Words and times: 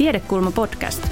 Tiedekulma 0.00 0.50
podcast. 0.50 1.08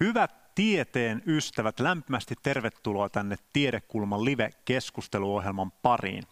Hyvät 0.00 0.54
tieteen 0.54 1.22
ystävät, 1.26 1.80
lämpimästi 1.80 2.34
tervetuloa 2.42 3.08
tänne 3.08 3.36
Tiedekulman 3.52 4.24
live-keskusteluohjelman 4.24 5.72
pariin. 5.82 6.24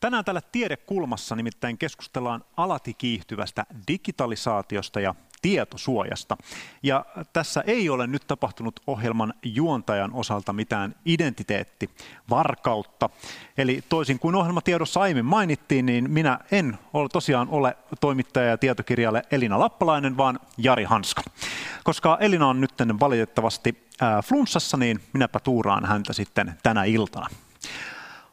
Tänään 0.00 0.24
täällä 0.24 0.40
Tiedekulmassa 0.52 1.36
nimittäin 1.36 1.78
keskustellaan 1.78 2.44
alati 2.56 2.94
kiihtyvästä 2.94 3.66
digitalisaatiosta 3.88 5.00
ja 5.00 5.14
tietosuojasta. 5.44 6.36
Ja 6.82 7.04
tässä 7.32 7.64
ei 7.66 7.90
ole 7.90 8.06
nyt 8.06 8.26
tapahtunut 8.26 8.80
ohjelman 8.86 9.34
juontajan 9.42 10.10
osalta 10.12 10.52
mitään 10.52 10.94
identiteettivarkautta. 11.04 13.10
Eli 13.58 13.84
toisin 13.88 14.18
kuin 14.18 14.34
ohjelmatiedossa 14.34 15.00
aiemmin 15.00 15.24
mainittiin, 15.24 15.86
niin 15.86 16.10
minä 16.10 16.38
en 16.50 16.78
ole 16.92 17.08
tosiaan 17.08 17.48
ole 17.48 17.76
toimittaja 18.00 18.46
ja 18.46 18.58
tietokirjalle 18.58 19.22
Elina 19.30 19.58
Lappalainen, 19.58 20.16
vaan 20.16 20.40
Jari 20.58 20.84
Hanska. 20.84 21.22
Koska 21.84 22.18
Elina 22.20 22.48
on 22.48 22.60
nyt 22.60 22.72
valitettavasti 23.00 23.88
flunssassa, 24.24 24.76
niin 24.76 25.00
minäpä 25.12 25.40
tuuraan 25.40 25.84
häntä 25.84 26.12
sitten 26.12 26.54
tänä 26.62 26.84
iltana. 26.84 27.26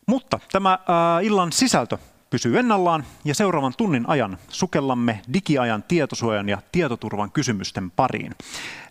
Mutta 0.06 0.40
tämä 0.52 0.80
illan 1.22 1.52
sisältö 1.52 1.98
pysyy 2.32 2.60
ennallaan 2.60 3.06
ja 3.26 3.36
seuraavan 3.36 3.74
tunnin 3.78 4.10
ajan 4.10 4.38
sukellamme 4.50 5.22
digiajan 5.34 5.84
tietosuojan 5.84 6.50
ja 6.50 6.62
tietoturvan 6.72 7.32
kysymysten 7.32 7.92
pariin. 7.92 8.36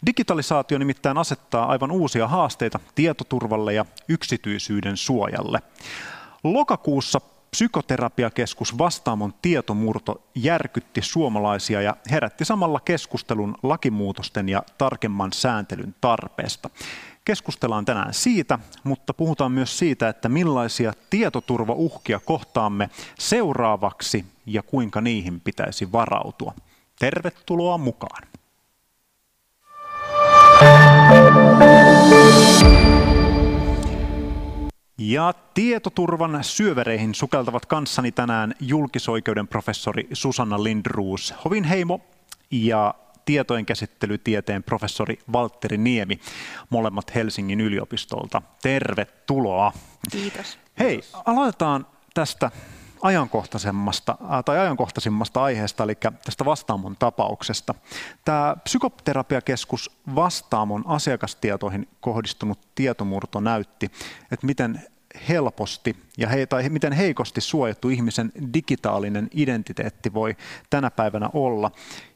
Digitalisaatio 0.06 0.78
nimittäin 0.78 1.18
asettaa 1.18 1.66
aivan 1.66 1.90
uusia 1.90 2.28
haasteita 2.28 2.80
tietoturvalle 2.94 3.74
ja 3.74 3.84
yksityisyyden 4.08 4.96
suojalle. 4.96 5.62
Lokakuussa 6.44 7.20
Psykoterapiakeskus 7.50 8.78
Vastaamon 8.78 9.34
tietomurto 9.42 10.22
järkytti 10.34 11.02
suomalaisia 11.02 11.82
ja 11.82 11.96
herätti 12.10 12.44
samalla 12.44 12.80
keskustelun 12.80 13.56
lakimuutosten 13.62 14.48
ja 14.48 14.62
tarkemman 14.78 15.32
sääntelyn 15.32 15.94
tarpeesta. 16.00 16.70
Keskustellaan 17.30 17.84
tänään 17.84 18.14
siitä, 18.14 18.58
mutta 18.84 19.14
puhutaan 19.14 19.52
myös 19.52 19.78
siitä, 19.78 20.08
että 20.08 20.28
millaisia 20.28 20.92
tietoturvauhkia 21.10 22.20
kohtaamme 22.24 22.90
seuraavaksi 23.18 24.24
ja 24.46 24.62
kuinka 24.62 25.00
niihin 25.00 25.40
pitäisi 25.40 25.92
varautua. 25.92 26.54
Tervetuloa 26.98 27.78
mukaan. 27.78 28.22
Ja 34.98 35.34
tietoturvan 35.54 36.44
syövereihin 36.44 37.14
sukeltavat 37.14 37.66
kanssani 37.66 38.12
tänään 38.12 38.54
julkisoikeuden 38.60 39.48
professori 39.48 40.08
Susanna 40.12 40.62
Lindruus 40.64 41.34
Hovinheimo 41.44 42.00
ja 42.50 42.94
tietojen 43.24 43.66
käsittelytieteen 43.66 44.62
professori 44.62 45.18
Valtteri 45.32 45.78
Niemi, 45.78 46.20
molemmat 46.70 47.14
Helsingin 47.14 47.60
yliopistolta. 47.60 48.42
Tervetuloa. 48.62 49.72
Kiitos. 50.10 50.58
Hei, 50.78 51.00
aloitetaan 51.24 51.86
tästä 52.14 52.50
ajankohtaisemmasta, 53.02 54.18
tai 54.44 54.58
ajankohtaisimmasta 54.58 55.42
aiheesta, 55.42 55.84
eli 55.84 55.94
tästä 56.24 56.44
Vastaamon 56.44 56.96
tapauksesta. 56.96 57.74
Tämä 58.24 58.56
psykoterapiakeskus 58.64 59.90
Vastaamon 60.14 60.84
asiakastietoihin 60.86 61.88
kohdistunut 62.00 62.58
tietomurto 62.74 63.40
näytti, 63.40 63.90
että 64.32 64.46
miten 64.46 64.86
helposti 65.28 65.96
ja 66.18 66.28
he, 66.28 66.46
tai 66.46 66.68
miten 66.68 66.92
heikosti 66.92 67.40
suojattu 67.40 67.88
ihmisen 67.88 68.32
digitaalinen 68.54 69.28
identiteetti 69.34 70.14
voi 70.14 70.36
tänä 70.70 70.90
päivänä 70.90 71.30
olla. 71.32 71.70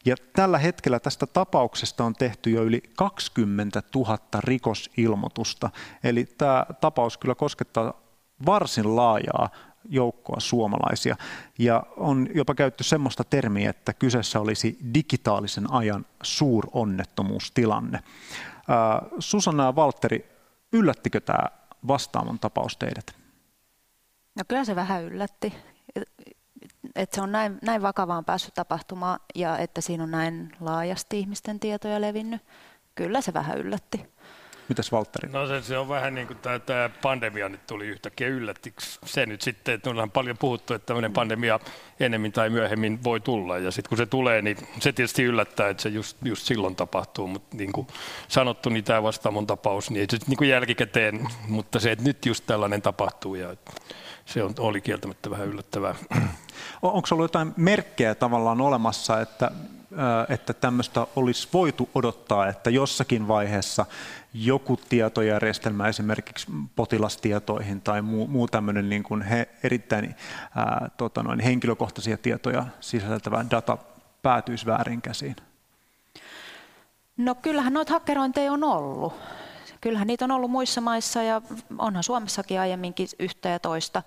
Ja 0.04 0.16
tällä 0.32 0.58
hetkellä 0.58 1.00
tästä 1.00 1.26
tapauksesta 1.26 2.04
on 2.04 2.14
tehty 2.14 2.50
jo 2.50 2.62
yli 2.62 2.82
20 2.96 3.82
000 3.94 4.18
rikosilmoitusta. 4.38 5.70
Eli 6.04 6.24
tämä 6.38 6.66
tapaus 6.80 7.18
kyllä 7.18 7.34
koskettaa 7.34 8.00
varsin 8.46 8.96
laajaa 8.96 9.50
joukkoa 9.88 10.40
suomalaisia. 10.40 11.16
Ja 11.58 11.82
on 11.96 12.28
jopa 12.34 12.54
käytetty 12.54 12.84
semmoista 12.84 13.24
termiä, 13.24 13.70
että 13.70 13.92
kyseessä 13.92 14.40
olisi 14.40 14.78
digitaalisen 14.94 15.72
ajan 15.72 16.06
suuronnettomuustilanne. 16.22 18.00
Susanna 19.18 19.64
ja 19.64 19.76
Valtteri, 19.76 20.28
yllättikö 20.72 21.20
tämä 21.20 21.48
vastaamon 21.88 22.38
tapaus 22.38 22.76
teidät? 22.76 23.06
No 24.34 24.44
kyllä 24.48 24.64
se 24.64 24.76
vähän 24.76 25.04
yllätti, 25.04 25.54
että 26.94 27.14
se 27.14 27.22
on 27.22 27.32
näin, 27.32 27.58
näin 27.62 27.82
vakavaan 27.82 28.24
päässyt 28.24 28.54
tapahtumaan 28.54 29.20
ja 29.34 29.58
että 29.58 29.80
siinä 29.80 30.04
on 30.04 30.10
näin 30.10 30.52
laajasti 30.60 31.18
ihmisten 31.18 31.60
tietoja 31.60 32.00
levinnyt. 32.00 32.42
Kyllä 32.94 33.20
se 33.20 33.34
vähän 33.34 33.58
yllätti. 33.58 34.14
Mitäs 34.68 34.92
Valtteri? 34.92 35.28
No 35.32 35.46
se, 35.46 35.62
se 35.62 35.78
on 35.78 35.88
vähän 35.88 36.14
niin 36.14 36.26
kuin 36.26 36.38
tämä, 36.38 36.58
tämä 36.58 36.90
pandemia 37.02 37.48
nyt 37.48 37.66
tuli 37.66 37.86
yhtäkkiä 37.86 38.28
yllättiksi. 38.28 38.98
Se 39.04 39.26
nyt 39.26 39.42
sitten, 39.42 39.74
että 39.74 39.90
on 39.90 40.10
paljon 40.10 40.38
puhuttu, 40.38 40.74
että 40.74 40.86
tämmöinen 40.86 41.12
pandemia 41.12 41.60
enemmän 42.00 42.32
tai 42.32 42.50
myöhemmin 42.50 43.04
voi 43.04 43.20
tulla. 43.20 43.58
Ja 43.58 43.70
sitten 43.70 43.88
kun 43.88 43.98
se 43.98 44.06
tulee, 44.06 44.42
niin 44.42 44.56
se 44.80 44.92
tietysti 44.92 45.22
yllättää, 45.22 45.68
että 45.68 45.82
se 45.82 45.88
just, 45.88 46.16
just 46.22 46.46
silloin 46.46 46.76
tapahtuu. 46.76 47.26
Mutta 47.26 47.56
niin 47.56 47.72
kuin 47.72 47.86
sanottu, 48.28 48.68
niin 48.68 48.84
tämä 48.84 49.02
vastaamon 49.02 49.46
tapaus, 49.46 49.90
niin 49.90 50.06
se 50.10 50.18
niin 50.26 50.36
kuin 50.36 50.50
jälkikäteen, 50.50 51.28
mutta 51.48 51.80
se, 51.80 51.92
että 51.92 52.04
nyt 52.04 52.26
just 52.26 52.44
tällainen 52.46 52.82
tapahtuu 52.82 53.34
ja 53.34 53.56
se 54.26 54.42
on, 54.42 54.54
oli 54.58 54.80
kieltämättä 54.80 55.30
vähän 55.30 55.48
yllättävää. 55.48 55.94
Onko 56.82 57.08
ollut 57.12 57.24
jotain 57.24 57.54
merkkejä 57.56 58.14
tavallaan 58.14 58.60
olemassa, 58.60 59.20
että 59.20 59.50
että 60.28 60.52
tämmöistä 60.52 61.06
olisi 61.16 61.48
voitu 61.52 61.90
odottaa, 61.94 62.48
että 62.48 62.70
jossakin 62.70 63.28
vaiheessa 63.28 63.86
joku 64.34 64.76
tietojärjestelmä 64.88 65.88
esimerkiksi 65.88 66.46
potilastietoihin 66.76 67.80
tai 67.80 68.02
muu, 68.02 68.26
muu 68.26 68.48
tämmöinen 68.48 68.88
niin 68.88 69.02
kuin 69.02 69.22
he, 69.22 69.48
erittäin 69.62 70.14
ää, 70.56 70.90
tota 70.96 71.22
noin, 71.22 71.40
henkilökohtaisia 71.40 72.16
tietoja 72.16 72.66
sisältävä 72.80 73.44
data 73.50 73.78
päätyisi 74.22 74.66
väärin 74.66 75.02
käsiin? 75.02 75.36
No 77.16 77.34
kyllähän 77.34 77.72
noita 77.72 77.92
hakkerointeja 77.92 78.52
on 78.52 78.64
ollut. 78.64 79.12
Kyllähän 79.80 80.06
niitä 80.06 80.24
on 80.24 80.30
ollut 80.30 80.50
muissa 80.50 80.80
maissa 80.80 81.22
ja 81.22 81.42
onhan 81.78 82.02
Suomessakin 82.02 82.60
aiemminkin 82.60 83.08
yhtä 83.18 83.48
ja 83.48 83.58
toista 83.58 84.02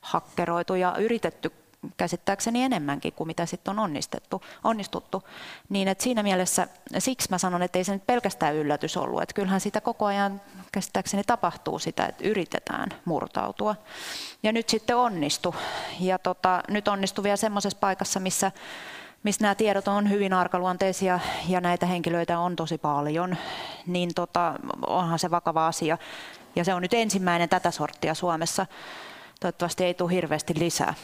hakkeroitu 0.00 0.74
ja 0.74 0.96
yritetty 0.96 1.52
käsittääkseni 1.96 2.64
enemmänkin 2.64 3.12
kuin 3.12 3.26
mitä 3.26 3.46
sitten 3.46 3.70
on 3.70 3.78
onnistettu, 3.78 4.42
onnistuttu. 4.64 5.22
Niin 5.68 5.88
että 5.88 6.04
siinä 6.04 6.22
mielessä, 6.22 6.68
siksi 6.98 7.28
mä 7.30 7.38
sanon, 7.38 7.62
että 7.62 7.78
ei 7.78 7.84
se 7.84 7.92
nyt 7.92 8.06
pelkästään 8.06 8.54
yllätys 8.54 8.96
ollut, 8.96 9.22
että 9.22 9.34
kyllähän 9.34 9.60
sitä 9.60 9.80
koko 9.80 10.06
ajan 10.06 10.40
käsittääkseni 10.72 11.24
tapahtuu 11.24 11.78
sitä, 11.78 12.06
että 12.06 12.24
yritetään 12.24 12.88
murtautua. 13.04 13.76
Ja 14.42 14.52
nyt 14.52 14.68
sitten 14.68 14.96
onnistu. 14.96 15.54
Ja 16.00 16.18
tota, 16.18 16.62
nyt 16.68 16.88
onnistu 16.88 17.22
vielä 17.22 17.36
semmoisessa 17.36 17.78
paikassa, 17.78 18.20
missä 18.20 18.52
missä 19.22 19.42
nämä 19.42 19.54
tiedot 19.54 19.88
on 19.88 20.10
hyvin 20.10 20.32
arkaluonteisia 20.32 21.20
ja 21.48 21.60
näitä 21.60 21.86
henkilöitä 21.86 22.38
on 22.38 22.56
tosi 22.56 22.78
paljon, 22.78 23.36
niin 23.86 24.14
tota, 24.14 24.54
onhan 24.86 25.18
se 25.18 25.30
vakava 25.30 25.66
asia. 25.66 25.98
Ja 26.56 26.64
se 26.64 26.74
on 26.74 26.82
nyt 26.82 26.94
ensimmäinen 26.94 27.48
tätä 27.48 27.70
sorttia 27.70 28.14
Suomessa. 28.14 28.66
Toivottavasti 29.40 29.84
ei 29.84 29.94
tule 29.94 30.12
hirveästi 30.12 30.54
lisää. 30.58 30.94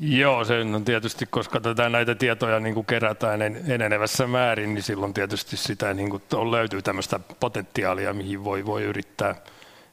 Joo, 0.00 0.44
se 0.44 0.60
on 0.60 0.84
tietysti, 0.84 1.26
koska 1.26 1.60
tätä 1.60 1.88
näitä 1.88 2.14
tietoja 2.14 2.60
niin 2.60 2.74
kuin 2.74 2.86
kerätään 2.86 3.42
enenevässä 3.68 4.26
määrin, 4.26 4.74
niin 4.74 4.82
silloin 4.82 5.14
tietysti 5.14 5.56
sitä 5.56 5.94
niin 5.94 6.10
kuin, 6.10 6.22
on, 6.34 6.50
löytyy 6.50 6.82
tämmöistä 6.82 7.20
potentiaalia, 7.40 8.14
mihin 8.14 8.44
voi, 8.44 8.66
voi 8.66 8.82
yrittää 8.82 9.34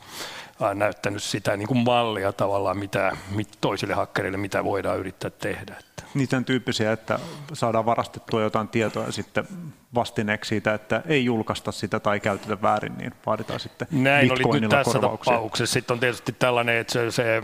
näyttänyt 0.74 1.24
sitä 1.24 1.58
niin 1.58 1.68
kuin 1.68 1.80
mallia 1.80 2.34
tavallaan 2.34 2.78
mitä, 2.78 3.18
mit, 3.36 3.50
toisille 3.62 3.94
hakkereille, 3.94 4.38
mitä 4.38 4.64
voidaan 4.64 5.00
yrittää 5.00 5.30
tehdä. 5.30 5.76
Että. 6.00 6.12
Niitä 6.14 6.42
tyyppisiä, 6.42 6.92
että 6.92 7.20
saadaan 7.54 7.86
varastettua 7.86 8.42
jotain 8.42 8.68
tietoa 8.68 9.06
ja 9.06 9.12
sitten 9.12 9.48
vastineeksi 9.96 10.50
siitä, 10.50 10.74
että 10.74 11.02
ei 11.06 11.26
julkaista 11.26 11.72
sitä 11.72 12.00
tai 12.00 12.20
käytetä 12.20 12.62
väärin, 12.62 12.98
niin 12.98 13.14
vaaditaan 13.26 13.60
sitten 13.60 13.88
Näin 13.92 14.32
oli 14.32 14.60
nyt 14.60 14.70
tässä 14.70 15.00
tapauksessa. 15.00 15.74
Sitten 15.74 15.94
on 15.94 16.00
tietysti 16.00 16.36
tällainen, 16.40 16.78
että 16.78 16.94
se, 16.94 17.12
se, 17.12 17.42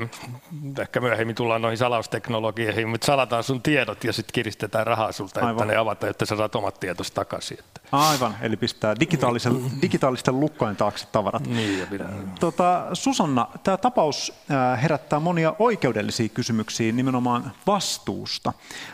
ehkä 0.80 1.00
myöhemmin 1.00 1.36
tullaan 1.36 1.62
noihin 1.62 1.78
salausteknologioihin, 1.78 2.90
mutta 2.90 3.06
salataan 3.06 3.44
sun 3.44 3.62
tiedot 3.62 4.04
ja 4.04 4.14
sitten 4.14 4.34
kiristetään 4.34 4.88
rahaa 4.88 5.12
sulta, 5.12 5.40
Aivan. 5.40 5.52
että 5.52 5.66
ne 5.66 5.76
avataan, 5.76 6.10
että 6.10 6.26
sä 6.26 6.38
saat 6.38 6.56
omat 6.56 6.80
tietosi 6.80 7.14
takaisin. 7.14 7.60
Että. 7.60 7.82
Aivan, 7.92 8.36
eli 8.42 8.58
pistää 8.58 8.96
digitaalisen, 9.00 9.82
digitaalisten 9.82 10.40
lukkojen 10.40 10.76
taakse 10.76 11.08
tavarat. 11.12 11.48
Niin, 11.48 11.80
ja 11.80 11.86
pidä. 11.88 12.06
Tota, 12.40 12.88
Susanna, 12.94 13.48
tämä 13.64 13.78
tapaus 13.78 14.34
herättää 14.82 15.20
monia 15.20 15.56
oikeudellisia 15.60 16.30
kysymyksiä 16.30 16.92
nimenomaan 16.92 17.52
vastuusta. 17.68 18.45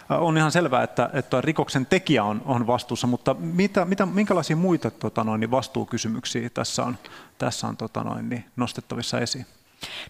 On 0.10 0.38
ihan 0.38 0.52
selvää, 0.52 0.84
että, 0.84 1.10
että 1.14 1.42
rikoksen 1.42 1.86
tekijä 1.86 2.24
on, 2.24 2.42
on 2.46 2.68
vastuussa, 2.68 3.08
mutta 3.08 3.34
mitä, 3.34 3.86
mitä, 3.86 4.06
minkälaisia 4.06 4.56
muita 4.56 4.92
tota 4.92 5.24
noin, 5.24 5.40
niin 5.40 5.52
vastuukysymyksiä 5.52 6.50
tässä 6.50 6.84
on, 6.84 6.98
tässä 7.38 7.68
on 7.68 7.78
tota 7.78 8.04
noin, 8.04 8.30
niin 8.30 8.46
nostettavissa 8.56 9.20
esiin? 9.20 9.46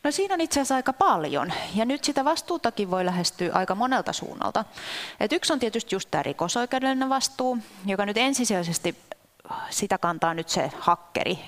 No 0.03 0.11
siinä 0.11 0.33
on 0.33 0.41
itse 0.41 0.59
asiassa 0.59 0.75
aika 0.75 0.93
paljon, 0.93 1.53
ja 1.75 1.85
nyt 1.85 2.03
sitä 2.03 2.25
vastuutakin 2.25 2.91
voi 2.91 3.05
lähestyä 3.05 3.53
aika 3.53 3.75
monelta 3.75 4.13
suunnalta. 4.13 4.65
Et 5.19 5.33
yksi 5.33 5.53
on 5.53 5.59
tietysti 5.59 5.95
just 5.95 6.11
tämä 6.11 6.23
rikosoikeudellinen 6.23 7.09
vastuu, 7.09 7.57
joka 7.85 8.05
nyt 8.05 8.17
ensisijaisesti 8.17 8.95
sitä 9.69 9.97
kantaa 9.97 10.33
nyt 10.33 10.49
se 10.49 10.71
hakkeri. 10.79 11.39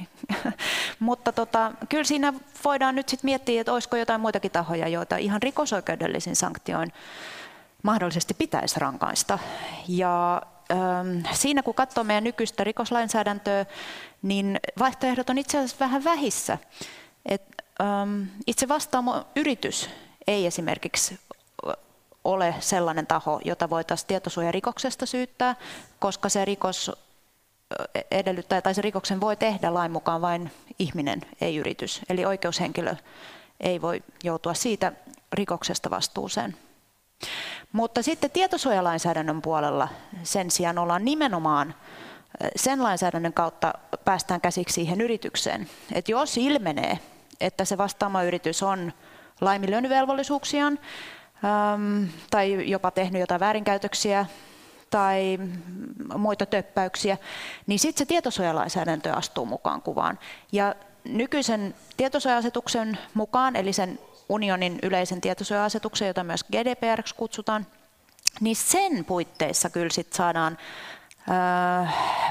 Mutta 0.99 1.31
tota, 1.31 1.71
kyllä 1.89 2.03
siinä 2.03 2.33
voidaan 2.65 2.95
nyt 2.95 3.09
sitten 3.09 3.27
miettiä, 3.27 3.61
että 3.61 3.73
olisiko 3.73 3.97
jotain 3.97 4.21
muitakin 4.21 4.51
tahoja, 4.51 4.87
joita 4.87 5.17
ihan 5.17 5.41
rikosoikeudellisin 5.41 6.35
sanktioin 6.35 6.93
mahdollisesti 7.83 8.33
pitäisi 8.33 8.79
rankaista. 8.79 9.39
Ja 9.87 10.41
siinä 11.31 11.63
kun 11.63 11.73
katsoo 11.73 12.03
meidän 12.03 12.23
nykyistä 12.23 12.63
rikoslainsäädäntöä, 12.63 13.65
niin 14.21 14.59
vaihtoehdot 14.79 15.29
on 15.29 15.37
itse 15.37 15.57
asiassa 15.57 15.77
vähän 15.79 16.03
vähissä. 16.03 16.57
Et, 17.25 17.41
itse 18.47 18.67
vastaamo 18.67 19.25
yritys 19.35 19.89
ei 20.27 20.45
esimerkiksi 20.45 21.19
ole 22.23 22.55
sellainen 22.59 23.07
taho, 23.07 23.41
jota 23.45 23.69
voitaisiin 23.69 24.07
tietosuojarikoksesta 24.07 25.05
syyttää, 25.05 25.55
koska 25.99 26.29
se 26.29 26.45
rikos 26.45 26.91
edellyttää, 28.11 28.61
tai 28.61 28.73
se 28.73 28.81
rikoksen 28.81 29.21
voi 29.21 29.35
tehdä 29.35 29.73
lain 29.73 29.91
mukaan 29.91 30.21
vain 30.21 30.51
ihminen, 30.79 31.21
ei 31.41 31.55
yritys. 31.57 32.01
Eli 32.09 32.25
oikeushenkilö 32.25 32.95
ei 33.59 33.81
voi 33.81 34.03
joutua 34.23 34.53
siitä 34.53 34.91
rikoksesta 35.33 35.89
vastuuseen. 35.89 36.57
Mutta 37.73 38.01
sitten 38.01 38.31
tietosuojalainsäädännön 38.31 39.41
puolella 39.41 39.87
sen 40.23 40.51
sijaan 40.51 40.77
ollaan 40.77 41.05
nimenomaan 41.05 41.75
sen 42.55 42.83
lainsäädännön 42.83 43.33
kautta 43.33 43.73
päästään 44.05 44.41
käsiksi 44.41 44.73
siihen 44.73 45.01
yritykseen. 45.01 45.69
Että 45.93 46.11
jos 46.11 46.37
ilmenee, 46.37 46.99
että 47.41 47.65
se 47.65 47.77
vastaama 47.77 48.23
yritys 48.23 48.63
on 48.63 48.93
laiminlyönyt 49.41 49.89
velvollisuuksiaan 49.89 50.79
tai 52.31 52.69
jopa 52.69 52.91
tehnyt 52.91 53.19
jotain 53.19 53.39
väärinkäytöksiä 53.39 54.25
tai 54.89 55.39
muita 56.17 56.45
töppäyksiä, 56.45 57.17
niin 57.67 57.79
sitten 57.79 57.97
se 57.97 58.05
tietosuojalainsäädäntö 58.05 59.13
astuu 59.13 59.45
mukaan 59.45 59.81
kuvaan. 59.81 60.19
Ja 60.51 60.75
nykyisen 61.03 61.75
tietosuoja-asetuksen 61.97 62.97
mukaan, 63.13 63.55
eli 63.55 63.73
sen 63.73 63.99
unionin 64.29 64.79
yleisen 64.83 65.21
tietosuoja-asetuksen, 65.21 66.07
jota 66.07 66.23
myös 66.23 66.43
GDPR 66.43 67.01
kutsutaan, 67.17 67.67
niin 68.41 68.55
sen 68.55 69.05
puitteissa 69.05 69.69
kyllä 69.69 69.89
sit 69.91 70.13
saadaan 70.13 70.57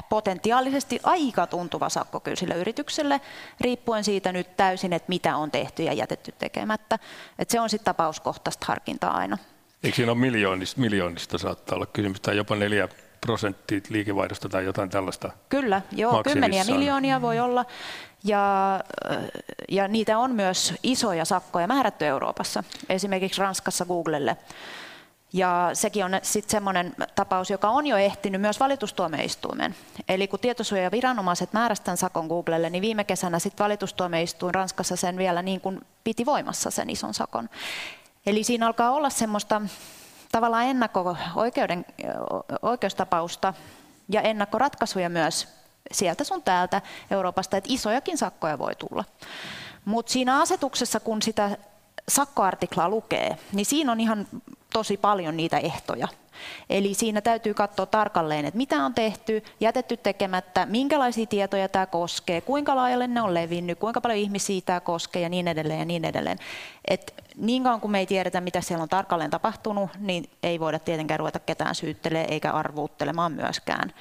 potentiaalisesti 0.09 0.99
aika 1.03 1.47
tuntuva 1.47 1.89
sakko 1.89 2.19
kyllä 2.19 2.35
sille 2.35 2.55
yritykselle, 2.55 3.21
riippuen 3.61 4.03
siitä 4.03 4.31
nyt 4.31 4.57
täysin, 4.57 4.93
että 4.93 5.09
mitä 5.09 5.37
on 5.37 5.51
tehty 5.51 5.83
ja 5.83 5.93
jätetty 5.93 6.31
tekemättä. 6.39 6.99
Et 7.39 7.49
se 7.49 7.59
on 7.59 7.69
sitten 7.69 7.85
tapauskohtaista 7.85 8.65
harkintaa 8.67 9.17
aina. 9.17 9.37
Eikö 9.83 9.95
siinä 9.95 10.11
ole 10.11 10.19
miljoonista, 10.19 10.81
miljoonista 10.81 11.37
saattaa 11.37 11.75
olla 11.75 11.85
kysymys, 11.85 12.21
tai 12.21 12.37
jopa 12.37 12.55
neljä 12.55 12.87
prosenttia 13.25 13.79
liikevaihdosta 13.89 14.49
tai 14.49 14.65
jotain 14.65 14.89
tällaista? 14.89 15.31
Kyllä, 15.49 15.81
joo, 15.91 16.23
kymmeniä 16.23 16.63
miljoonia 16.63 17.21
voi 17.21 17.39
olla. 17.39 17.65
Ja, 18.23 18.79
ja 19.69 19.87
niitä 19.87 20.17
on 20.17 20.31
myös 20.31 20.73
isoja 20.83 21.25
sakkoja 21.25 21.67
määrätty 21.67 22.05
Euroopassa, 22.05 22.63
esimerkiksi 22.89 23.41
Ranskassa 23.41 23.85
Googlelle. 23.85 24.37
Ja 25.33 25.69
sekin 25.73 26.05
on 26.05 26.11
sitten 26.21 26.51
semmoinen 26.51 26.95
tapaus, 27.15 27.49
joka 27.49 27.69
on 27.69 27.87
jo 27.87 27.97
ehtinyt 27.97 28.41
myös 28.41 28.59
valitustuomioistuimeen. 28.59 29.75
Eli 30.09 30.27
kun 30.27 30.39
tietosuojaviranomaiset 30.39 31.53
määrästään 31.53 31.97
sakon 31.97 32.27
Googlelle, 32.27 32.69
niin 32.69 32.81
viime 32.81 33.03
kesänä 33.03 33.39
sitten 33.39 33.63
valitustuomioistuin 33.63 34.55
Ranskassa 34.55 34.95
sen 34.95 35.17
vielä 35.17 35.41
niin 35.41 35.61
kuin 35.61 35.81
piti 36.03 36.25
voimassa 36.25 36.71
sen 36.71 36.89
ison 36.89 37.13
sakon. 37.13 37.49
Eli 38.25 38.43
siinä 38.43 38.67
alkaa 38.67 38.91
olla 38.91 39.09
semmoista 39.09 39.61
tavallaan 40.33 40.65
ennakko-oikeuden, 40.65 41.85
oikeustapausta 42.61 43.53
ja 44.09 44.21
ennakkoratkaisuja 44.21 45.09
myös 45.09 45.47
sieltä 45.91 46.23
sun 46.23 46.43
täältä 46.43 46.81
Euroopasta, 47.11 47.57
että 47.57 47.69
isojakin 47.73 48.17
sakkoja 48.17 48.59
voi 48.59 48.75
tulla. 48.75 49.03
Mutta 49.85 50.11
siinä 50.11 50.41
asetuksessa, 50.41 50.99
kun 50.99 51.21
sitä 51.21 51.57
sakkoartiklaa 52.09 52.89
lukee, 52.89 53.37
niin 53.51 53.65
siinä 53.65 53.91
on 53.91 53.99
ihan 53.99 54.27
tosi 54.73 54.97
paljon 54.97 55.37
niitä 55.37 55.57
ehtoja. 55.57 56.07
Eli 56.69 56.93
siinä 56.93 57.21
täytyy 57.21 57.53
katsoa 57.53 57.85
tarkalleen, 57.85 58.45
että 58.45 58.57
mitä 58.57 58.85
on 58.85 58.93
tehty, 58.93 59.43
jätetty 59.59 59.97
tekemättä, 59.97 60.65
minkälaisia 60.65 61.25
tietoja 61.25 61.69
tämä 61.69 61.85
koskee, 61.85 62.41
kuinka 62.41 62.75
laajalle 62.75 63.07
ne 63.07 63.21
on 63.21 63.33
levinnyt, 63.33 63.79
kuinka 63.79 64.01
paljon 64.01 64.19
ihmisiä 64.19 64.61
tämä 64.65 64.79
koskee 64.79 65.21
ja 65.21 65.29
niin 65.29 65.47
edelleen 65.47 65.79
ja 65.79 65.85
niin 65.85 66.05
edelleen. 66.05 66.37
Et 66.87 67.13
niin 67.35 67.63
kauan 67.63 67.81
kuin 67.81 67.91
me 67.91 67.99
ei 67.99 68.05
tiedetä, 68.05 68.41
mitä 68.41 68.61
siellä 68.61 68.83
on 68.83 68.89
tarkalleen 68.89 69.31
tapahtunut, 69.31 69.89
niin 69.99 70.29
ei 70.43 70.59
voida 70.59 70.79
tietenkään 70.79 71.19
ruveta 71.19 71.39
ketään 71.39 71.75
syyttelemään 71.75 72.31
eikä 72.31 72.51
arvuuttelemaan 72.51 73.31
myöskään 73.31 73.93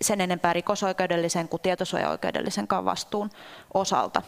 sen 0.00 0.20
enempää 0.20 0.52
rikosoikeudellisen 0.52 1.48
kuin 1.48 1.62
tietosuojaoikeudellisen 1.62 2.66
vastuun 2.84 3.30
osalta. 3.74 4.22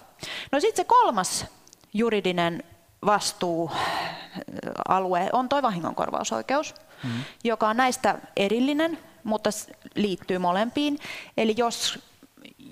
No 0.53 0.61
sitten 0.61 0.85
se 0.85 0.88
kolmas 0.88 1.47
juridinen 1.94 2.62
vastuualue 3.06 5.31
on 5.32 5.49
tuo 5.49 5.62
vahingonkorvausoikeus, 5.62 6.75
mm-hmm. 7.05 7.20
joka 7.44 7.69
on 7.69 7.76
näistä 7.76 8.19
erillinen, 8.37 8.99
mutta 9.25 9.50
liittyy 9.94 10.38
molempiin. 10.38 10.99
Eli 11.37 11.55
jos 11.56 11.99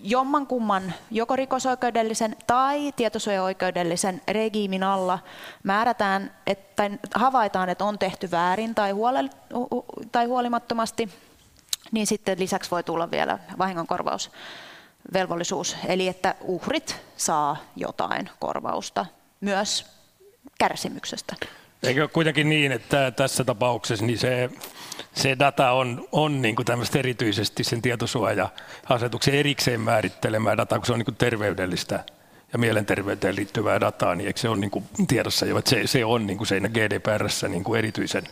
jommankumman 0.02 0.94
joko 1.10 1.36
rikosoikeudellisen 1.36 2.36
tai 2.46 2.92
tietosuojaoikeudellisen 2.92 4.22
regiimin 4.28 4.82
alla 4.82 5.18
määrätään, 5.62 6.34
että 6.46 6.90
havaitaan, 7.14 7.68
että 7.68 7.84
on 7.84 7.98
tehty 7.98 8.30
väärin 8.30 8.74
tai, 8.74 8.90
huole, 8.90 9.30
tai 10.12 10.26
huolimattomasti, 10.26 11.08
niin 11.92 12.06
sitten 12.06 12.38
lisäksi 12.38 12.70
voi 12.70 12.82
tulla 12.82 13.10
vielä 13.10 13.38
vahingonkorvausvelvollisuus, 13.58 15.76
eli 15.86 16.08
että 16.08 16.34
uhrit 16.40 16.96
saa 17.16 17.56
jotain 17.76 18.30
korvausta 18.38 19.06
myös 19.40 19.94
kärsimyksestä. 20.58 21.36
Eikö 21.82 22.02
ole 22.02 22.08
kuitenkin 22.08 22.48
niin, 22.48 22.72
että 22.72 23.10
tässä 23.10 23.44
tapauksessa 23.44 24.06
niin 24.06 24.18
se, 24.18 24.50
se 25.12 25.38
data 25.38 25.70
on, 25.70 26.08
on 26.12 26.42
niin 26.42 26.56
kuin 26.56 26.66
erityisesti 26.98 27.64
sen 27.64 27.82
tietosuoja-asetuksen 27.82 29.34
erikseen 29.34 29.80
määrittelemää 29.80 30.56
dataa, 30.56 30.78
kun 30.78 30.86
se 30.86 30.92
on 30.92 30.98
niin 30.98 31.04
kuin 31.04 31.16
terveydellistä 31.16 32.04
ja 32.52 32.58
mielenterveyteen 32.58 33.36
liittyvää 33.36 33.80
dataa, 33.80 34.14
niin 34.14 34.26
eikö 34.26 34.40
se 34.40 34.48
ole 34.48 34.56
niin 34.56 34.70
kuin 34.70 34.84
tiedossa 35.08 35.46
jo, 35.46 35.58
että 35.58 35.70
se, 35.70 35.86
se 35.86 36.04
on 36.04 36.26
niin 36.26 36.36
kuin 36.36 36.48
siinä 36.48 36.68
GDPRssä 36.68 37.48
niin 37.48 37.64
kuin 37.64 37.78
erityisen 37.78 38.24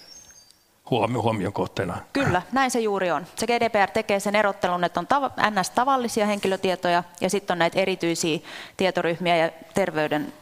huomion 0.91 1.52
kohteena. 1.52 1.97
Kyllä, 2.12 2.43
näin 2.52 2.71
se 2.71 2.81
juuri 2.81 3.11
on. 3.11 3.26
Se 3.37 3.47
GDPR 3.47 3.91
tekee 3.91 4.21
sen 4.21 4.37
erottelun, 4.37 4.85
että 4.85 5.00
on 5.00 5.07
tav- 5.07 5.50
NS-tavallisia 5.50 6.26
henkilötietoja 6.26 7.05
ja 7.21 7.31
sitten 7.31 7.55
on 7.55 7.59
näitä 7.59 7.81
erityisiä 7.81 8.38
tietoryhmiä 8.76 9.37
ja 9.37 9.50
terveyden 9.75 10.33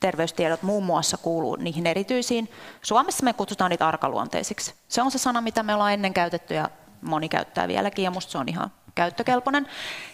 terveystiedot 0.00 0.62
muun 0.62 0.84
muassa 0.84 1.16
kuuluu 1.16 1.56
niihin 1.56 1.86
erityisiin. 1.86 2.50
Suomessa 2.82 3.24
me 3.24 3.32
kutsutaan 3.32 3.70
niitä 3.70 3.88
arkaluonteisiksi. 3.88 4.74
Se 4.88 5.02
on 5.02 5.10
se 5.10 5.18
sana, 5.18 5.40
mitä 5.40 5.62
me 5.62 5.74
ollaan 5.74 5.92
ennen 5.92 6.14
käytetty 6.14 6.54
ja 6.54 6.70
moni 7.02 7.28
käyttää 7.28 7.68
vieläkin 7.68 8.04
ja 8.04 8.10
musta 8.10 8.32
se 8.32 8.38
on 8.38 8.48
ihan 8.48 8.72
käyttökelpoinen. 8.94 9.66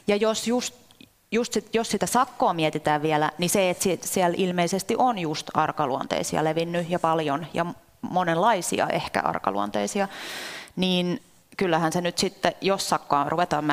Ja 0.06 0.16
jos 0.16 0.46
just 0.48 0.74
just 1.32 1.52
sit, 1.52 1.74
jos 1.74 1.90
sitä 1.90 2.06
sakkoa 2.06 2.52
mietitään 2.52 3.02
vielä, 3.02 3.30
niin 3.38 3.50
se, 3.50 3.70
että 3.70 4.06
siellä 4.06 4.34
ilmeisesti 4.38 4.94
on 4.98 5.18
just 5.18 5.50
arkaluonteisia 5.54 6.44
levinnyt 6.44 6.90
ja 6.90 6.98
paljon 6.98 7.46
ja 7.54 7.66
monenlaisia 8.00 8.86
ehkä 8.88 9.20
arkaluonteisia, 9.20 10.08
niin 10.76 11.22
kyllähän 11.56 11.92
se 11.92 12.00
nyt 12.00 12.18
sitten, 12.18 12.52
jos 12.60 12.88
sakkoa 12.88 13.28
ruvetaan 13.28 13.64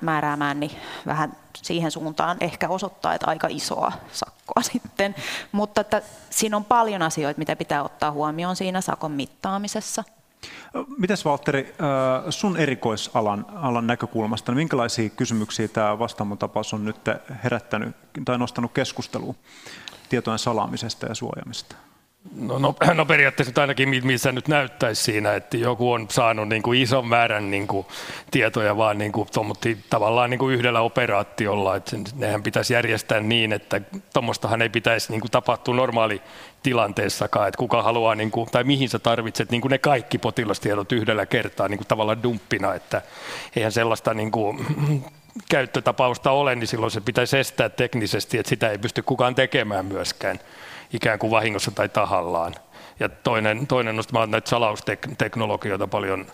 määräämään, 0.00 0.60
niin 0.60 0.70
vähän 1.06 1.36
siihen 1.62 1.90
suuntaan 1.90 2.36
ehkä 2.40 2.68
osoittaa, 2.68 3.14
että 3.14 3.26
aika 3.26 3.48
isoa 3.50 3.92
sakkoa 4.12 4.62
sitten. 4.72 5.14
Mutta 5.52 5.80
että 5.80 6.02
siinä 6.30 6.56
on 6.56 6.64
paljon 6.64 7.02
asioita, 7.02 7.38
mitä 7.38 7.56
pitää 7.56 7.82
ottaa 7.82 8.10
huomioon 8.10 8.56
siinä 8.56 8.80
sakon 8.80 9.12
mittaamisessa. 9.12 10.04
Mites 10.98 11.24
Valtteri, 11.24 11.74
sun 12.30 12.56
erikoisalan 12.56 13.46
alan 13.54 13.86
näkökulmasta, 13.86 14.52
niin 14.52 14.56
minkälaisia 14.56 15.08
kysymyksiä 15.10 15.68
tämä 15.68 15.98
vastaamon 15.98 16.38
tapaus 16.38 16.74
on 16.74 16.84
nyt 16.84 16.96
herättänyt 17.44 17.96
tai 18.24 18.38
nostanut 18.38 18.72
keskusteluun 18.72 19.36
tietojen 20.08 20.38
salaamisesta 20.38 21.06
ja 21.06 21.14
suojaamista? 21.14 21.76
No, 22.36 22.58
no, 22.58 22.74
no 22.94 23.06
periaatteessa 23.06 23.60
ainakin 23.60 24.06
missä 24.06 24.32
nyt 24.32 24.48
näyttäisi 24.48 25.02
siinä, 25.02 25.34
että 25.34 25.56
joku 25.56 25.92
on 25.92 26.06
saanut 26.10 26.48
niin 26.48 26.62
kuin 26.62 26.82
ison 26.82 27.06
määrän 27.06 27.50
niin 27.50 27.66
kuin 27.66 27.86
tietoja 28.30 28.76
vaan 28.76 28.98
niin 28.98 29.12
kuin, 29.12 29.28
tavallaan 29.90 30.30
niin 30.30 30.38
kuin 30.38 30.54
yhdellä 30.54 30.80
operaatiolla. 30.80 31.76
Että 31.76 31.96
nehän 32.16 32.42
pitäisi 32.42 32.74
järjestää 32.74 33.20
niin, 33.20 33.52
että 33.52 33.80
tuommoistahan 34.12 34.62
ei 34.62 34.68
pitäisi 34.68 35.12
niin 35.12 35.20
kuin 35.20 35.30
tapahtua 35.30 35.74
normaali 35.74 36.22
tilanteessakaan, 36.62 37.48
että 37.48 37.58
kuka 37.58 37.82
haluaa, 37.82 38.14
niin 38.14 38.30
kuin, 38.30 38.50
tai 38.50 38.64
mihin 38.64 38.88
sä 38.88 38.98
tarvitset 38.98 39.50
niin 39.50 39.60
kuin 39.60 39.70
ne 39.70 39.78
kaikki 39.78 40.18
potilastiedot 40.18 40.92
yhdellä 40.92 41.26
kertaa 41.26 41.68
niin 41.68 41.78
kuin 41.78 41.88
tavallaan 41.88 42.22
dumppina, 42.22 42.74
että 42.74 43.02
eihän 43.56 43.72
sellaista 43.72 44.14
niin 44.14 44.30
kuin, 44.30 44.66
käyttötapausta 45.50 46.30
ole, 46.30 46.54
niin 46.54 46.66
silloin 46.66 46.90
se 46.90 47.00
pitäisi 47.00 47.38
estää 47.38 47.68
teknisesti, 47.68 48.38
että 48.38 48.50
sitä 48.50 48.70
ei 48.70 48.78
pysty 48.78 49.02
kukaan 49.02 49.34
tekemään 49.34 49.86
myöskään 49.86 50.40
ikään 50.92 51.18
kuin 51.18 51.30
vahingossa 51.30 51.70
tai 51.70 51.88
tahallaan. 51.88 52.54
Ja 53.00 53.08
toinen, 53.08 53.66
toinen 53.66 53.96
no, 53.96 54.02
mä 54.12 54.18
olen 54.18 54.30
näitä 54.30 54.50
salausteknologioita 54.50 55.86
paljon 55.86 56.26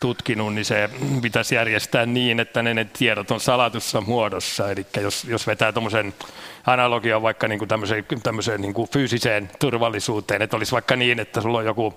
tutkinut, 0.00 0.54
niin 0.54 0.64
se 0.64 0.90
pitäisi 1.22 1.54
järjestää 1.54 2.06
niin, 2.06 2.40
että 2.40 2.62
ne, 2.62 2.74
ne 2.74 2.86
tiedot 2.98 3.30
on 3.30 3.40
salatussa 3.40 4.00
muodossa. 4.00 4.70
Eli 4.70 4.86
jos, 5.00 5.24
jos 5.24 5.46
vetää 5.46 5.72
tuommoisen 5.72 6.14
analogian 6.66 7.22
vaikka 7.22 7.48
niin 7.48 7.58
kuin 7.58 7.68
tämmöiseen, 7.68 8.04
tämmöiseen 8.22 8.60
niin 8.60 8.74
kuin 8.74 8.88
fyysiseen 8.88 9.50
turvallisuuteen, 9.58 10.42
että 10.42 10.56
olisi 10.56 10.72
vaikka 10.72 10.96
niin, 10.96 11.20
että 11.20 11.40
sulla 11.40 11.58
on 11.58 11.64
joku 11.64 11.94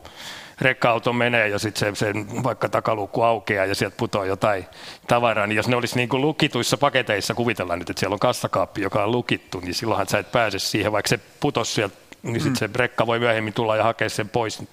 rekka-auto 0.61 1.13
menee 1.13 1.47
ja 1.47 1.59
sitten 1.59 1.95
se, 1.95 2.05
sen 2.05 2.43
vaikka 2.43 2.69
takalukku 2.69 3.21
aukeaa 3.21 3.65
ja 3.65 3.75
sieltä 3.75 3.97
putoaa 3.97 4.25
jotain 4.25 4.65
tavaraa, 5.07 5.47
niin 5.47 5.57
jos 5.57 5.67
ne 5.67 5.75
olisi 5.75 5.95
niin 5.95 6.09
kuin 6.09 6.21
lukituissa 6.21 6.77
paketeissa, 6.77 7.33
kuvitellaan 7.33 7.79
nyt, 7.79 7.89
että 7.89 7.99
siellä 7.99 8.13
on 8.13 8.19
kassakaappi, 8.19 8.81
joka 8.81 9.03
on 9.03 9.11
lukittu, 9.11 9.59
niin 9.59 9.73
silloinhan 9.73 10.07
sä 10.07 10.19
et 10.19 10.31
pääse 10.31 10.59
siihen, 10.59 10.91
vaikka 10.91 11.09
se 11.09 11.19
putosi 11.39 11.73
sieltä, 11.73 11.95
niin 12.23 12.41
sitten 12.41 12.55
se 12.55 12.69
rekka 12.75 13.07
voi 13.07 13.19
myöhemmin 13.19 13.53
tulla 13.53 13.75
ja 13.75 13.83
hakea 13.83 14.09
sen 14.09 14.29
pois 14.29 14.63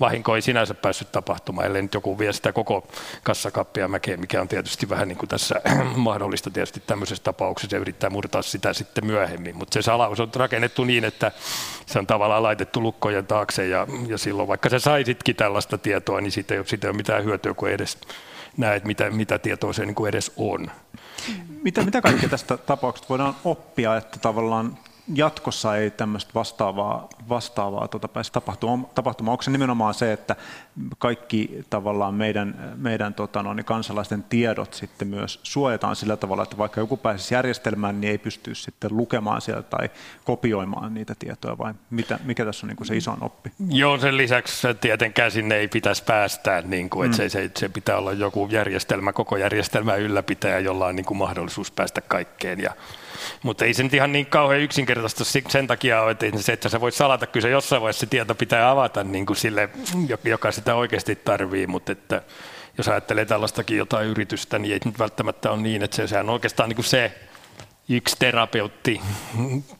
vahinko 0.00 0.36
ei 0.36 0.42
sinänsä 0.42 0.74
päässyt 0.74 1.12
tapahtumaan, 1.12 1.66
ellei 1.66 1.82
nyt 1.82 1.94
joku 1.94 2.18
vie 2.18 2.32
sitä 2.32 2.52
koko 2.52 2.88
kassakappia 3.22 3.88
mäkeen, 3.88 4.20
mikä 4.20 4.40
on 4.40 4.48
tietysti 4.48 4.88
vähän 4.88 5.08
niin 5.08 5.18
kuin 5.18 5.28
tässä 5.28 5.60
mahdollista 5.96 6.50
tietysti 6.50 6.82
tämmöisessä 6.86 7.24
tapauksessa 7.24 7.76
ja 7.76 7.80
yrittää 7.80 8.10
murtaa 8.10 8.42
sitä 8.42 8.72
sitten 8.72 9.06
myöhemmin. 9.06 9.56
Mutta 9.56 9.74
se 9.74 9.82
salaus 9.82 10.20
on 10.20 10.30
rakennettu 10.36 10.84
niin, 10.84 11.04
että 11.04 11.32
se 11.86 11.98
on 11.98 12.06
tavallaan 12.06 12.42
laitettu 12.42 12.82
lukkojen 12.82 13.26
taakse 13.26 13.66
ja, 13.66 13.86
ja 14.06 14.18
silloin 14.18 14.48
vaikka 14.48 14.68
sä 14.68 14.78
saisitkin 14.78 15.36
tällaista 15.36 15.78
tietoa, 15.78 16.20
niin 16.20 16.32
siitä 16.32 16.54
ei, 16.54 16.66
siitä 16.66 16.86
ei 16.86 16.90
ole 16.90 16.96
mitään 16.96 17.24
hyötyä, 17.24 17.54
kun 17.54 17.70
edes 17.70 17.98
näet, 18.56 18.84
mitä, 18.84 19.10
mitä 19.10 19.38
tietoa 19.38 19.72
se 19.72 19.86
niin 19.86 19.94
kuin 19.94 20.08
edes 20.08 20.32
on. 20.36 20.70
Mitä, 21.62 21.82
mitä 21.82 22.00
kaikkea 22.00 22.28
tästä 22.28 22.56
tapauksesta 22.56 23.08
voidaan 23.08 23.36
oppia, 23.44 23.96
että 23.96 24.18
tavallaan 24.18 24.78
jatkossa 25.14 25.76
ei 25.76 25.90
tämmöistä 25.90 26.30
vastaavaa, 26.34 27.08
vastaavaa 27.28 27.88
tuota, 27.88 28.08
pääse 28.08 28.32
tapahtumaan. 28.32 28.86
tapahtumaan. 28.94 29.32
Onko 29.32 29.42
se 29.42 29.50
nimenomaan 29.50 29.94
se, 29.94 30.12
että 30.12 30.36
kaikki 30.98 31.64
tavallaan 31.70 32.14
meidän, 32.14 32.74
meidän 32.76 33.14
tota, 33.14 33.42
no, 33.42 33.54
niin 33.54 33.64
kansalaisten 33.64 34.22
tiedot 34.22 34.74
sitten 34.74 35.08
myös 35.08 35.40
suojataan 35.42 35.96
sillä 35.96 36.16
tavalla, 36.16 36.42
että 36.42 36.58
vaikka 36.58 36.80
joku 36.80 36.96
pääsisi 36.96 37.34
järjestelmään, 37.34 38.00
niin 38.00 38.10
ei 38.10 38.18
pysty 38.18 38.54
sitten 38.54 38.96
lukemaan 38.96 39.40
sieltä 39.40 39.62
tai 39.62 39.90
kopioimaan 40.24 40.94
niitä 40.94 41.14
tietoja, 41.18 41.58
vai 41.58 41.74
mitä, 41.90 42.18
mikä 42.24 42.44
tässä 42.44 42.66
on 42.66 42.68
niin 42.68 42.76
kuin 42.76 42.86
se 42.86 42.96
iso 42.96 43.16
oppi? 43.20 43.52
Joo, 43.68 43.98
sen 43.98 44.16
lisäksi 44.16 44.68
tietenkään 44.80 45.30
sinne 45.30 45.56
ei 45.56 45.68
pitäisi 45.68 46.04
päästää, 46.04 46.60
niin 46.60 46.90
kuin, 46.90 47.06
että 47.06 47.22
mm. 47.22 47.28
se, 47.28 47.28
se, 47.28 47.50
se, 47.58 47.68
pitää 47.68 47.96
olla 47.96 48.12
joku 48.12 48.48
järjestelmä, 48.50 49.12
koko 49.12 49.36
järjestelmä 49.36 49.94
ylläpitäjä, 49.94 50.58
jolla 50.58 50.86
on 50.86 50.96
niin 50.96 51.06
kuin 51.06 51.18
mahdollisuus 51.18 51.70
päästä 51.70 52.00
kaikkeen 52.00 52.60
ja 52.60 52.74
mutta 53.42 53.64
ei 53.64 53.74
se 53.74 53.82
nyt 53.82 53.94
ihan 53.94 54.12
niin 54.12 54.26
kauhean 54.26 54.60
yksinkertaista 54.60 55.24
sen 55.48 55.66
takia 55.66 56.02
ole, 56.02 56.10
että 56.10 56.26
se, 56.36 56.52
että 56.52 56.68
sä 56.68 56.80
voit 56.80 56.94
salata, 56.94 57.26
kyllä 57.26 57.42
se 57.42 57.50
jossain 57.50 57.82
vaiheessa 57.82 58.00
se 58.00 58.06
tieto 58.06 58.34
pitää 58.34 58.70
avata 58.70 59.04
niin 59.04 59.26
kuin 59.26 59.36
sille, 59.36 59.68
joka 60.24 60.52
sitä 60.52 60.74
oikeasti 60.74 61.16
tarvii, 61.16 61.66
mutta 61.66 61.92
että 61.92 62.22
jos 62.78 62.88
ajattelee 62.88 63.24
tällaistakin 63.24 63.76
jotain 63.76 64.08
yritystä, 64.08 64.58
niin 64.58 64.72
ei 64.72 64.80
nyt 64.84 64.98
välttämättä 64.98 65.50
ole 65.50 65.62
niin, 65.62 65.82
että 65.82 65.96
se, 65.96 66.06
sehän 66.06 66.28
on 66.28 66.32
oikeastaan 66.32 66.68
niin 66.68 66.76
kuin 66.76 66.86
se 66.86 67.12
yksi 67.88 68.16
terapeutti, 68.18 69.00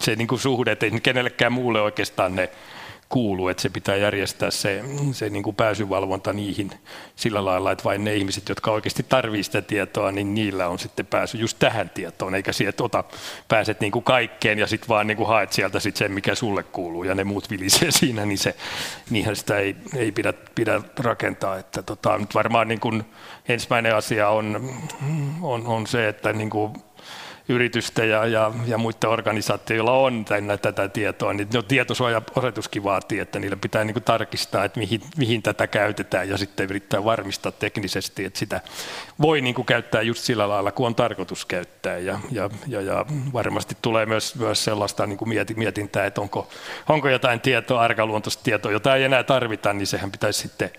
se 0.00 0.16
niin 0.16 0.28
kuin 0.28 0.38
suhde, 0.38 0.73
että 0.73 0.87
ei 0.87 1.00
kenellekään 1.00 1.52
muulle 1.52 1.80
oikeastaan 1.80 2.37
ne 2.37 2.50
kuuluu, 3.11 3.49
että 3.49 3.62
se 3.62 3.69
pitää 3.69 3.97
järjestää 3.97 4.50
se, 4.50 4.85
se 5.12 5.31
niin 5.31 5.43
kuin 5.43 5.57
pääsyvalvonta 5.57 6.33
niihin 6.33 6.71
sillä 7.17 7.45
lailla, 7.45 7.73
että 7.73 7.85
vain 7.85 8.05
ne 8.05 8.14
ihmiset, 8.14 8.49
jotka 8.49 8.71
oikeasti 8.71 9.02
tarvitsevat 9.02 9.45
sitä 9.45 9.62
tietoa, 9.62 10.12
niin 10.12 10.35
niillä 10.35 10.69
on 10.69 10.79
sitten 10.79 11.07
pääsy 11.07 11.38
just 11.38 11.59
tähän 11.59 11.90
tietoon, 11.90 12.35
eikä 12.35 12.52
siihen, 12.52 12.69
että 12.69 12.85
ota, 12.85 13.05
pääset 13.49 13.81
niin 13.81 13.93
kuin 13.93 14.02
kaikkeen 14.02 14.59
ja 14.59 14.67
sitten 14.67 14.88
vaan 14.88 15.07
niin 15.07 15.17
kuin 15.17 15.29
haet 15.29 15.52
sieltä 15.52 15.81
sit 15.81 15.97
sen, 15.97 16.12
mikä 16.12 16.35
sulle 16.35 16.62
kuuluu 16.62 17.05
ja 17.05 17.14
ne 17.14 17.25
muut 17.25 17.50
vilisee 17.50 17.90
siinä, 18.00 18.26
niin 18.26 18.38
se, 18.38 18.55
niinhän 19.11 19.37
sitä 19.37 19.59
ei, 19.59 19.76
ei 19.97 20.12
pidä, 20.12 20.33
pidä 20.55 20.81
rakentaa. 20.99 21.59
Että 21.59 21.83
tota, 21.83 22.19
nyt 22.19 22.35
varmaan 22.35 22.69
niin 22.69 22.81
kuin 22.81 23.05
ensimmäinen 23.49 23.97
asia 23.97 24.29
on, 24.29 24.75
on, 25.43 25.67
on 25.67 25.87
se, 25.87 26.09
että 26.09 26.33
niin 26.33 26.50
kuin 26.50 26.73
yritystä 27.50 28.04
ja, 28.04 28.26
ja, 28.26 28.52
ja 28.66 28.78
muiden 28.78 29.11
organisaatioilla 29.11 29.92
on 29.92 30.25
täynnä 30.25 30.57
tätä 30.57 30.88
tietoa, 30.88 31.33
niin 31.33 31.49
no, 31.54 31.62
tietosuoja-asetuskin 31.62 32.85
vaatii, 32.85 33.19
että 33.19 33.38
niillä 33.38 33.57
pitää 33.57 33.85
niin 33.85 33.95
kuin 33.95 34.04
tarkistaa, 34.04 34.64
että 34.64 34.80
mihin, 34.80 35.00
mihin 35.16 35.42
tätä 35.42 35.66
käytetään 35.66 36.28
ja 36.28 36.38
sitten 36.38 36.64
yrittää 36.64 37.04
varmistaa 37.04 37.52
teknisesti, 37.52 38.25
että 38.25 38.38
sitä 38.38 38.61
voi 39.21 39.40
niin 39.40 39.54
kuin 39.54 39.66
käyttää 39.66 40.02
just 40.02 40.25
sillä 40.25 40.49
lailla, 40.49 40.73
kun 40.73 40.87
on 40.87 40.95
tarkoitus 40.95 41.45
käyttää. 41.45 41.99
Ja, 41.99 42.21
ja, 42.30 42.50
ja, 42.66 42.80
ja 42.80 43.07
varmasti 43.33 43.76
tulee 43.83 44.07
myös, 44.07 44.35
myös 44.35 44.64
sellaista 44.64 45.07
niin 45.07 45.19
kuin 45.19 45.28
mietintää, 45.57 46.07
että 46.07 46.21
onko, 46.21 46.49
onko 46.88 47.09
jotain 47.09 47.40
tietoa, 47.40 47.80
arkaluontoista 47.83 48.42
tietoa, 48.42 48.73
jota 48.73 48.97
ei 48.97 49.04
enää 49.04 49.23
tarvita, 49.23 49.73
niin 49.73 49.87
sehän 49.87 50.12
pitäisi 50.12 50.40
sitten 50.40 50.71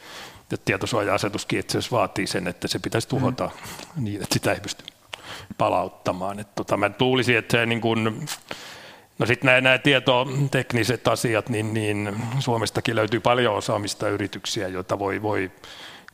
tietosuoja-asetuskin 0.66 1.60
itse 1.60 1.78
asiassa 1.78 1.98
vaatii 1.98 2.28
sen, 2.28 2.48
että 2.48 2.68
se 2.68 2.80
pitäisi 2.80 3.08
tuhota 3.08 3.50
mm. 3.96 4.04
niin, 4.04 4.22
että 4.22 4.34
sitä 4.34 4.54
ei 4.54 4.60
pysty 4.60 4.84
palauttamaan. 5.58 6.40
Et 6.40 6.56
tota, 6.56 6.78
mä 6.78 6.92
luulisin, 7.00 7.38
että 7.38 7.58
se 7.58 7.66
niin 7.66 7.82
kun, 7.82 8.26
no 9.20 9.26
sitten 9.26 9.48
nämä, 9.48 9.62
nämä 9.62 9.78
tietotekniset 9.78 11.08
asiat, 11.08 11.50
niin, 11.50 11.74
niin 11.74 12.16
Suomestakin 12.40 12.96
löytyy 12.96 13.20
paljon 13.20 13.56
osaamista 13.56 14.10
yrityksiä, 14.10 14.68
joita 14.68 15.00
voi, 15.00 15.22
voi 15.22 15.52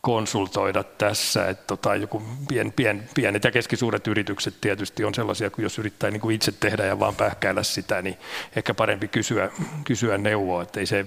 konsultoida 0.02 0.84
tässä. 0.84 1.48
Että 1.50 1.64
tota, 1.68 1.96
joku 1.96 2.24
pien, 2.48 2.72
pien, 2.72 3.10
pienet 3.16 3.44
ja 3.44 3.52
keskisuuret 3.52 4.08
yritykset 4.08 4.62
tietysti 4.62 5.04
on 5.04 5.14
sellaisia, 5.14 5.50
kun 5.50 5.64
jos 5.64 5.80
yrittää 5.80 6.12
niin 6.12 6.22
kuin 6.22 6.36
itse 6.36 6.52
tehdä 6.52 6.86
ja 6.86 7.00
vaan 7.00 7.16
pähkäillä 7.16 7.64
sitä, 7.64 8.02
niin 8.02 8.18
ehkä 8.56 8.74
parempi 8.74 9.08
kysyä, 9.08 9.50
kysyä 9.84 10.18
neuvoa. 10.18 10.64
Että 10.64 10.80
ei, 10.80 10.86
se, 10.86 11.06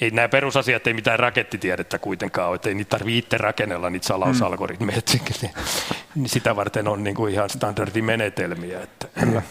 ei 0.00 0.10
nämä 0.10 0.28
perusasiat 0.28 0.86
ei 0.86 0.94
mitään 0.94 1.18
rakettitiedettä 1.18 1.98
kuitenkaan 1.98 2.48
ole, 2.48 2.56
että 2.56 2.68
ei 2.68 2.74
niitä 2.74 2.88
tarvitse 2.88 3.18
itse 3.18 3.38
rakennella 3.38 3.90
niitä 3.90 4.06
salausalgoritmeja, 4.06 5.00
mm. 5.14 5.48
niin 6.14 6.28
sitä 6.28 6.56
varten 6.56 6.88
on 6.88 7.04
niin 7.04 7.16
kuin 7.16 7.32
ihan 7.32 7.50
standardimenetelmiä. 7.50 8.82
Että. 8.82 9.08
Kyllä. 9.20 9.42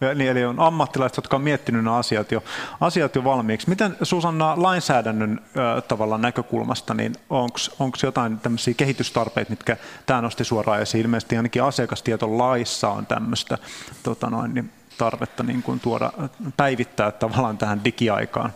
Eli, 0.00 0.28
eli 0.28 0.44
on 0.44 0.60
ammattilaiset, 0.60 1.16
jotka 1.16 1.36
on 1.36 1.42
miettinyt 1.42 1.84
nämä 1.84 1.96
asiat 1.96 2.32
jo, 2.32 2.44
asiat 2.80 3.14
jo 3.14 3.24
valmiiksi. 3.24 3.68
Miten 3.68 3.96
Susanna 4.02 4.54
lainsäädännön 4.56 5.40
äh, 5.42 5.82
tavalla 5.82 6.18
näkökulmasta, 6.18 6.94
niin 6.94 7.14
onko 7.78 7.96
jotain 8.02 8.38
tämmöisiä 8.38 8.74
kehitystarpeita, 8.74 9.50
mitkä 9.50 9.76
tämä 10.06 10.20
nosti 10.20 10.44
suoraan 10.44 10.82
esiin? 10.82 11.04
Ilmeisesti 11.04 11.36
ainakin 11.36 11.62
asiakastietolaissa 11.62 12.88
on 12.88 13.06
tämmöistä 13.06 13.58
tota 14.02 14.30
noin, 14.30 14.54
niin 14.54 14.70
tarvetta 14.98 15.42
niin 15.42 15.62
kuin 15.62 15.80
tuoda, 15.80 16.12
päivittää 16.56 17.12
tavallaan 17.12 17.58
tähän 17.58 17.84
digiaikaan. 17.84 18.52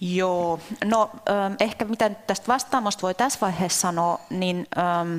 Joo, 0.00 0.60
no 0.84 1.10
ähm, 1.30 1.54
ehkä 1.60 1.84
mitä 1.84 2.08
nyt 2.08 2.26
tästä 2.26 2.46
vastaamosta 2.48 3.02
voi 3.02 3.14
tässä 3.14 3.38
vaiheessa 3.40 3.80
sanoa, 3.80 4.20
niin 4.30 4.66
ähm, 4.78 5.18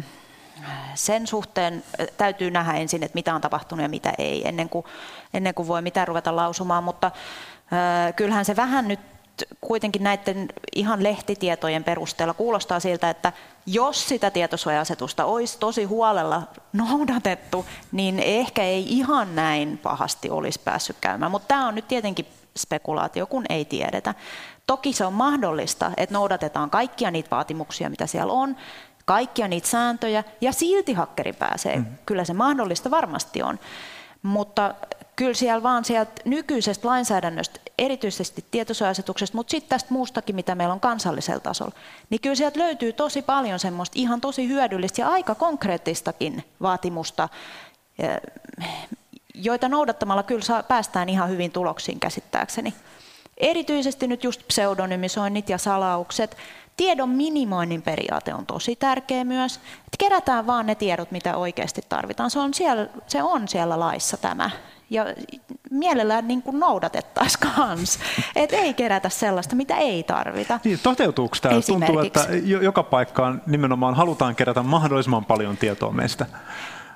sen 0.96 1.28
suhteen 1.28 1.84
täytyy 2.18 2.52
nähdä 2.52 2.74
ensin, 2.74 3.04
että 3.04 3.16
mitä 3.16 3.36
on 3.36 3.42
tapahtunut 3.42 3.84
ja 3.84 3.90
mitä 3.90 4.14
ei, 4.18 4.48
ennen 4.48 4.70
kuin, 4.70 4.86
ennen 5.34 5.54
kuin 5.54 5.68
voi 5.68 5.82
mitään 5.82 6.08
ruveta 6.08 6.36
lausumaan, 6.36 6.84
mutta 6.84 7.08
äh, 7.08 8.16
kyllähän 8.16 8.46
se 8.46 8.56
vähän 8.56 8.88
nyt 8.88 9.00
kuitenkin 9.62 10.04
näiden 10.04 10.48
ihan 10.76 11.04
lehtitietojen 11.04 11.84
perusteella 11.84 12.34
kuulostaa 12.34 12.80
siltä, 12.80 13.10
että 13.10 13.34
jos 13.66 14.08
sitä 14.08 14.32
tietosuoja-asetusta 14.32 15.26
olisi 15.26 15.60
tosi 15.60 15.84
huolella 15.84 16.44
noudatettu, 16.74 17.66
niin 17.92 18.20
ehkä 18.20 18.64
ei 18.64 18.86
ihan 18.98 19.36
näin 19.36 19.78
pahasti 19.78 20.30
olisi 20.30 20.60
päässyt 20.60 20.98
käymään. 21.02 21.32
Mutta 21.32 21.48
tämä 21.48 21.68
on 21.68 21.76
nyt 21.76 21.88
tietenkin 21.88 22.28
spekulaatio, 22.58 23.26
kun 23.26 23.46
ei 23.50 23.66
tiedetä. 23.66 24.14
Toki 24.68 24.94
se 24.94 25.06
on 25.06 25.14
mahdollista, 25.14 25.92
että 25.98 26.14
noudatetaan 26.14 26.70
kaikkia 26.70 27.12
niitä 27.12 27.30
vaatimuksia, 27.32 27.90
mitä 27.90 28.08
siellä 28.08 28.34
on, 28.34 28.56
kaikkia 29.06 29.48
niitä 29.48 29.68
sääntöjä, 29.68 30.24
ja 30.42 30.52
silti 30.52 30.94
hakkeri 30.94 31.34
pääsee. 31.34 31.76
Mm. 31.76 31.86
Kyllä 32.06 32.24
se 32.24 32.34
mahdollista 32.34 32.92
varmasti 32.92 33.44
on. 33.44 33.60
Mutta 34.24 34.76
kyllä 35.16 35.34
siellä 35.34 35.64
vaan 35.64 35.86
sieltä 35.86 36.12
nykyisestä 36.26 36.88
lainsäädännöstä, 36.88 37.60
erityisesti 37.78 38.46
tietosuojasetuksesta, 38.52 39.38
mutta 39.38 39.52
sitten 39.52 39.70
tästä 39.70 39.94
muustakin, 39.94 40.36
mitä 40.36 40.56
meillä 40.56 40.74
on 40.74 40.80
kansallisella 40.80 41.40
tasolla, 41.40 41.76
niin 42.10 42.22
kyllä 42.22 42.36
sieltä 42.36 42.60
löytyy 42.60 42.94
tosi 42.94 43.22
paljon 43.22 43.60
semmoista 43.60 44.00
ihan 44.00 44.22
tosi 44.22 44.48
hyödyllistä 44.48 45.02
ja 45.02 45.10
aika 45.10 45.36
konkreettistakin 45.36 46.44
vaatimusta, 46.62 47.30
joita 49.42 49.70
noudattamalla 49.70 50.24
kyllä 50.24 50.42
saa, 50.42 50.64
päästään 50.64 51.10
ihan 51.10 51.30
hyvin 51.30 51.52
tuloksiin 51.52 52.00
käsittääkseni. 52.00 52.74
Erityisesti 53.38 54.08
nyt 54.08 54.24
just 54.24 54.42
pseudonymisoinnit 54.48 55.50
ja 55.50 55.58
salaukset. 55.58 56.38
Tiedon 56.78 57.10
minimoinnin 57.10 57.82
periaate 57.82 58.34
on 58.34 58.46
tosi 58.46 58.76
tärkeä 58.76 59.24
myös. 59.24 59.56
Että 59.56 59.98
kerätään 60.00 60.48
vaan 60.48 60.66
ne 60.66 60.76
tiedot, 60.76 61.12
mitä 61.12 61.38
oikeasti 61.38 61.82
tarvitaan. 61.90 62.32
Se 62.32 62.40
on 62.40 62.54
siellä, 62.54 62.88
se 63.08 63.24
on 63.24 63.48
siellä 63.48 63.80
laissa 63.80 64.18
tämä. 64.18 64.50
Ja 64.90 65.06
mielellään 65.72 66.28
niin 66.28 66.42
kuin 66.42 66.60
noudatettaisiin 66.60 67.54
kans. 67.56 68.00
Et 68.36 68.54
ei 68.54 68.74
kerätä 68.74 69.10
sellaista, 69.10 69.56
mitä 69.56 69.78
ei 69.78 70.04
tarvita. 70.04 70.60
Niin, 70.64 70.80
toteutuuko 70.84 71.38
tämä? 71.42 71.62
Tuntuu, 71.68 72.00
että 72.00 72.28
joka 72.62 72.84
paikkaan 72.84 73.42
nimenomaan 73.48 73.96
halutaan 73.96 74.36
kerätä 74.36 74.64
mahdollisimman 74.64 75.26
paljon 75.26 75.58
tietoa 75.58 75.92
meistä. 75.92 76.26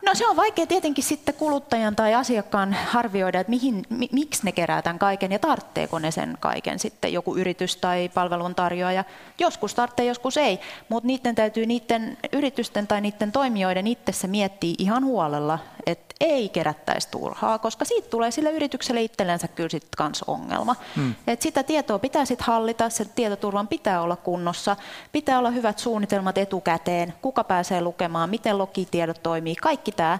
No 0.05 0.15
se 0.15 0.27
on 0.27 0.35
vaikea 0.35 0.67
tietenkin 0.67 1.03
sitten 1.03 1.35
kuluttajan 1.35 1.95
tai 1.95 2.13
asiakkaan 2.13 2.77
arvioida, 2.93 3.39
että 3.39 3.49
mihin, 3.49 3.85
mi, 3.89 4.09
miksi 4.11 4.41
ne 4.43 4.51
kerää 4.51 4.81
tämän 4.81 4.99
kaiken 4.99 5.31
ja 5.31 5.39
tartteeko 5.39 5.99
ne 5.99 6.11
sen 6.11 6.37
kaiken 6.39 6.79
sitten 6.79 7.13
joku 7.13 7.35
yritys 7.35 7.75
tai 7.75 8.09
palveluntarjoaja. 8.13 9.03
Joskus 9.39 9.75
tarvitsee, 9.75 10.05
joskus 10.05 10.37
ei, 10.37 10.59
mutta 10.89 11.07
niiden 11.07 11.35
täytyy 11.35 11.65
niiden 11.65 12.17
yritysten 12.33 12.87
tai 12.87 13.01
niiden 13.01 13.31
toimijoiden 13.31 13.87
itse 13.87 14.11
se 14.11 14.27
miettiä 14.27 14.75
ihan 14.77 15.05
huolella, 15.05 15.59
että 15.85 16.10
ei 16.21 16.49
kerättäisi 16.49 17.07
turhaa, 17.11 17.59
koska 17.59 17.85
siitä 17.85 18.09
tulee 18.09 18.31
sille 18.31 18.51
yritykselle 18.51 19.01
itsellensä 19.01 19.47
kyllä 19.47 19.69
sitten 19.69 19.97
kans 19.97 20.23
ongelma. 20.23 20.75
Hmm. 20.95 21.15
Et 21.27 21.41
sitä 21.41 21.63
tietoa 21.63 21.99
pitää 21.99 22.25
sitten 22.25 22.47
hallita, 22.47 22.89
se 22.89 23.05
tietoturvan 23.05 23.67
pitää 23.67 24.01
olla 24.01 24.15
kunnossa, 24.15 24.75
pitää 25.11 25.39
olla 25.39 25.51
hyvät 25.51 25.79
suunnitelmat 25.79 26.37
etukäteen, 26.37 27.13
kuka 27.21 27.43
pääsee 27.43 27.81
lukemaan, 27.81 28.29
miten 28.29 28.57
logitiedot 28.57 29.23
toimii, 29.23 29.55
kaikki 29.55 29.91
tämä. 29.91 30.19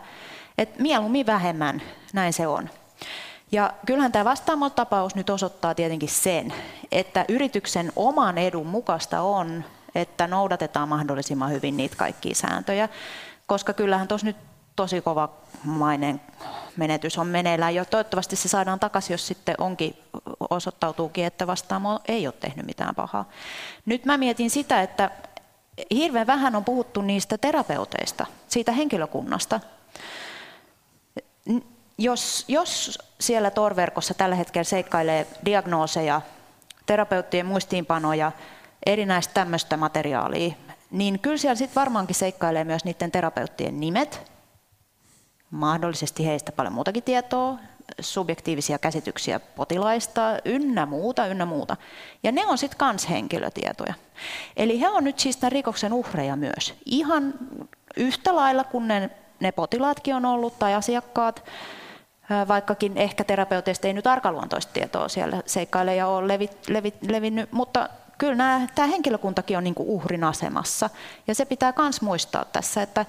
Et 0.57 0.79
mieluummin 0.79 1.25
vähemmän, 1.25 1.81
näin 2.13 2.33
se 2.33 2.47
on. 2.47 2.69
Ja 3.51 3.73
kyllähän 3.85 4.11
tämä 4.11 4.25
vastaamon 4.25 4.71
tapaus 4.71 5.15
nyt 5.15 5.29
osoittaa 5.29 5.75
tietenkin 5.75 6.09
sen, 6.09 6.53
että 6.91 7.25
yrityksen 7.29 7.91
oman 7.95 8.37
edun 8.37 8.67
mukaista 8.67 9.21
on, 9.21 9.63
että 9.95 10.27
noudatetaan 10.27 10.89
mahdollisimman 10.89 11.51
hyvin 11.51 11.77
niitä 11.77 11.95
kaikkia 11.95 12.35
sääntöjä, 12.35 12.89
koska 13.47 13.73
kyllähän 13.73 14.07
tuossa 14.07 14.27
nyt 14.27 14.50
tosi 14.81 15.01
kova 15.01 15.29
mainen 15.63 16.21
menetys 16.77 17.17
on 17.17 17.27
meneillään 17.27 17.75
jo. 17.75 17.85
Toivottavasti 17.85 18.35
se 18.35 18.47
saadaan 18.49 18.79
takaisin, 18.79 19.13
jos 19.13 19.27
sitten 19.27 19.55
onkin, 19.57 19.97
osoittautuukin, 20.49 21.25
että 21.25 21.47
vastaamo 21.47 21.99
ei 22.07 22.27
ole 22.27 22.33
tehnyt 22.39 22.65
mitään 22.65 22.95
pahaa. 22.95 23.29
Nyt 23.85 24.05
mä 24.05 24.17
mietin 24.17 24.49
sitä, 24.49 24.81
että 24.81 25.11
hirveän 25.91 26.27
vähän 26.27 26.55
on 26.55 26.65
puhuttu 26.65 27.01
niistä 27.01 27.37
terapeuteista, 27.37 28.25
siitä 28.47 28.71
henkilökunnasta. 28.71 29.59
Jos, 31.97 32.45
jos 32.47 32.99
siellä 33.19 33.51
torverkossa 33.51 34.13
tällä 34.13 34.35
hetkellä 34.35 34.63
seikkailee 34.63 35.27
diagnooseja, 35.45 36.21
terapeuttien 36.85 37.45
muistiinpanoja, 37.45 38.31
erinäistä 38.85 39.33
tämmöistä 39.33 39.77
materiaalia, 39.77 40.53
niin 40.91 41.19
kyllä 41.19 41.37
siellä 41.37 41.55
sitten 41.55 41.81
varmaankin 41.81 42.15
seikkailee 42.15 42.63
myös 42.63 42.85
niiden 42.85 43.11
terapeuttien 43.11 43.79
nimet, 43.79 44.31
mahdollisesti 45.51 46.25
heistä 46.25 46.51
paljon 46.51 46.73
muutakin 46.73 47.03
tietoa, 47.03 47.57
subjektiivisia 47.99 48.79
käsityksiä 48.79 49.39
potilaista, 49.39 50.21
ynnä 50.45 50.85
muuta, 50.85 51.27
ynnä 51.27 51.45
muuta. 51.45 51.77
Ja 52.23 52.31
ne 52.31 52.45
on 52.45 52.57
sitten 52.57 52.77
kans 52.77 53.09
henkilötietoja. 53.09 53.93
Eli 54.57 54.81
he 54.81 54.89
on 54.89 55.03
nyt 55.03 55.19
siis 55.19 55.37
tämän 55.37 55.51
rikoksen 55.51 55.93
uhreja 55.93 56.35
myös. 56.35 56.73
Ihan 56.85 57.33
yhtä 57.97 58.35
lailla 58.35 58.63
kuin 58.63 58.87
ne, 58.87 59.09
ne 59.39 59.51
potilaatkin 59.51 60.15
on 60.15 60.25
ollut 60.25 60.59
tai 60.59 60.73
asiakkaat, 60.73 61.43
vaikkakin 62.47 62.97
ehkä 62.97 63.23
terapeuteista 63.23 63.87
ei 63.87 63.93
nyt 63.93 64.07
arkaluontoista 64.07 64.73
tietoa 64.73 65.09
siellä 65.09 65.41
seikkaile 65.45 65.95
ja 65.95 66.07
ole 66.07 66.27
levi, 66.27 66.49
levi, 66.67 66.93
levinnyt, 67.09 67.51
mutta 67.51 67.89
kyllä 68.17 68.61
tämä 68.75 68.87
henkilökuntakin 68.87 69.57
on 69.57 69.63
niin 69.63 69.75
kuin 69.75 69.89
uhrin 69.89 70.23
asemassa. 70.23 70.89
Ja 71.27 71.35
se 71.35 71.45
pitää 71.45 71.73
myös 71.77 72.01
muistaa 72.01 72.45
tässä, 72.45 72.81
että 72.81 73.05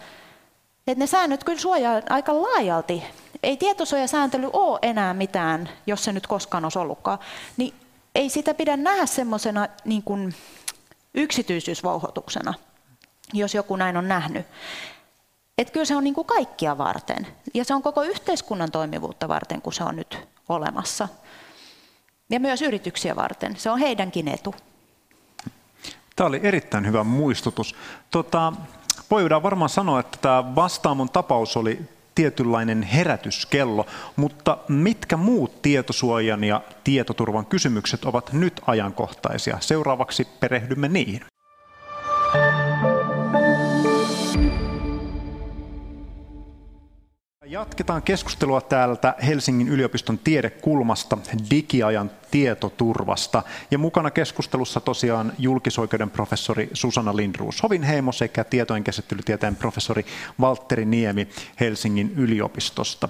että 0.87 0.99
ne 0.99 1.07
säännöt 1.07 1.45
kyllä 1.45 1.61
suojaa 1.61 2.03
aika 2.11 2.43
laajalti. 2.43 3.03
Ei 3.43 3.57
tietosuojasääntely 3.57 4.51
ole 4.53 4.79
enää 4.83 5.15
mitään, 5.15 5.69
jos 5.87 6.05
se 6.05 6.13
nyt 6.13 6.27
koskaan 6.27 6.65
olisi 6.65 6.79
ollutkaan. 6.79 7.19
Niin 7.57 7.75
ei 8.15 8.29
sitä 8.29 8.55
pidä 8.55 8.77
nähdä 8.77 9.07
semmoisena 9.07 9.69
niin 9.85 10.03
kuin 10.03 10.35
yksityisyysvouhotuksena, 11.15 12.55
jos 13.33 13.55
joku 13.55 13.77
näin 13.77 13.97
on 13.97 14.09
nähnyt. 14.09 14.47
Et 15.59 15.71
kyllä 15.71 15.85
se 15.85 15.97
on 15.97 16.05
niin 16.05 16.15
kuin 16.15 16.27
kaikkia 16.27 16.79
varten. 16.79 17.27
Ja 17.55 17.65
se 17.65 17.75
on 17.75 17.83
koko 17.83 18.03
yhteiskunnan 18.03 18.71
toimivuutta 18.71 19.29
varten, 19.29 19.63
kun 19.63 19.73
se 19.73 19.85
on 19.85 19.97
nyt 19.97 20.19
olemassa. 20.49 21.09
Ja 22.31 22.41
myös 22.41 22.63
yrityksiä 22.63 23.17
varten. 23.17 23.57
Se 23.57 23.71
on 23.71 23.79
heidänkin 23.79 24.29
etu. 24.29 24.55
Tämä 26.17 26.29
oli 26.29 26.41
erittäin 26.43 26.87
hyvä 26.87 27.05
muistutus. 27.05 27.75
Tota, 28.11 28.53
voidaan 29.11 29.43
varmaan 29.43 29.69
sanoa, 29.69 30.01
että 30.01 30.19
tämä 30.21 30.55
vastaamon 30.55 31.09
tapaus 31.11 31.57
oli 31.57 31.79
tietynlainen 32.15 32.83
herätyskello, 32.83 33.87
mutta 34.17 34.59
mitkä 34.69 35.17
muut 35.17 35.63
tietosuojan 35.63 36.45
ja 36.45 36.61
tietoturvan 36.85 37.47
kysymykset 37.47 38.05
ovat 38.05 38.33
nyt 38.33 38.61
ajankohtaisia? 38.67 39.57
Seuraavaksi 39.61 40.29
perehdymme 40.41 40.89
niihin. 40.89 41.23
Jatketaan 47.53 48.03
keskustelua 48.03 48.61
täältä 48.61 49.15
Helsingin 49.27 49.69
yliopiston 49.69 50.19
tiedekulmasta 50.19 51.19
digiajan 51.51 52.11
tietoturvasta. 52.31 53.43
Ja 53.71 53.79
mukana 53.79 54.11
keskustelussa 54.11 54.81
tosiaan 54.81 55.33
julkisoikeuden 55.39 56.11
professori 56.11 56.71
Susanna 56.73 57.17
Lindruus 57.17 57.63
Hovinheimo 57.63 58.13
sekä 58.13 58.45
tietojen 58.45 58.85
käsittelytieteen 58.85 59.57
professori 59.57 60.07
Valtteri 60.41 60.85
Niemi 60.85 61.29
Helsingin 61.61 62.13
yliopistosta. 62.17 63.09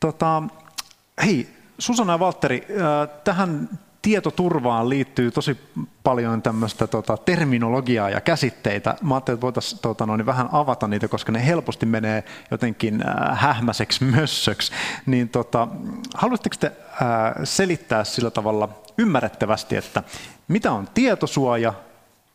Tota, 0.00 0.42
hei, 1.24 1.48
Susanna 1.78 2.12
ja 2.12 2.18
Valtteri, 2.18 2.66
äh, 2.70 3.08
tähän 3.24 3.68
tietoturvaan 4.02 4.88
liittyy 4.88 5.30
tosi 5.30 5.56
paljon 6.02 6.42
tämmöistä 6.42 6.86
tota, 6.86 7.16
terminologiaa 7.16 8.10
ja 8.10 8.20
käsitteitä. 8.20 8.94
Mä 9.02 9.14
ajattelin, 9.14 9.36
että 9.36 9.42
voitaisiin 9.42 9.80
tota, 9.82 10.06
noin, 10.06 10.26
vähän 10.26 10.48
avata 10.52 10.88
niitä, 10.88 11.08
koska 11.08 11.32
ne 11.32 11.46
helposti 11.46 11.86
menee 11.86 12.24
jotenkin 12.50 13.02
äh, 13.08 13.40
hähmäiseksi 13.40 14.04
mössöksi. 14.16 14.72
Niin, 15.06 15.28
tota, 15.28 15.68
haluaisitteko 16.14 16.56
te 16.60 16.66
äh, 16.66 17.34
selittää 17.44 18.04
sillä 18.04 18.30
tavalla 18.30 18.68
ymmärrettävästi, 18.98 19.76
että 19.76 20.02
mitä 20.48 20.72
on 20.72 20.88
tietosuoja 20.94 21.74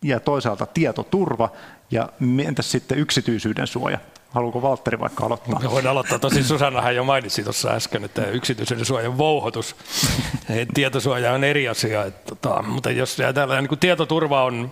ja 0.02 0.20
toisaalta 0.20 0.66
tietoturva 0.66 1.50
ja 1.92 2.10
entäs 2.46 2.72
sitten 2.72 2.98
yksityisyyden 2.98 3.68
suoja? 3.68 4.00
Haluatko 4.38 4.62
Valtteri 4.62 5.00
vaikka 5.00 5.26
aloittaa? 5.26 5.60
Me 5.60 5.72
voin 5.72 5.88
aloittaa. 5.88 6.20
Tosi 6.20 6.44
Susannahan 6.44 6.96
jo 6.96 7.04
mainitsi 7.04 7.44
tuossa 7.44 7.70
äsken, 7.70 8.04
että 8.04 8.26
yksityisen 8.26 8.86
suojan 8.86 9.18
vouhotus. 9.18 9.76
Tietosuoja 10.74 11.34
on 11.34 11.44
eri 11.44 11.68
asia. 11.68 12.04
Että, 12.06 12.36
tota, 12.36 12.64
mutta 12.64 12.92
jos 12.92 13.20
ajatellaan, 13.20 13.64
niin 13.64 13.70
kuin 13.70 13.80
tietoturva 13.80 14.44
on, 14.44 14.72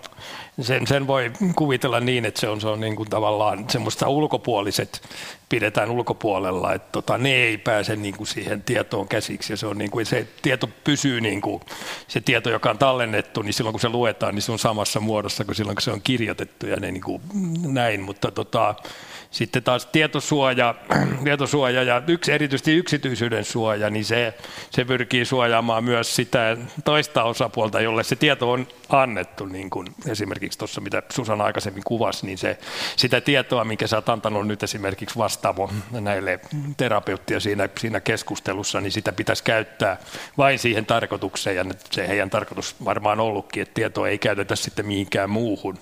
sen, 0.62 0.88
sen 0.88 1.08
voi 1.08 1.32
kuvitella 1.56 2.00
niin, 2.00 2.26
että 2.26 2.40
se 2.40 2.50
on, 2.50 2.62
se 2.62 2.68
on 2.68 2.80
niin 2.80 2.96
kuin 2.96 3.10
tavallaan 3.10 3.70
semmoista 3.70 4.10
ulkopuoliset 4.10 5.02
pidetään 5.50 5.92
ulkopuolella, 5.92 6.74
että 6.74 6.92
tota, 6.92 7.18
ne 7.18 7.34
ei 7.34 7.58
pääse 7.58 7.96
niin 7.96 8.18
kuin 8.18 8.28
siihen 8.28 8.62
tietoon 8.62 9.08
käsiksi 9.08 9.54
ja 9.54 9.58
se, 9.58 9.68
on 9.68 9.78
niin 9.78 9.92
kuin, 9.92 10.06
se 10.06 10.28
tieto 10.42 10.70
pysyy, 10.84 11.22
niin 11.22 11.42
kuin, 11.42 11.62
se 12.08 12.22
tieto, 12.22 12.50
joka 12.50 12.70
on 12.70 12.78
tallennettu, 12.78 13.42
niin 13.42 13.54
silloin 13.54 13.74
kun 13.74 13.80
se 13.80 13.90
luetaan, 13.90 14.36
niin 14.36 14.42
se 14.42 14.52
on 14.52 14.60
samassa 14.60 15.00
muodossa 15.00 15.46
kuin 15.46 15.56
silloin 15.56 15.76
kun 15.76 15.82
se 15.82 15.92
on 15.92 16.02
kirjoitettu 16.02 16.68
ja 16.68 16.76
ne, 16.76 16.92
niin 16.92 17.04
kuin, 17.04 17.22
näin, 17.74 18.02
mutta 18.02 18.32
tota, 18.32 18.76
sitten 19.36 19.64
taas 19.64 19.86
tietosuoja, 19.86 20.76
tietosuoja 21.24 21.84
ja 21.84 22.02
yksi, 22.08 22.32
erityisesti 22.32 22.78
yksityisyyden 22.78 23.46
suoja, 23.46 23.90
niin 23.90 24.06
se, 24.06 24.34
se 24.70 24.86
pyrkii 24.86 25.26
suojaamaan 25.26 25.84
myös 25.84 26.16
sitä 26.16 26.58
toista 26.86 27.24
osapuolta, 27.24 27.82
jolle 27.82 28.04
se 28.04 28.16
tieto 28.16 28.52
on 28.52 28.68
annettu, 28.90 29.46
niin 29.46 29.70
kuin 29.70 29.88
esimerkiksi 30.08 30.60
tuossa, 30.60 30.82
mitä 30.82 31.04
Susan 31.12 31.42
aikaisemmin 31.42 31.84
kuvasi, 31.84 32.26
niin 32.26 32.38
se, 32.38 32.58
sitä 32.96 33.22
tietoa, 33.22 33.66
minkä 33.66 33.88
sä 33.88 33.98
oot 33.98 34.10
antanut 34.10 34.48
nyt 34.48 34.64
esimerkiksi 34.64 35.18
vastaavo 35.18 35.72
näille 35.92 36.40
terapeuttia 36.78 37.40
siinä, 37.40 37.70
siinä 37.80 38.00
keskustelussa, 38.00 38.82
niin 38.82 38.92
sitä 38.92 39.12
pitäisi 39.12 39.44
käyttää 39.44 39.98
vain 40.38 40.60
siihen 40.60 40.86
tarkoitukseen, 40.86 41.56
ja 41.56 41.66
se 41.92 42.08
heidän 42.08 42.30
tarkoitus 42.30 42.76
varmaan 42.86 43.20
ollutkin, 43.20 43.62
että 43.62 43.74
tietoa 43.74 44.08
ei 44.08 44.18
käytetä 44.18 44.56
sitten 44.56 44.86
mihinkään 44.86 45.30
muuhun. 45.30 45.78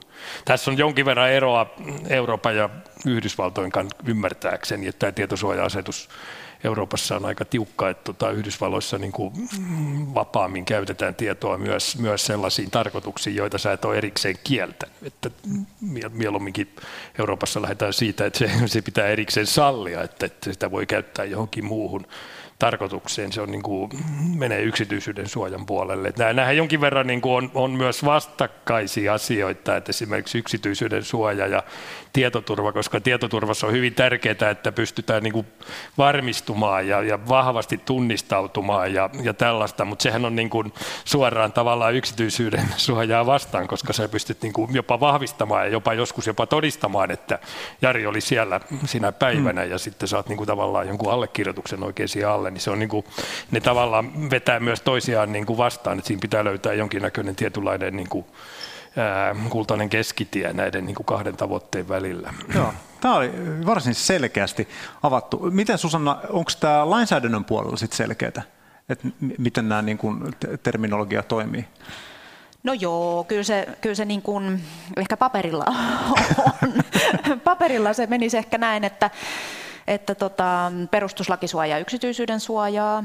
Tässä 0.46 0.72
on 0.72 0.78
jonkin 0.78 1.06
verran 1.06 1.32
eroa 1.32 1.74
Euroopan 2.10 2.56
ja 2.56 2.70
Yhdysvaltojen 3.06 3.43
kanssa 3.52 3.98
ymmärtääkseni, 4.08 4.88
että 4.88 5.00
tämä 5.00 5.12
tietosuoja-asetus 5.12 6.10
Euroopassa 6.64 7.16
on 7.16 7.26
aika 7.26 7.46
tiukka, 7.46 7.90
että 7.90 8.04
tota, 8.04 8.32
Yhdysvalloissa 8.32 8.98
niin 8.98 9.12
kuin 9.12 9.34
vapaammin 10.14 10.66
käytetään 10.66 11.16
tietoa 11.16 11.58
myös, 11.58 11.98
myös 11.98 12.26
sellaisiin 12.26 12.72
tarkoituksiin, 12.72 13.36
joita 13.36 13.58
sä 13.58 13.74
et 13.74 13.86
ole 13.86 13.98
erikseen 13.98 14.36
kieltänyt. 14.44 14.96
Että 15.04 15.30
mieluumminkin 16.10 16.76
Euroopassa 17.20 17.62
lähdetään 17.62 17.94
siitä, 17.94 18.26
että 18.26 18.40
se, 18.40 18.52
se 18.66 18.82
pitää 18.82 19.08
erikseen 19.08 19.48
sallia, 19.48 20.04
että, 20.04 20.26
että 20.26 20.54
sitä 20.54 20.72
voi 20.72 20.86
käyttää 20.86 21.26
johonkin 21.26 21.66
muuhun 21.66 22.08
tarkoitukseen. 22.60 23.32
Se 23.32 23.42
on 23.42 23.52
niin 23.52 23.64
kuin, 23.64 23.90
menee 24.38 24.62
yksityisyyden 24.62 25.30
suojan 25.30 25.66
puolelle. 25.66 26.14
Nämähän 26.18 26.58
jonkin 26.58 26.82
verran 26.82 27.08
niin 27.08 27.22
kuin 27.22 27.34
on, 27.34 27.52
on 27.54 27.72
myös 27.72 28.06
vastakkaisia 28.06 29.14
asioita, 29.14 29.76
että 29.76 29.90
esimerkiksi 29.90 30.38
yksityisyyden 30.38 31.04
suoja 31.04 31.48
ja 31.48 31.64
tietoturva, 32.14 32.72
koska 32.72 33.00
tietoturvassa 33.00 33.68
on 33.68 33.74
hyvin 33.74 33.94
tärkeää, 33.94 34.50
että 34.52 34.72
pystytään 34.72 35.24
niin 35.24 35.34
kuin 35.34 35.48
varmistumaan 35.98 36.88
ja, 36.88 37.02
ja 37.02 37.28
vahvasti 37.28 37.78
tunnistautumaan 37.78 38.94
ja, 38.94 39.10
ja 39.24 39.34
tällaista, 39.34 39.86
mutta 39.86 40.04
sehän 40.04 40.26
on 40.26 40.36
niin 40.36 40.50
kuin 40.50 40.74
suoraan 41.06 41.54
tavallaan 41.54 41.94
yksityisyyden 41.94 42.66
suojaa 42.78 43.26
vastaan, 43.26 43.68
koska 43.68 43.94
sä 43.94 44.10
pystyt 44.10 44.42
niin 44.42 44.54
kuin 44.54 44.74
jopa 44.74 45.00
vahvistamaan 45.00 45.66
ja 45.66 45.72
jopa 45.72 45.94
joskus 45.94 46.28
jopa 46.28 46.46
todistamaan, 46.46 47.12
että 47.12 47.40
Jari 47.82 48.06
oli 48.06 48.22
siellä 48.22 48.60
sinä 48.86 49.12
päivänä 49.12 49.64
mm. 49.66 49.72
ja 49.72 49.78
sitten 49.78 50.08
saat 50.08 50.30
niin 50.30 50.38
kuin 50.38 50.48
tavallaan 50.48 50.88
jonkun 50.88 51.12
allekirjoituksen 51.12 51.84
oikein 51.84 52.10
siihen 52.10 52.30
alle, 52.30 52.43
niin 52.50 52.62
se 52.62 52.72
on 52.72 52.80
niin 52.80 52.90
kuin, 52.90 53.06
ne 53.52 53.60
tavallaan 53.60 54.30
vetää 54.30 54.60
myös 54.60 54.82
toisiaan 54.82 55.32
niin 55.32 55.46
kuin 55.46 55.58
vastaan, 55.58 55.98
että 55.98 56.08
siinä 56.08 56.22
pitää 56.22 56.44
löytää 56.44 56.74
jonkinnäköinen 56.74 57.36
tietynlainen 57.36 57.96
niin 57.96 58.10
kuin, 58.10 58.26
ää, 58.98 59.36
kultainen 59.50 59.90
keskitie 59.90 60.54
näiden 60.54 60.86
niin 60.86 60.96
kuin 60.96 61.06
kahden 61.06 61.38
tavoitteen 61.38 61.90
välillä. 61.90 62.34
Joo. 62.56 62.74
Tämä 63.02 63.16
oli 63.16 63.32
varsin 63.66 63.96
selkeästi 63.96 64.68
avattu. 65.04 65.40
Miten 65.52 65.78
Susanna, 65.78 66.20
onko 66.30 66.52
tämä 66.60 66.90
lainsäädännön 66.90 67.46
puolella 67.46 67.78
sitten 67.78 67.98
selkeää, 67.98 68.44
että 68.90 69.08
miten 69.38 69.70
nämä 69.70 69.82
niin 69.82 69.98
kuin 69.98 70.36
terminologia 70.64 71.24
toimii? 71.24 71.66
No 72.64 72.74
joo, 72.74 73.24
kyllä 73.24 73.44
se, 73.44 73.68
kyllä 73.82 73.96
se 73.96 74.06
niin 74.06 74.22
kuin, 74.22 74.64
ehkä 74.98 75.18
paperilla 75.18 75.66
on. 76.62 76.74
paperilla 77.44 77.94
se 77.94 78.08
menisi 78.08 78.38
ehkä 78.38 78.58
näin, 78.58 78.84
että, 78.84 79.10
että 79.88 80.16
tota, 80.16 80.72
perustuslaki 80.92 81.48
suojaa 81.48 81.78
yksityisyyden 81.78 82.40
suojaa 82.40 83.04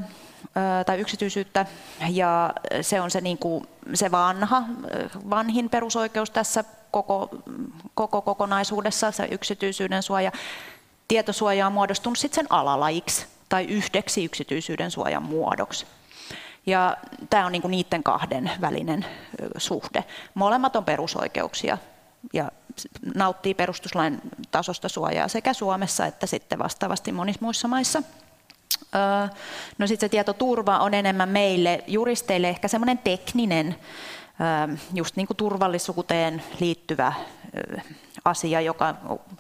tai 0.87 1.01
yksityisyyttä 1.01 1.67
ja 2.11 2.55
se 2.81 3.01
on 3.01 3.11
se, 3.11 3.21
niin 3.21 3.39
kuin, 3.39 3.69
se 3.95 4.11
vanha, 4.11 4.63
vanhin 5.31 5.71
perusoikeus 5.71 6.31
tässä 6.31 6.65
koko, 6.91 7.31
koko 7.95 8.23
kokonaisuudessa, 8.23 9.11
se 9.11 9.29
yksityisyyden 9.31 10.03
suoja. 10.03 10.33
Tietosuoja 11.09 11.67
on 11.67 11.73
muodostunut 11.73 12.19
sitten 12.19 12.35
sen 12.35 12.53
alalajiksi 12.53 13.27
tai 13.49 13.65
yhdeksi 13.65 14.25
yksityisyyden 14.25 14.91
suojan 14.91 15.23
muodoksi. 15.23 15.87
Ja 16.67 16.97
tämä 17.31 17.47
on 17.47 17.53
niinku 17.53 17.69
niiden 17.69 18.03
kahden 18.03 18.51
välinen 18.61 19.07
suhde. 19.57 20.05
Molemmat 20.35 20.77
on 20.77 20.85
perusoikeuksia 20.85 21.79
ja 22.33 22.51
nauttii 23.15 23.55
perustuslain 23.55 24.21
tasosta 24.51 24.89
suojaa 24.89 25.29
sekä 25.29 25.53
Suomessa 25.53 26.07
että 26.07 26.27
sitten 26.27 26.59
vastaavasti 26.59 27.13
monissa 27.13 27.45
muissa 27.45 27.69
maissa. 27.69 28.03
No 29.79 29.87
sitten 29.87 30.07
se 30.07 30.11
tietoturva 30.11 30.79
on 30.79 30.95
enemmän 30.95 31.29
meille 31.29 31.85
juristeille 31.87 32.49
ehkä 32.49 32.69
semmoinen 32.69 32.99
tekninen, 32.99 33.77
just 34.95 35.17
niin 35.17 35.27
kuin 35.27 35.37
turvallisuuteen 35.37 36.43
liittyvä 36.61 37.13
asia, 38.25 38.61
joka 38.61 38.95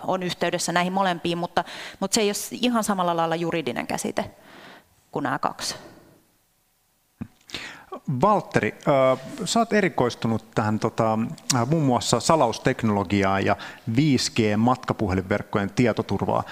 on 0.04 0.22
yhteydessä 0.22 0.72
näihin 0.72 0.92
molempiin, 0.92 1.38
mutta, 1.38 1.64
mutta 2.00 2.14
se 2.14 2.20
ei 2.20 2.28
ole 2.28 2.58
ihan 2.60 2.84
samalla 2.84 3.16
lailla 3.16 3.36
juridinen 3.36 3.86
käsite 3.86 4.30
kuin 5.12 5.22
nämä 5.22 5.38
kaksi. 5.38 5.74
Valtteri, 8.20 8.74
sä 9.44 9.59
oot 9.59 9.72
erikoistunut 9.72 10.44
tähän 10.55 10.79
tota, 10.79 11.18
muun 11.70 11.85
muassa 11.85 12.20
salausteknologiaan 12.20 13.44
ja 13.44 13.57
5G-matkapuhelinverkkojen 13.90 15.70
tietoturvaa. 15.70 16.42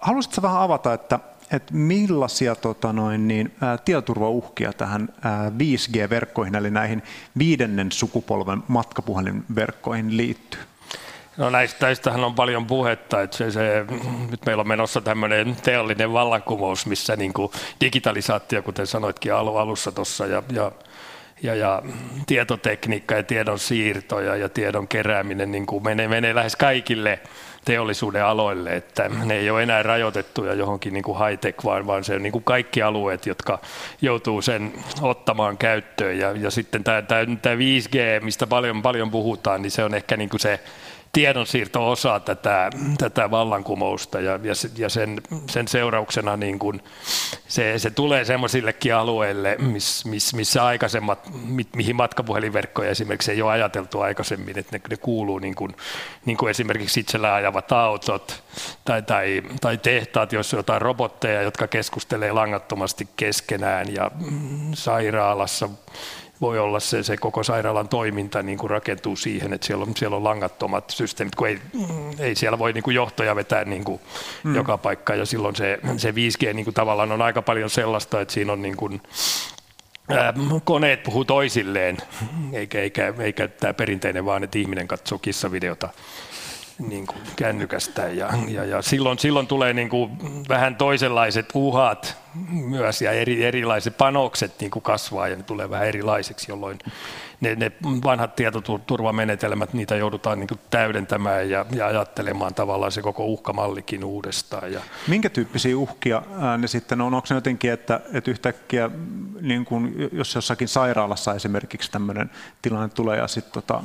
Haluaisitko 0.00 0.42
vähän 0.42 0.60
avata, 0.60 0.92
että, 0.94 1.18
että 1.52 1.74
millaisia 1.74 2.54
tota 2.54 2.92
noin, 2.92 3.28
niin, 3.28 3.54
ää, 3.60 3.78
tietoturvauhkia 3.78 4.72
tähän 4.72 5.08
ää, 5.22 5.48
5G-verkkoihin, 5.48 6.54
eli 6.54 6.70
näihin 6.70 7.02
viidennen 7.38 7.92
sukupolven 7.92 8.62
matkapuhelinverkkoihin 8.68 10.16
liittyy? 10.16 10.60
No 11.38 11.50
näistä, 11.50 11.86
näistähän 11.86 12.24
on 12.24 12.34
paljon 12.34 12.66
puhetta, 12.66 13.22
että 13.22 13.36
se, 13.36 13.50
se, 13.50 13.84
nyt 14.30 14.46
meillä 14.46 14.60
on 14.60 14.68
menossa 14.68 15.00
tämmöinen 15.00 15.56
teollinen 15.62 16.12
vallankumous, 16.12 16.86
missä 16.86 17.16
niin 17.16 17.32
kuin 17.32 17.52
digitalisaatio, 17.80 18.62
kuten 18.62 18.86
sanoitkin 18.86 19.34
alussa 19.34 19.92
tuossa, 19.92 20.26
ja, 20.26 20.42
ja, 20.52 20.72
ja, 21.42 21.54
ja 21.54 21.82
tietotekniikka 22.26 23.14
ja 23.14 23.22
tiedon 23.22 23.58
siirto 23.58 24.20
ja, 24.20 24.36
ja 24.36 24.48
tiedon 24.48 24.88
kerääminen 24.88 25.50
niin 25.50 25.66
kuin 25.66 25.84
menee, 25.84 26.08
menee 26.08 26.34
lähes 26.34 26.56
kaikille 26.56 27.20
teollisuuden 27.64 28.24
aloille, 28.24 28.76
että 28.76 29.08
ne 29.08 29.34
ei 29.34 29.50
ole 29.50 29.62
enää 29.62 29.82
rajoitettuja 29.82 30.54
johonkin 30.54 30.92
niin 30.92 31.04
kuin 31.04 31.18
high-tech, 31.18 31.64
vaan, 31.64 31.86
vaan 31.86 32.04
se 32.04 32.14
on 32.14 32.22
niin 32.22 32.32
kuin 32.32 32.44
kaikki 32.44 32.82
alueet, 32.82 33.26
jotka 33.26 33.58
joutuu 34.02 34.42
sen 34.42 34.72
ottamaan 35.00 35.58
käyttöön. 35.58 36.18
Ja, 36.18 36.30
ja 36.30 36.50
sitten 36.50 36.84
tämä, 36.84 37.02
tämä, 37.02 37.20
tämä 37.42 37.54
5G, 37.54 38.24
mistä 38.24 38.46
paljon, 38.46 38.82
paljon 38.82 39.10
puhutaan, 39.10 39.62
niin 39.62 39.70
se 39.70 39.84
on 39.84 39.94
ehkä 39.94 40.16
niin 40.16 40.30
kuin 40.30 40.40
se 40.40 40.60
tiedonsiirto 41.12 41.90
osa 41.90 42.20
tätä, 42.20 42.70
tätä 42.98 43.30
vallankumousta 43.30 44.20
ja, 44.20 44.40
ja, 44.76 44.88
sen, 44.88 45.20
sen 45.50 45.68
seurauksena 45.68 46.36
niin 46.36 46.58
kuin 46.58 46.82
se, 47.48 47.78
se 47.78 47.90
tulee 47.90 48.24
semmoisillekin 48.24 48.94
alueille, 48.94 49.56
miss, 49.58 50.04
miss, 50.04 50.34
missä 50.34 50.66
aikaisemmat, 50.66 51.30
mi, 51.46 51.66
mihin 51.76 51.96
matkapuhelinverkkoja 51.96 52.90
esimerkiksi 52.90 53.32
ei 53.32 53.42
ole 53.42 53.52
ajateltu 53.52 54.00
aikaisemmin, 54.00 54.58
että 54.58 54.76
ne, 54.76 54.80
ne 54.90 54.96
kuuluu 54.96 55.38
niin 55.38 55.54
kuin, 55.54 55.76
niin 56.24 56.36
kuin 56.36 56.50
esimerkiksi 56.50 57.00
itsellä 57.00 57.34
ajavat 57.34 57.72
autot 57.72 58.44
tai, 58.84 59.02
tai, 59.02 59.42
tai 59.60 59.78
tehtaat, 59.78 60.32
on 60.32 60.44
jotain 60.52 60.82
robotteja, 60.82 61.42
jotka 61.42 61.66
keskustelee 61.66 62.32
langattomasti 62.32 63.08
keskenään 63.16 63.94
ja 63.94 64.10
sairaalassa 64.74 65.68
voi 66.40 66.58
olla 66.58 66.80
se, 66.80 67.02
se 67.02 67.16
koko 67.16 67.42
sairaalan 67.42 67.88
toiminta 67.88 68.42
niin 68.42 68.58
kuin 68.58 68.70
rakentuu 68.70 69.16
siihen, 69.16 69.52
että 69.52 69.66
siellä 69.66 69.84
on, 69.84 69.96
siellä 69.96 70.16
on 70.16 70.24
langattomat 70.24 70.90
systeemit, 70.90 71.34
kun 71.34 71.48
ei, 71.48 71.60
ei 72.18 72.34
siellä 72.34 72.58
voi 72.58 72.72
niin 72.72 72.82
kuin 72.82 72.94
johtoja 72.94 73.36
vetää 73.36 73.64
niin 73.64 73.84
kuin 73.84 74.00
mm. 74.44 74.54
joka 74.54 74.78
paikka 74.78 75.14
ja 75.14 75.26
silloin 75.26 75.56
se, 75.56 75.78
se 75.96 76.10
5G 76.10 76.52
niin 76.54 76.64
kuin 76.64 76.74
tavallaan 76.74 77.12
on 77.12 77.22
aika 77.22 77.42
paljon 77.42 77.70
sellaista, 77.70 78.20
että 78.20 78.34
siinä 78.34 78.52
on 78.52 78.62
niin 78.62 78.76
kuin, 78.76 79.02
ää, 80.08 80.34
koneet 80.64 81.02
puhuu 81.02 81.24
toisilleen, 81.24 81.96
eikä, 82.52 82.80
eikä, 82.80 83.14
eikä 83.18 83.48
tämä 83.48 83.74
perinteinen 83.74 84.24
vaan, 84.24 84.44
että 84.44 84.58
ihminen 84.58 84.88
katsoo 84.88 85.18
kissavideota 85.18 85.88
niin 86.78 87.06
kuin 87.06 87.18
kännykästä 87.36 88.02
ja, 88.02 88.30
ja, 88.48 88.64
ja 88.64 88.82
silloin, 88.82 89.18
silloin 89.18 89.46
tulee 89.46 89.72
niin 89.72 89.88
kuin 89.88 90.10
vähän 90.48 90.76
toisenlaiset 90.76 91.48
uhat 91.54 92.16
myös 92.50 93.02
ja 93.02 93.12
eri, 93.12 93.44
erilaiset 93.44 93.96
panokset 93.96 94.60
niin 94.60 94.70
kuin 94.70 94.82
kasvaa 94.82 95.28
ja 95.28 95.36
ne 95.36 95.42
tulee 95.42 95.70
vähän 95.70 95.86
erilaiseksi, 95.86 96.52
jolloin 96.52 96.78
ne, 97.40 97.54
ne 97.54 97.72
vanhat 98.04 98.36
tietoturvamenetelmät, 98.36 99.72
niitä 99.72 99.96
joudutaan 99.96 100.40
niin 100.40 100.48
kuin 100.48 100.60
täydentämään 100.70 101.50
ja, 101.50 101.66
ja 101.72 101.86
ajattelemaan 101.86 102.54
tavallaan 102.54 102.92
se 102.92 103.02
koko 103.02 103.24
uhkamallikin 103.24 104.04
uudestaan. 104.04 104.72
Ja... 104.72 104.80
Minkä 105.08 105.30
tyyppisiä 105.30 105.76
uhkia 105.76 106.22
ne 106.58 106.66
sitten 106.66 107.00
on? 107.00 107.14
Onko 107.14 107.26
se 107.26 107.34
jotenkin, 107.34 107.72
että, 107.72 108.00
että 108.12 108.30
yhtäkkiä, 108.30 108.90
niin 109.40 109.64
kuin, 109.64 109.94
jos 110.12 110.34
jossakin 110.34 110.68
sairaalassa 110.68 111.34
esimerkiksi 111.34 111.90
tämmöinen 111.90 112.30
tilanne 112.62 112.88
tulee 112.88 113.18
ja 113.18 113.28
sitten 113.28 113.52
tota, 113.52 113.82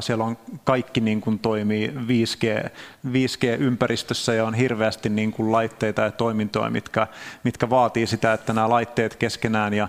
siellä 0.00 0.24
on 0.24 0.38
kaikki 0.64 1.00
niin 1.00 1.20
kuin 1.20 1.38
toimii 1.38 1.88
5G, 1.88 2.70
5G-ympäristössä 3.06 4.34
ja 4.34 4.44
on 4.44 4.54
hirveästi 4.54 5.08
niin 5.08 5.32
kuin 5.32 5.52
laitteita 5.52 6.02
ja 6.02 6.10
toimintoja, 6.10 6.70
mitkä, 6.70 7.06
mitkä 7.44 7.61
vaatii 7.70 8.06
sitä, 8.06 8.32
että 8.32 8.52
nämä 8.52 8.68
laitteet 8.68 9.16
keskenään 9.16 9.74
ja 9.74 9.88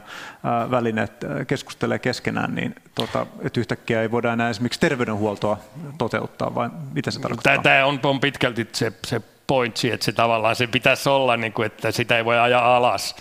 välineet 0.72 1.12
keskustelee 1.48 2.00
keskenään, 2.00 2.56
niin 2.56 2.76
tota, 2.96 3.26
että 3.42 3.60
yhtäkkiä 3.60 4.02
ei 4.02 4.12
voida 4.12 4.34
enää 4.34 4.50
esimerkiksi 4.50 4.80
terveydenhuoltoa 4.80 5.58
toteuttaa, 5.98 6.56
vai 6.56 6.70
mitä 6.94 7.12
se 7.12 7.20
tarkoittaa? 7.20 7.58
Tämä 7.58 7.86
on, 7.86 8.00
on 8.04 8.20
pitkälti 8.20 8.70
se, 8.74 8.94
se 9.06 9.22
pointsi, 9.48 9.92
että 9.92 10.06
se 10.06 10.12
tavallaan 10.12 10.56
se 10.56 10.68
pitäisi 10.68 11.10
olla, 11.10 11.38
niin 11.38 11.54
kuin, 11.54 11.66
että 11.66 11.92
sitä 11.92 12.18
ei 12.18 12.26
voi 12.26 12.40
ajaa 12.40 12.78
alas 12.78 13.16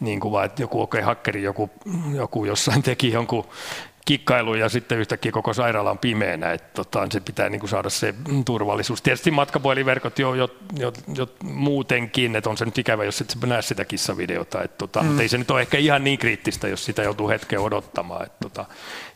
niin 0.00 0.20
kuin 0.20 0.32
vaan, 0.32 0.44
että 0.44 0.62
joku 0.62 0.80
okay, 0.80 1.00
hakkeri, 1.00 1.42
joku, 1.42 1.70
joku 2.14 2.44
jossain 2.44 2.82
teki 2.82 3.12
jonkun 3.12 3.48
kikkailu 4.04 4.54
ja 4.54 4.68
sitten 4.68 4.98
yhtäkkiä 4.98 5.32
koko 5.32 5.54
sairaala 5.54 5.90
on 5.90 5.98
pimeänä, 5.98 6.52
että 6.52 6.68
tota, 6.74 7.06
se 7.10 7.20
pitää 7.20 7.48
niin 7.48 7.60
kuin 7.60 7.70
saada 7.70 7.90
se 7.90 8.14
turvallisuus. 8.44 9.02
Tietysti 9.02 9.30
matkapuheliverkot 9.30 10.18
jo, 10.18 10.34
jo, 10.34 10.48
jo, 10.78 10.92
jo 11.14 11.26
muutenkin, 11.42 12.36
että 12.36 12.50
on 12.50 12.56
se 12.56 12.64
nyt 12.64 12.78
ikävä, 12.78 13.04
jos 13.04 13.20
et 13.20 13.36
näe 13.46 13.62
sitä 13.62 13.84
kissavideota, 13.84 14.62
että 14.62 14.78
tota, 14.78 15.00
mm. 15.00 15.06
mutta 15.06 15.22
ei 15.22 15.28
se 15.28 15.38
nyt 15.38 15.50
ole 15.50 15.60
ehkä 15.60 15.78
ihan 15.78 16.04
niin 16.04 16.18
kriittistä, 16.18 16.68
jos 16.68 16.84
sitä 16.84 17.02
joutuu 17.02 17.28
hetken 17.28 17.60
odottamaan, 17.60 18.26
että 18.26 18.38
tota, 18.42 18.64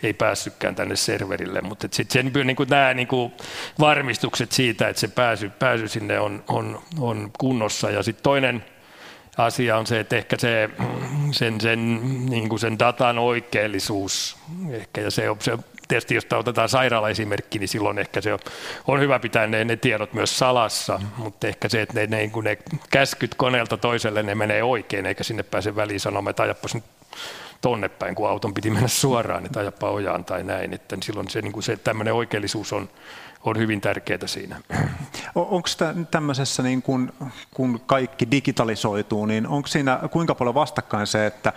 ei 0.03 0.13
päässytkään 0.13 0.75
tänne 0.75 0.97
serverille, 0.97 1.61
mutta 1.61 1.89
sitten 1.91 2.33
niin 2.45 2.57
kuin 2.57 2.69
nämä 2.69 2.95
niin 2.95 3.09
kuin 3.09 3.33
varmistukset 3.79 4.53
siitä, 4.53 4.89
että 4.89 5.01
se 5.01 5.09
pääsy, 5.09 5.51
pääsy 5.59 5.89
sinne 5.89 6.21
on, 6.21 6.45
on, 6.49 6.83
on 6.99 7.31
kunnossa 7.39 7.91
ja 7.91 8.03
sitten 8.03 8.23
toinen 8.23 8.65
asia 9.37 9.79
on 9.79 9.87
se, 9.87 10.01
että 10.01 10.17
ehkä 10.17 10.37
se, 10.39 10.71
sen, 11.33 11.61
sen, 11.61 12.01
niin 12.31 12.49
kuin 12.49 12.61
sen 12.61 12.79
datan 12.79 13.19
oikeellisuus, 13.19 14.37
ehkä, 14.71 15.01
ja 15.01 15.11
se, 15.11 15.25
se 15.41 15.59
tietysti 15.89 16.15
jos 16.15 16.27
otetaan 16.35 16.69
sairaala-esimerkki, 16.69 17.59
niin 17.59 17.69
silloin 17.69 17.99
ehkä 17.99 18.21
se 18.21 18.33
on, 18.33 18.39
on 18.87 19.01
hyvä 19.01 19.19
pitää 19.19 19.47
ne, 19.47 19.65
ne 19.65 19.77
tiedot 19.77 20.13
myös 20.13 20.39
salassa, 20.39 21.01
mutta 21.17 21.47
ehkä 21.47 21.69
se, 21.69 21.83
että 21.83 21.95
ne, 21.95 22.07
ne, 22.07 22.17
niin 22.17 22.45
ne 22.45 22.59
käskyt 22.91 23.35
koneelta 23.35 23.77
toiselle, 23.77 24.23
ne 24.23 24.35
menee 24.35 24.63
oikein, 24.63 25.07
eikä 25.07 25.25
sinne 25.25 25.43
pääse 25.43 25.77
väliin 25.77 26.01
sanomaan, 26.01 26.31
että 26.31 26.43
ajapas 26.43 26.75
nyt 26.75 26.85
tonne 27.61 27.89
päin, 27.89 28.15
kun 28.15 28.29
auton 28.29 28.55
piti 28.55 28.71
mennä 28.71 28.89
suoraan, 28.89 29.47
että 29.47 29.61
ajapa 29.61 29.91
ojaan 29.91 30.25
tai 30.25 30.43
näin. 30.43 30.75
Että 30.75 30.97
silloin 31.03 31.31
se, 31.31 31.43
niin 31.43 31.53
kuin 31.53 31.63
se 31.63 31.77
tämmöinen 31.77 32.15
oikeellisuus 32.15 32.73
on, 32.73 32.89
on 33.45 33.59
hyvin 33.59 33.81
tärkeää 33.81 34.27
siinä. 34.27 34.61
Onko 35.35 35.69
tämmöisessä, 36.11 36.63
niin 36.63 36.83
kun, 36.83 37.13
kun 37.55 37.81
kaikki 37.87 38.31
digitalisoituu, 38.31 39.27
niin 39.27 39.47
onko 39.47 39.67
siinä 39.67 40.01
kuinka 40.11 40.35
paljon 40.35 40.55
vastakkain 40.55 41.07
se, 41.07 41.27
että 41.27 41.53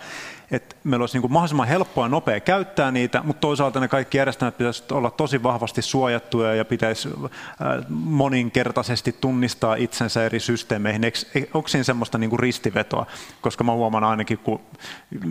että 0.50 0.76
meillä 0.84 1.02
olisi 1.02 1.14
niin 1.14 1.20
kuin 1.20 1.32
mahdollisimman 1.32 1.68
helppoa 1.68 2.04
ja 2.04 2.08
nopea 2.08 2.40
käyttää 2.40 2.90
niitä, 2.90 3.22
mutta 3.24 3.40
toisaalta 3.40 3.80
ne 3.80 3.88
kaikki 3.88 4.18
järjestelmät 4.18 4.58
pitäisi 4.58 4.84
olla 4.92 5.10
tosi 5.10 5.42
vahvasti 5.42 5.82
suojattuja 5.82 6.54
ja 6.54 6.64
pitäisi 6.64 7.08
äh, 7.08 7.26
moninkertaisesti 7.88 9.16
tunnistaa 9.20 9.74
itsensä 9.74 10.24
eri 10.24 10.40
systeemeihin. 10.40 11.02
Onko 11.54 11.68
siinä 11.68 11.84
semmoista 11.84 12.18
niin 12.18 12.30
kuin 12.30 12.40
ristivetoa? 12.40 13.06
Koska 13.40 13.64
mä 13.64 13.72
huomaan 13.72 14.04
ainakin, 14.04 14.38
kun 14.38 14.60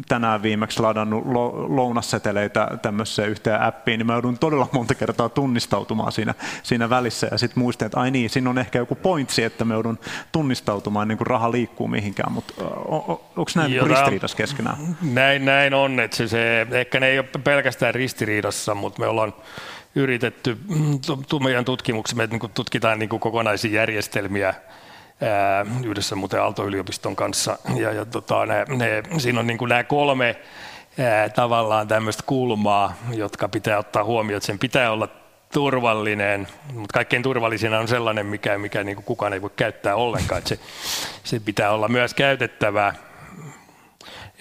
tänään 0.07 0.41
viimeksi 0.41 0.81
ladannut 0.81 1.25
lounasseteleitä 1.67 2.77
tämmöiseen 2.81 3.29
yhteen 3.29 3.61
appiin, 3.61 3.97
niin 3.97 4.07
mä 4.07 4.13
joudun 4.13 4.39
todella 4.39 4.69
monta 4.71 4.95
kertaa 4.95 5.29
tunnistautumaan 5.29 6.11
siinä, 6.11 6.33
siinä 6.63 6.89
välissä 6.89 7.27
ja 7.31 7.37
sitten 7.37 7.59
muistin, 7.59 7.85
että 7.85 7.99
ai 7.99 8.11
niin, 8.11 8.29
siinä 8.29 8.49
on 8.49 8.57
ehkä 8.57 8.79
joku 8.79 8.95
pointsi, 8.95 9.43
että 9.43 9.65
mä 9.65 9.73
joudun 9.73 9.99
tunnistautumaan, 10.31 11.07
niin 11.07 11.17
kuin 11.17 11.27
raha 11.27 11.51
liikkuu 11.51 11.87
mihinkään, 11.87 12.31
mutta 12.31 12.53
onko 13.35 13.51
näin 13.55 13.87
ristiriidassa 13.87 14.37
keskenään? 14.37 14.97
Näin, 15.13 15.45
näin 15.45 15.73
on, 15.73 15.99
että 15.99 16.27
se, 16.27 16.67
ehkä 16.71 16.99
ne 16.99 17.07
ei 17.07 17.19
ole 17.19 17.27
pelkästään 17.43 17.95
ristiriidassa, 17.95 18.75
mutta 18.75 18.99
me 18.99 19.07
ollaan 19.07 19.33
yritetty, 19.95 20.57
meidän 21.43 21.65
tutkimuksessa 21.65 22.17
me 22.17 22.27
niin 22.27 22.51
tutkitaan 22.53 22.99
niin 22.99 23.09
kokonaisia 23.09 23.71
järjestelmiä 23.71 24.47
ää, 24.47 25.65
yhdessä 25.85 26.15
muuten 26.15 26.41
Aalto-yliopiston 26.41 27.15
kanssa, 27.15 27.57
ja, 27.75 27.91
ja 27.91 28.05
tota, 28.05 28.45
ne, 28.45 28.65
ne, 28.69 29.03
siinä 29.17 29.39
on 29.39 29.47
niin 29.47 29.57
nämä 29.67 29.83
kolme 29.83 30.35
ää, 30.99 31.29
tavallaan 31.29 31.87
tämmöistä 31.87 32.23
kulmaa, 32.25 32.93
jotka 33.13 33.47
pitää 33.49 33.77
ottaa 33.77 34.03
huomioon, 34.03 34.37
että 34.37 34.47
sen 34.47 34.59
pitää 34.59 34.91
olla 34.91 35.07
turvallinen, 35.53 36.47
mutta 36.73 36.93
kaikkein 36.93 37.23
turvallisena 37.23 37.79
on 37.79 37.87
sellainen, 37.87 38.25
mikä, 38.25 38.57
mikä 38.57 38.83
niin 38.83 39.03
kukaan 39.03 39.33
ei 39.33 39.41
voi 39.41 39.51
käyttää 39.55 39.95
ollenkaan. 39.95 40.39
Että 40.39 40.49
se, 40.49 40.59
se 41.23 41.39
pitää 41.39 41.71
olla 41.71 41.87
myös 41.87 42.13
käytettävä 42.13 42.93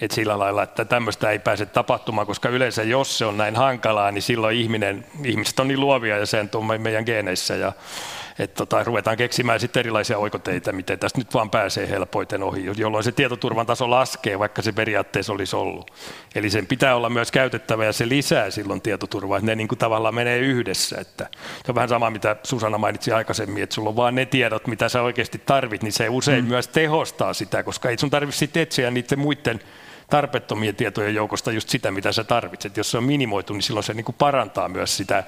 et 0.01 0.11
sillä 0.11 0.39
lailla, 0.39 0.63
että 0.63 0.85
tämmöistä 0.85 1.29
ei 1.29 1.39
pääse 1.39 1.65
tapahtumaan, 1.65 2.27
koska 2.27 2.49
yleensä 2.49 2.83
jos 2.83 3.17
se 3.17 3.25
on 3.25 3.37
näin 3.37 3.55
hankalaa, 3.55 4.11
niin 4.11 4.21
silloin 4.21 4.57
ihminen, 4.57 5.05
ihmiset 5.23 5.59
on 5.59 5.67
niin 5.67 5.79
luovia 5.79 6.17
ja 6.17 6.25
se 6.25 6.45
on 6.55 6.81
meidän 6.81 7.03
geeneissä 7.05 7.55
ja 7.55 7.71
että 8.39 8.55
tota, 8.55 8.83
ruvetaan 8.83 9.17
keksimään 9.17 9.59
sitten 9.59 9.79
erilaisia 9.79 10.17
oikoteita, 10.17 10.71
miten 10.71 10.99
tästä 10.99 11.19
nyt 11.19 11.33
vaan 11.33 11.49
pääsee 11.49 11.89
helpoiten 11.89 12.43
ohi, 12.43 12.71
jolloin 12.77 13.03
se 13.03 13.11
tietoturvan 13.11 13.65
taso 13.65 13.89
laskee, 13.89 14.39
vaikka 14.39 14.61
se 14.61 14.71
periaatteessa 14.71 15.33
olisi 15.33 15.55
ollut. 15.55 15.91
Eli 16.35 16.49
sen 16.49 16.67
pitää 16.67 16.95
olla 16.95 17.09
myös 17.09 17.31
käytettävä 17.31 17.85
ja 17.85 17.93
se 17.93 18.09
lisää 18.09 18.51
silloin 18.51 18.81
tietoturvaa, 18.81 19.37
että 19.37 19.45
ne 19.45 19.55
niin 19.55 19.67
kuin 19.67 19.79
tavallaan 19.79 20.15
menee 20.15 20.39
yhdessä. 20.39 20.97
Että 21.01 21.27
se 21.65 21.71
on 21.71 21.75
vähän 21.75 21.89
sama, 21.89 22.09
mitä 22.09 22.35
Susanna 22.43 22.77
mainitsi 22.77 23.11
aikaisemmin, 23.11 23.63
että 23.63 23.75
sulla 23.75 23.89
on 23.89 23.95
vaan 23.95 24.15
ne 24.15 24.25
tiedot, 24.25 24.67
mitä 24.67 24.89
sä 24.89 25.01
oikeasti 25.01 25.41
tarvit, 25.45 25.83
niin 25.83 25.93
se 25.93 26.09
usein 26.09 26.43
mm. 26.43 26.49
myös 26.49 26.67
tehostaa 26.67 27.33
sitä, 27.33 27.63
koska 27.63 27.89
ei 27.89 27.97
sun 27.97 28.09
tarvitse 28.09 28.39
sitten 28.39 28.63
etsiä 28.63 28.91
niiden 28.91 29.19
muiden 29.19 29.59
tarpeettomien 30.09 30.75
tietojen 30.75 31.15
joukosta 31.15 31.51
just 31.51 31.69
sitä, 31.69 31.91
mitä 31.91 32.11
sä 32.11 32.23
tarvitset. 32.23 32.77
Jos 32.77 32.91
se 32.91 32.97
on 32.97 33.03
minimoitu, 33.03 33.53
niin 33.53 33.61
silloin 33.61 33.83
se 33.83 33.93
niin 33.93 34.05
kuin 34.05 34.15
parantaa 34.19 34.69
myös 34.69 34.97
sitä 34.97 35.23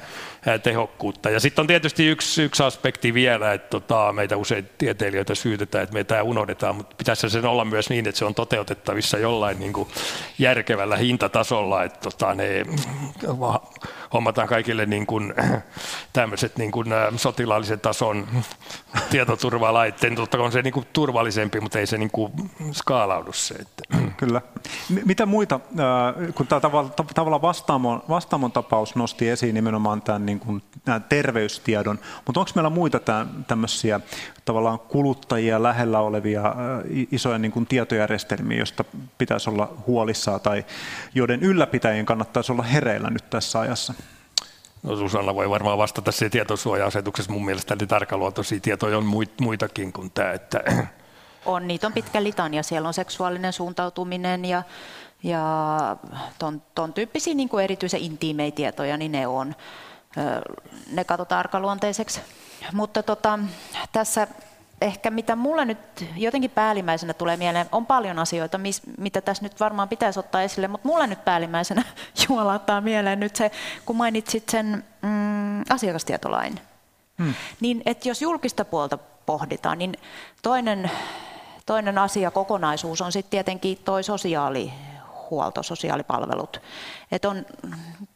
tehokkuutta. 0.64 1.30
Ja 1.30 1.40
sitten 1.40 1.64
on 1.64 1.68
tietysti 1.68 2.08
yksi, 2.08 2.44
yksi 2.44 2.64
aspekti 2.64 3.14
vielä, 3.14 3.54
että 3.54 3.70
tota, 3.70 4.14
meitä 4.14 4.38
usein 4.38 4.70
tieteilijöitä 4.78 5.36
syytetään, 5.36 5.84
että 5.84 5.94
meitä 5.94 6.24
unohdetaan, 6.24 6.76
mutta 6.76 6.96
pitäisi 6.96 7.30
sen 7.30 7.46
olla 7.46 7.66
myös 7.66 7.90
niin, 7.90 8.08
että 8.08 8.20
se 8.20 8.26
on 8.26 8.36
toteutettavissa 8.36 9.18
jollain 9.18 9.60
niin 9.60 9.74
kuin 9.74 9.90
järkevällä 10.38 10.98
hintatasolla, 10.98 11.84
että 11.84 12.00
tota, 12.00 12.36
ne 12.36 12.66
hommataan 14.14 14.48
kaikille 14.48 14.86
niin 14.86 15.06
kuin, 15.06 15.34
tämmöiset 16.14 16.58
niin 16.58 16.72
kuin, 16.72 16.88
sotilaallisen 17.16 17.80
tason 17.80 18.28
tietoturvalaitteen. 19.10 20.16
Totta 20.16 20.38
on 20.38 20.52
se 20.52 20.62
niin 20.62 20.74
kuin, 20.74 20.88
turvallisempi, 20.94 21.60
mutta 21.60 21.80
ei 21.80 21.88
se 21.88 21.98
niin 21.98 22.12
kuin, 22.12 22.32
skaalaudu 22.72 23.34
se. 23.34 23.56
Että. 23.56 24.09
Kyllä. 24.20 24.42
Mitä 25.06 25.26
muita, 25.26 25.60
kun 26.36 26.48
tämä 26.48 26.60
tavallaan 27.16 27.42
vastaamon, 27.42 28.04
vastaamon 28.10 28.52
tapaus 28.52 28.96
nosti 28.96 29.30
esiin 29.30 29.56
nimenomaan 29.56 30.02
tämän, 30.02 30.26
niin 30.26 30.40
kuin, 30.40 30.64
terveystiedon, 31.10 32.00
mutta 32.26 32.40
onko 32.40 32.52
meillä 32.56 32.70
muita 32.70 33.00
tämän, 33.00 33.46
tämmöisiä 33.48 34.00
tavallaan 34.46 34.80
kuluttajia 34.80 35.64
lähellä 35.64 36.00
olevia 36.00 36.56
isoja 37.12 37.38
niin 37.38 37.52
kuin 37.52 37.66
tietojärjestelmiä, 37.66 38.58
joista 38.58 38.86
pitäisi 39.18 39.50
olla 39.50 39.74
huolissaan 39.88 40.42
tai 40.42 40.66
joiden 41.16 41.44
ylläpitäjien 41.44 42.06
kannattaisi 42.06 42.52
olla 42.52 42.64
hereillä 42.64 43.10
nyt 43.10 43.30
tässä 43.30 43.60
ajassa? 43.60 43.94
No 44.84 44.96
Susanna 44.96 45.36
voi 45.36 45.50
varmaan 45.50 45.78
vastata 45.78 46.12
siihen 46.12 46.32
tietosuoja-asetuksessa. 46.32 47.32
Mun 47.32 47.46
mielestä 47.46 47.74
eli 47.74 48.60
tietoja 48.60 48.98
on 48.98 49.28
muitakin 49.42 49.94
kuin 49.94 50.12
tämä. 50.12 50.32
Että... 50.32 50.64
On, 51.46 51.68
niitä 51.68 51.88
on 51.88 51.94
pitkä 51.94 52.24
litania. 52.24 52.64
Siellä 52.64 52.88
on 52.88 52.94
seksuaalinen 52.94 53.54
suuntautuminen 53.54 54.46
ja, 54.46 54.64
ja 55.24 55.98
ton, 56.40 56.62
ton 56.76 56.94
tyyppisiä 56.94 57.34
niin 57.34 57.50
kuin 57.50 57.64
erityisen 57.64 58.02
intiimejä 58.02 58.52
tietoja, 58.52 58.98
niin 58.98 59.12
ne 59.12 59.28
on. 59.28 59.56
Ne 60.92 61.04
katsotaan 61.04 61.40
arkaluonteiseksi. 61.40 62.22
Mutta 62.74 63.04
tota, 63.04 63.40
tässä 63.92 64.28
ehkä 64.82 65.10
mitä 65.10 65.36
mulle 65.36 65.66
nyt 65.66 65.78
jotenkin 66.16 66.52
päällimmäisenä 66.52 67.14
tulee 67.14 67.38
mieleen, 67.38 67.68
on 67.72 67.86
paljon 67.86 68.20
asioita, 68.20 68.58
mis, 68.58 68.82
mitä 68.98 69.22
tässä 69.22 69.44
nyt 69.44 69.60
varmaan 69.60 69.90
pitäisi 69.90 70.20
ottaa 70.20 70.42
esille, 70.42 70.68
mutta 70.68 70.88
mulle 70.88 71.08
nyt 71.08 71.26
päällimmäisenä 71.26 71.84
juolahtaa 72.30 72.82
mieleen 72.82 73.20
nyt 73.20 73.36
se, 73.36 73.52
kun 73.86 73.96
mainitsit 73.96 74.50
sen 74.50 74.84
mm, 75.02 75.62
asiakastietolain. 75.70 76.60
Hmm. 77.18 77.34
Niin, 77.60 77.82
että 77.86 78.10
jos 78.10 78.22
julkista 78.22 78.66
puolta 78.66 78.98
pohditaan, 79.26 79.78
niin 79.78 79.98
toinen, 80.42 80.92
toinen 81.70 81.98
asia, 81.98 82.32
kokonaisuus 82.32 83.02
on 83.02 83.12
sitten 83.12 83.32
tietenkin 83.32 83.78
toi 83.86 84.04
sosiaali, 84.04 84.74
huolto, 85.30 85.64
sosiaalipalvelut. 85.64 86.62
Et 87.12 87.26
on, 87.26 87.46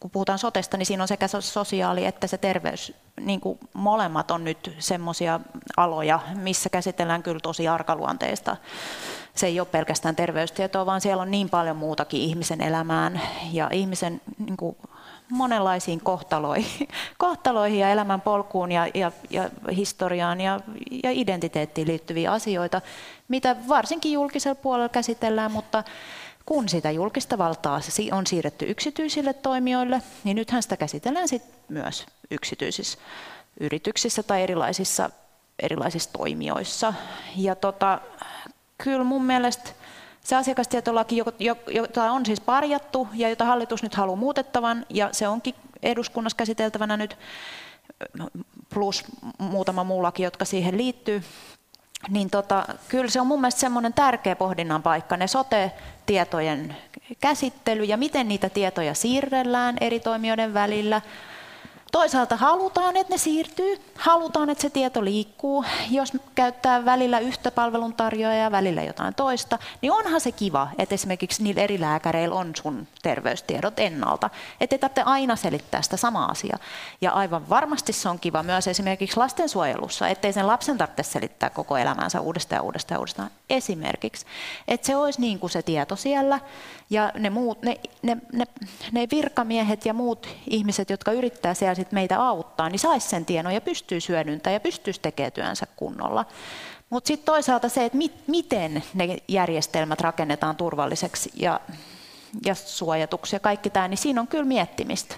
kun 0.00 0.10
puhutaan 0.10 0.38
sotesta, 0.38 0.76
niin 0.76 0.86
siinä 0.86 1.02
on 1.04 1.08
sekä 1.08 1.28
sosiaali 1.28 2.06
että 2.06 2.26
se 2.26 2.38
terveys. 2.38 2.92
Niin 3.20 3.40
kuin 3.40 3.58
molemmat 3.72 4.30
on 4.30 4.44
nyt 4.44 4.76
semmoisia 4.78 5.40
aloja, 5.76 6.20
missä 6.34 6.68
käsitellään 6.68 7.22
kyllä 7.22 7.40
tosi 7.40 7.68
arkaluonteista. 7.68 8.56
Se 9.34 9.46
ei 9.46 9.60
ole 9.60 9.68
pelkästään 9.70 10.16
terveystietoa, 10.16 10.86
vaan 10.86 11.00
siellä 11.00 11.22
on 11.22 11.30
niin 11.30 11.50
paljon 11.50 11.76
muutakin 11.76 12.20
ihmisen 12.20 12.60
elämään 12.60 13.20
ja 13.52 13.68
ihmisen 13.72 14.20
niin 14.38 14.56
kuin 14.56 14.76
monenlaisiin 15.30 16.00
kohtaloihin, 16.00 16.88
kohtaloihin 17.18 17.78
ja 17.78 17.90
elämän 17.90 18.20
polkuun 18.20 18.72
ja, 18.72 18.86
ja, 18.94 19.12
ja 19.30 19.50
historiaan 19.76 20.40
ja, 20.40 20.60
ja 21.02 21.10
identiteettiin 21.10 21.88
liittyviä 21.88 22.32
asioita, 22.32 22.80
mitä 23.28 23.56
varsinkin 23.68 24.12
julkisella 24.12 24.54
puolella 24.54 24.88
käsitellään, 24.88 25.52
mutta 25.52 25.84
kun 26.46 26.68
sitä 26.68 26.90
julkista 26.90 27.38
valtaa 27.38 27.80
on 28.12 28.26
siirretty 28.26 28.64
yksityisille 28.68 29.32
toimijoille, 29.32 30.02
niin 30.24 30.34
nythän 30.34 30.62
sitä 30.62 30.76
käsitellään 30.76 31.28
sit 31.28 31.42
myös 31.68 32.06
yksityisissä 32.30 32.98
yrityksissä 33.60 34.22
tai 34.22 34.42
erilaisissa, 34.42 35.10
erilaisissa 35.58 36.12
toimijoissa. 36.12 36.94
Ja 37.36 37.54
tota, 37.54 38.00
kyllä 38.78 39.04
mun 39.04 39.24
mielestä 39.24 39.70
se 40.24 40.36
asiakastietolaki, 40.36 41.22
jota 41.70 42.12
on 42.12 42.26
siis 42.26 42.40
parjattu 42.40 43.08
ja 43.14 43.28
jota 43.28 43.44
hallitus 43.44 43.82
nyt 43.82 43.94
haluaa 43.94 44.16
muutettavan, 44.16 44.86
ja 44.90 45.08
se 45.12 45.28
onkin 45.28 45.54
eduskunnassa 45.82 46.36
käsiteltävänä 46.36 46.96
nyt, 46.96 47.18
plus 48.74 49.04
muutama 49.38 49.84
muu 49.84 50.02
laki, 50.02 50.22
jotka 50.22 50.44
siihen 50.44 50.76
liittyy, 50.76 51.22
niin 52.08 52.30
tota, 52.30 52.64
kyllä 52.88 53.10
se 53.10 53.20
on 53.20 53.26
mun 53.26 53.40
mielestä 53.40 53.60
semmoinen 53.60 53.92
tärkeä 53.92 54.36
pohdinnan 54.36 54.82
paikka, 54.82 55.16
ne 55.16 55.26
sote-tietojen 55.26 56.76
käsittely 57.20 57.84
ja 57.84 57.96
miten 57.96 58.28
niitä 58.28 58.48
tietoja 58.48 58.94
siirrellään 58.94 59.76
eri 59.80 60.00
toimijoiden 60.00 60.54
välillä. 60.54 61.02
Toisaalta 61.94 62.36
halutaan, 62.36 62.96
että 62.96 63.12
ne 63.12 63.18
siirtyy, 63.18 63.80
halutaan, 63.94 64.50
että 64.50 64.62
se 64.62 64.70
tieto 64.70 65.04
liikkuu. 65.04 65.64
Jos 65.90 66.12
käyttää 66.34 66.84
välillä 66.84 67.18
yhtä 67.18 67.50
palveluntarjoajaa 67.50 68.44
ja 68.44 68.50
välillä 68.50 68.82
jotain 68.82 69.14
toista, 69.14 69.58
niin 69.82 69.92
onhan 69.92 70.20
se 70.20 70.32
kiva, 70.32 70.68
että 70.78 70.94
esimerkiksi 70.94 71.42
niillä 71.42 71.62
eri 71.62 71.80
lääkäreillä 71.80 72.34
on 72.34 72.52
sun 72.62 72.86
terveystiedot 73.02 73.78
ennalta. 73.78 74.30
Että 74.60 74.74
ei 74.74 74.78
tarvitse 74.78 75.02
aina 75.02 75.36
selittää 75.36 75.82
sitä 75.82 75.96
samaa 75.96 76.30
asiaa. 76.30 76.58
Ja 77.00 77.12
aivan 77.12 77.48
varmasti 77.48 77.92
se 77.92 78.08
on 78.08 78.18
kiva 78.18 78.42
myös 78.42 78.68
esimerkiksi 78.68 79.16
lastensuojelussa, 79.16 80.08
ettei 80.08 80.32
sen 80.32 80.46
lapsen 80.46 80.78
tarvitse 80.78 81.02
selittää 81.02 81.50
koko 81.50 81.76
elämänsä 81.76 82.20
uudestaan 82.20 82.56
ja 82.56 82.62
uudestaan 82.62 82.96
ja 82.96 83.00
uudestaan. 83.00 83.30
Esimerkiksi, 83.50 84.26
että 84.68 84.86
se 84.86 84.96
olisi 84.96 85.20
niin 85.20 85.38
kuin 85.38 85.50
se 85.50 85.62
tieto 85.62 85.96
siellä 85.96 86.40
ja 86.94 87.12
ne, 87.18 87.30
muut, 87.30 87.62
ne, 87.62 87.80
ne, 88.02 88.16
ne, 88.32 88.44
ne 88.92 89.08
virkamiehet 89.10 89.86
ja 89.86 89.94
muut 89.94 90.28
ihmiset, 90.50 90.90
jotka 90.90 91.12
yrittää 91.12 91.54
siellä 91.54 91.74
sit 91.74 91.92
meitä 91.92 92.22
auttaa, 92.22 92.68
niin 92.68 92.78
saisi 92.78 93.08
sen 93.08 93.24
tiedon 93.24 93.54
ja 93.54 93.60
pystyy 93.60 93.98
hyödyntämään 94.08 94.54
ja 94.54 94.60
pystyisi 94.60 95.00
tekemään 95.00 95.32
työnsä 95.32 95.66
kunnolla. 95.76 96.24
Mutta 96.90 97.08
sitten 97.08 97.26
toisaalta 97.26 97.68
se, 97.68 97.84
että 97.84 97.98
mit, 97.98 98.12
miten 98.26 98.82
ne 98.94 99.16
järjestelmät 99.28 100.00
rakennetaan 100.00 100.56
turvalliseksi 100.56 101.30
ja, 101.34 101.60
ja 102.46 102.54
suojatuksi 102.54 103.36
ja 103.36 103.40
kaikki 103.40 103.70
tämä, 103.70 103.88
niin 103.88 103.98
siinä 103.98 104.20
on 104.20 104.28
kyllä 104.28 104.44
miettimistä 104.44 105.16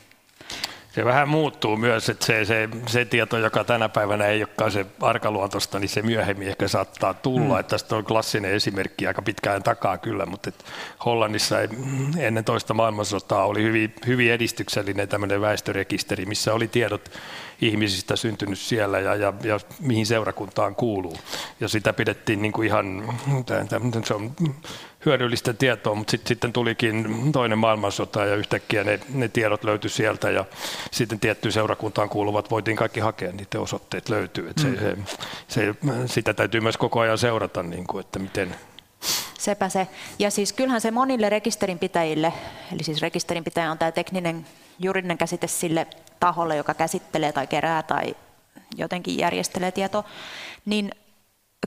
se 0.96 1.04
vähän 1.04 1.28
muuttuu 1.28 1.76
myös, 1.76 2.08
että 2.08 2.26
se, 2.26 2.44
se, 2.44 2.68
se 2.86 3.04
tieto, 3.04 3.38
joka 3.38 3.64
tänä 3.64 3.88
päivänä 3.88 4.26
ei 4.26 4.42
olekaan 4.42 4.70
se 4.70 4.86
arkaluontoista, 5.00 5.78
niin 5.78 5.88
se 5.88 6.02
myöhemmin 6.02 6.48
ehkä 6.48 6.68
saattaa 6.68 7.14
tulla. 7.14 7.54
Mm. 7.54 7.60
Että 7.60 7.70
tästä 7.70 7.96
on 7.96 8.04
klassinen 8.04 8.54
esimerkki 8.54 9.06
aika 9.06 9.22
pitkään 9.22 9.62
takaa 9.62 9.98
kyllä, 9.98 10.26
mutta 10.26 10.48
et 10.48 10.64
Hollannissa 11.04 11.60
ei, 11.60 11.68
ennen 12.18 12.44
toista 12.44 12.74
maailmansotaa 12.74 13.46
oli 13.46 13.62
hyvin, 13.62 13.94
hyvin 14.06 14.32
edistyksellinen 14.32 15.08
tämmöinen 15.08 15.40
väestörekisteri, 15.40 16.26
missä 16.26 16.54
oli 16.54 16.68
tiedot 16.68 17.10
ihmisistä 17.60 18.16
syntynyt 18.16 18.58
siellä 18.58 19.00
ja, 19.00 19.14
ja, 19.14 19.32
ja 19.42 19.60
mihin 19.80 20.06
seurakuntaan 20.06 20.74
kuuluu. 20.74 21.16
Ja 21.60 21.68
sitä 21.68 21.92
pidettiin 21.92 22.42
niin 22.42 22.52
kuin 22.52 22.66
ihan, 22.66 23.14
se 24.04 24.14
on 24.14 24.32
hyödyllistä 25.06 25.52
tietoa, 25.52 25.94
mutta 25.94 26.10
sit, 26.10 26.26
sitten 26.26 26.52
tulikin 26.52 27.32
toinen 27.32 27.58
maailmansota 27.58 28.24
ja 28.24 28.36
yhtäkkiä 28.36 28.84
ne, 28.84 29.00
ne 29.08 29.28
tiedot 29.28 29.64
löytyi 29.64 29.90
sieltä 29.90 30.30
ja 30.30 30.44
sitten 30.90 31.20
tiettyyn 31.20 31.52
seurakuntaan 31.52 32.08
kuuluvat 32.08 32.50
voitiin 32.50 32.76
kaikki 32.76 33.00
hakea, 33.00 33.32
niiden 33.32 33.60
osoitteet 33.60 34.08
löytyy. 34.08 34.48
Et 34.48 34.58
se, 34.58 34.68
mm. 34.68 34.76
se, 34.76 34.96
se, 35.48 35.74
sitä 36.06 36.34
täytyy 36.34 36.60
myös 36.60 36.76
koko 36.76 37.00
ajan 37.00 37.18
seurata, 37.18 37.62
niin 37.62 37.86
kuin, 37.86 38.00
että 38.00 38.18
miten, 38.18 38.54
Sepä 39.38 39.68
se. 39.68 39.88
Ja 40.18 40.30
siis 40.30 40.52
kyllähän 40.52 40.80
se 40.80 40.90
monille 40.90 41.30
rekisterinpitäjille, 41.30 42.32
eli 42.72 42.82
siis 42.82 43.02
rekisterinpitäjä 43.02 43.70
on 43.70 43.78
tämä 43.78 43.92
tekninen 43.92 44.46
juridinen 44.78 45.18
käsite 45.18 45.46
sille 45.46 45.86
taholle, 46.20 46.56
joka 46.56 46.74
käsittelee 46.74 47.32
tai 47.32 47.46
kerää 47.46 47.82
tai 47.82 48.16
jotenkin 48.76 49.18
järjestelee 49.18 49.72
tietoa, 49.72 50.04
niin 50.64 50.90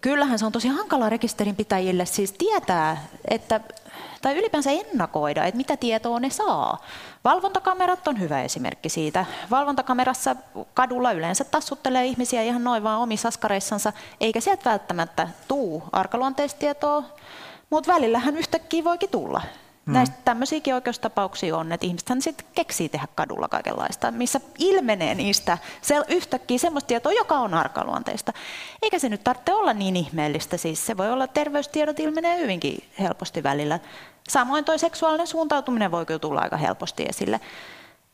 kyllähän 0.01 0.39
se 0.39 0.45
on 0.45 0.51
tosi 0.51 0.67
hankala 0.67 1.09
rekisterinpitäjille 1.09 2.05
siis 2.05 2.31
tietää, 2.31 3.03
että, 3.29 3.59
tai 4.21 4.37
ylipäänsä 4.37 4.71
ennakoida, 4.71 5.45
että 5.45 5.57
mitä 5.57 5.77
tietoa 5.77 6.19
ne 6.19 6.29
saa. 6.29 6.85
Valvontakamerat 7.23 8.07
on 8.07 8.19
hyvä 8.19 8.43
esimerkki 8.43 8.89
siitä. 8.89 9.25
Valvontakamerassa 9.51 10.35
kadulla 10.73 11.11
yleensä 11.11 11.43
tassuttelee 11.43 12.05
ihmisiä 12.05 12.41
ihan 12.41 12.63
noin 12.63 12.83
vaan 12.83 13.01
omissa 13.01 13.27
askareissansa, 13.27 13.93
eikä 14.21 14.39
sieltä 14.41 14.69
välttämättä 14.69 15.27
tuu 15.47 15.83
arkaluonteista 15.91 16.59
tietoa, 16.59 17.03
mutta 17.69 17.93
välillähän 17.93 18.37
yhtäkkiä 18.37 18.83
voikin 18.83 19.09
tulla. 19.09 19.41
Mm. 19.85 19.93
Näistä 19.93 20.15
tämmöisiäkin 20.25 20.75
oikeustapauksia 20.75 21.57
on, 21.57 21.71
että 21.71 21.85
ihmisethän 21.85 22.21
sitten 22.21 22.47
keksii 22.55 22.89
tehdä 22.89 23.07
kadulla 23.15 23.47
kaikenlaista, 23.47 24.11
missä 24.11 24.41
ilmenee 24.57 25.15
niistä 25.15 25.57
se, 25.81 25.95
yhtäkkiä 26.07 26.57
semmoista 26.57 26.87
tietoa, 26.87 27.13
joka 27.13 27.35
on 27.35 27.53
arkaluonteista. 27.53 28.33
Eikä 28.81 28.99
se 28.99 29.09
nyt 29.09 29.23
tarvitse 29.23 29.53
olla 29.53 29.73
niin 29.73 29.95
ihmeellistä, 29.95 30.57
siis 30.57 30.85
se 30.85 30.97
voi 30.97 31.11
olla, 31.11 31.23
että 31.23 31.33
terveystiedot 31.33 31.99
ilmenee 31.99 32.37
hyvinkin 32.37 32.83
helposti 32.99 33.43
välillä. 33.43 33.79
Samoin 34.29 34.65
tuo 34.65 34.77
seksuaalinen 34.77 35.27
suuntautuminen 35.27 35.91
voi 35.91 36.05
kyllä 36.05 36.19
tulla 36.19 36.41
aika 36.41 36.57
helposti 36.57 37.05
esille. 37.09 37.39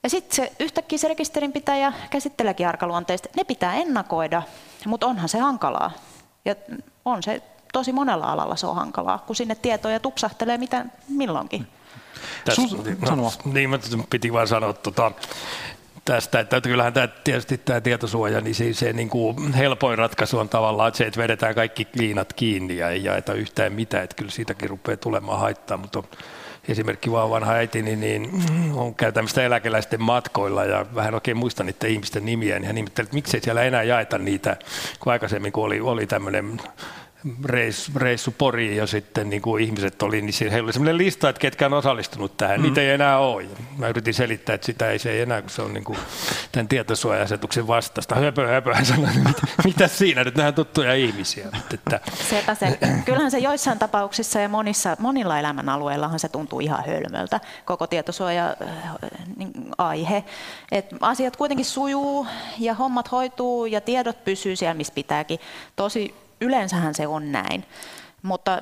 Ja 0.04 0.10
sitten 0.10 0.36
se, 0.36 0.52
yhtäkkiä 0.60 0.98
se 0.98 1.08
rekisterinpitäjä 1.08 1.94
käsitteleekin 2.10 2.68
arkaluonteista. 2.68 3.30
Ne 3.36 3.44
pitää 3.44 3.76
ennakoida, 3.76 4.42
mutta 4.86 5.08
onhan 5.08 5.30
se 5.30 5.40
hankalaa. 5.40 5.92
Ja 6.46 6.56
on 7.06 7.24
se 7.24 7.42
tosi 7.76 7.92
monella 7.92 8.32
alalla 8.32 8.56
se 8.56 8.68
on 8.68 8.76
hankalaa, 8.76 9.24
kun 9.28 9.36
sinne 9.36 9.56
tietoja 9.56 10.00
tupsahtelee 10.00 10.58
mitä 10.58 10.86
milloinkin. 11.08 11.68
Tässä, 12.46 12.62
no, 13.16 13.32
niin, 13.46 13.70
mä 13.70 13.80
piti 14.10 14.34
vain 14.34 14.48
sanoa 14.48 14.74
tuota, 14.74 15.12
tästä, 16.06 16.40
että 16.40 16.62
kyllähän 16.62 16.94
tämä, 16.94 17.08
tietysti 17.08 17.58
tämä 17.58 17.82
tietosuoja, 17.82 18.42
niin 18.42 18.56
se, 18.56 18.74
se 18.74 18.94
niin 18.94 19.10
kuin 19.10 19.54
helpoin 19.54 19.98
ratkaisu 19.98 20.40
on 20.40 20.50
tavallaan 20.50 20.88
että 20.88 20.98
se, 20.98 21.06
että 21.06 21.18
vedetään 21.18 21.56
kaikki 21.56 21.88
liinat 21.96 22.34
kiinni 22.34 22.78
ja 22.78 22.90
ei 22.90 23.04
jaeta 23.04 23.34
yhtään 23.34 23.74
mitään, 23.74 24.04
että 24.04 24.16
kyllä 24.16 24.32
siitäkin 24.32 24.70
rupeaa 24.70 24.98
tulemaan 24.98 25.40
haittaa, 25.40 25.78
mutta 25.78 26.00
on 26.00 26.06
esimerkki 26.68 27.12
vaan 27.12 27.30
vanha 27.30 27.54
äiti, 27.54 27.82
niin, 27.82 28.00
niin 28.00 28.30
on 28.76 28.96
käy 28.96 29.12
tämmöistä 29.12 29.44
eläkeläisten 29.44 30.02
matkoilla 30.02 30.66
ja 30.66 30.86
vähän 30.96 31.14
oikein 31.14 31.38
muista 31.38 31.64
niiden 31.64 31.90
ihmisten 31.90 32.26
nimiä, 32.26 32.60
niin 32.60 32.68
hän 32.68 32.78
ihmetteli, 32.78 33.06
että 33.06 33.16
miksei 33.16 33.42
siellä 33.42 33.64
enää 33.64 33.84
jaeta 33.84 34.18
niitä, 34.18 34.58
kun 35.00 35.12
aikaisemmin 35.12 35.52
kun 35.52 35.64
oli, 35.64 35.82
oli 35.82 36.08
tämmöinen 36.08 36.62
reissu, 37.46 37.92
reissu 37.96 38.36
Poriin 38.38 38.78
ja 38.78 38.88
sitten 38.88 39.30
niin 39.30 39.42
kuin 39.42 39.64
ihmiset 39.64 40.04
oli, 40.04 40.22
niin 40.22 40.34
siellä 40.34 40.64
oli 40.64 40.74
sellainen 40.74 40.98
lista, 40.98 41.30
että 41.30 41.40
ketkä 41.40 41.66
on 41.66 41.74
osallistunut 41.74 42.38
tähän. 42.38 42.60
Mm. 42.60 42.64
Niitä 42.64 42.82
ei 42.82 42.90
enää 42.90 43.18
ole. 43.18 43.44
Ja 43.44 43.50
mä 43.78 43.88
yritin 43.88 44.14
selittää, 44.14 44.56
että 44.56 44.66
sitä 44.66 44.90
ei 44.90 45.00
se 45.00 45.12
ei 45.12 45.22
enää, 45.22 45.42
kun 45.42 45.50
se 45.50 45.62
on 45.62 45.74
niin 45.74 45.84
kuin 45.84 45.98
tämän 46.52 46.68
tietosuoja-asetuksen 46.68 47.68
vastasta. 47.68 48.16
Höpö, 48.16 48.48
höpö, 48.48 48.76
sanoin, 48.84 49.18
mitä, 49.18 49.42
mitä 49.64 49.88
siinä 49.88 50.24
nyt, 50.24 50.36
nämä 50.36 50.52
tuttuja 50.52 50.94
ihmisiä. 50.94 51.48
Että, 51.74 52.00
Sepä 52.30 52.56
se. 52.56 52.80
Kyllähän 53.06 53.32
se 53.32 53.38
joissain 53.38 53.80
tapauksissa 53.80 54.40
ja 54.40 54.50
monissa, 54.50 54.98
monilla 55.00 55.40
elämänalueillahan 55.40 56.20
se 56.20 56.30
tuntuu 56.30 56.60
ihan 56.60 56.84
hölmöltä, 56.88 57.40
koko 57.66 57.88
tietosuoja-aihe. 57.88 60.18
Äh, 60.18 60.24
että 60.72 60.96
asiat 61.02 61.38
kuitenkin 61.38 61.66
sujuu 61.66 62.28
ja 62.60 62.74
hommat 62.74 63.12
hoituu 63.12 63.66
ja 63.66 63.82
tiedot 63.82 64.24
pysyy 64.24 64.56
siellä, 64.56 64.74
missä 64.74 64.94
pitääkin. 64.94 65.40
Tosi 65.76 66.25
yleensähän 66.42 66.96
se 66.96 67.08
on 67.08 67.32
näin. 67.32 67.66
Mutta 68.22 68.62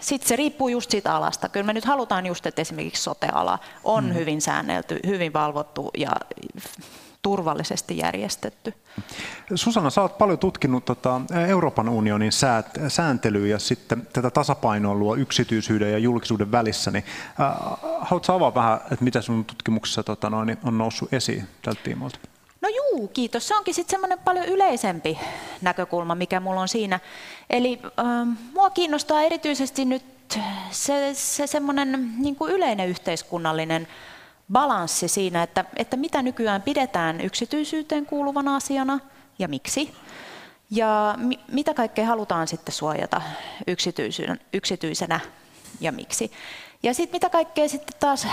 sitten 0.00 0.28
se 0.28 0.36
riippuu 0.36 0.68
just 0.68 0.90
siitä 0.90 1.14
alasta. 1.14 1.48
Kyllä 1.48 1.66
me 1.66 1.72
nyt 1.72 1.84
halutaan 1.84 2.26
just, 2.26 2.46
että 2.46 2.62
esimerkiksi 2.62 3.02
soteala 3.02 3.58
on 3.84 4.04
hmm. 4.04 4.14
hyvin 4.14 4.40
säännelty, 4.40 5.00
hyvin 5.06 5.32
valvottu 5.32 5.90
ja 5.98 6.10
turvallisesti 7.22 7.98
järjestetty. 7.98 8.74
Susanna, 9.54 9.90
sä 9.90 10.02
oot 10.02 10.18
paljon 10.18 10.38
tutkinut 10.38 10.84
tota 10.84 11.20
Euroopan 11.48 11.88
unionin 11.88 12.32
säät, 12.32 12.66
sääntelyä 12.88 13.46
ja 13.46 13.58
sitten 13.58 14.08
tätä 14.12 14.30
tasapainoa 14.30 14.94
luo 14.94 15.16
yksityisyyden 15.16 15.92
ja 15.92 15.98
julkisuuden 15.98 16.52
välissä. 16.52 16.90
Niin, 16.90 17.04
äh, 17.40 17.56
haluatko 18.00 18.32
avaa 18.32 18.54
vähän, 18.54 18.80
että 18.92 19.04
mitä 19.04 19.22
sun 19.22 19.44
tutkimuksessa 19.44 20.02
tota, 20.02 20.30
noin, 20.30 20.56
on 20.64 20.78
noussut 20.78 21.12
esiin 21.12 21.48
tältä 21.62 21.80
tiimoilta? 21.84 22.18
No 22.60 22.68
juu, 22.68 23.08
kiitos. 23.08 23.48
Se 23.48 23.56
onkin 23.56 23.74
sitten 23.74 23.90
semmoinen 23.90 24.18
paljon 24.18 24.46
yleisempi 24.46 25.18
näkökulma, 25.60 26.14
mikä 26.14 26.40
mulla 26.40 26.60
on 26.60 26.68
siinä. 26.68 27.00
Eli 27.50 27.80
äh, 27.84 28.38
mua 28.52 28.70
kiinnostaa 28.70 29.22
erityisesti 29.22 29.84
nyt 29.84 30.04
se, 30.70 31.10
se 31.14 31.46
semmoinen 31.46 32.12
niin 32.18 32.36
yleinen 32.48 32.88
yhteiskunnallinen 32.88 33.88
balanssi 34.52 35.08
siinä, 35.08 35.42
että, 35.42 35.64
että 35.76 35.96
mitä 35.96 36.22
nykyään 36.22 36.62
pidetään 36.62 37.20
yksityisyyteen 37.20 38.06
kuuluvana 38.06 38.56
asiana 38.56 39.00
ja 39.38 39.48
miksi. 39.48 39.94
Ja 40.70 41.14
mi, 41.18 41.40
mitä 41.52 41.74
kaikkea 41.74 42.06
halutaan 42.06 42.48
sitten 42.48 42.74
suojata 42.74 43.22
yksityisenä 44.52 45.20
ja 45.80 45.92
miksi. 45.92 46.32
Ja 46.82 46.94
sitten 46.94 47.16
mitä 47.16 47.30
kaikkea 47.30 47.68
sitten 47.68 47.96
taas 48.00 48.26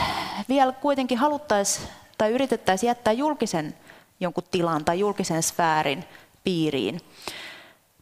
vielä 0.50 0.72
kuitenkin 0.72 1.18
haluttaisiin 1.18 1.88
tai 2.18 2.32
yritettäisiin 2.32 2.88
jättää 2.88 3.13
julkisen 3.13 3.74
jonkun 4.20 4.44
tilan 4.52 4.86
tai 4.86 5.00
julkisen 5.00 5.44
sfäärin 5.44 6.04
piiriin. 6.44 7.02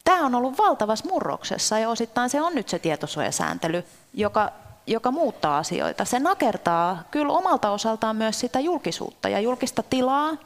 Tämä 0.03 0.25
on 0.25 0.35
ollut 0.35 0.57
valtavassa 0.57 1.09
murroksessa 1.09 1.79
ja 1.79 1.89
osittain 1.89 2.29
se 2.29 2.41
on 2.41 2.55
nyt 2.55 2.69
se 2.69 2.79
tietosuojasääntely, 2.79 3.83
joka, 4.13 4.51
joka 4.87 5.11
muuttaa 5.11 5.57
asioita. 5.57 6.05
Se 6.05 6.19
nakertaa 6.19 7.03
kyllä 7.11 7.33
omalta 7.33 7.69
osaltaan 7.69 8.15
myös 8.15 8.39
sitä 8.39 8.59
julkisuutta 8.59 9.29
ja 9.29 9.39
julkista 9.39 9.83
tilaa 9.83 10.37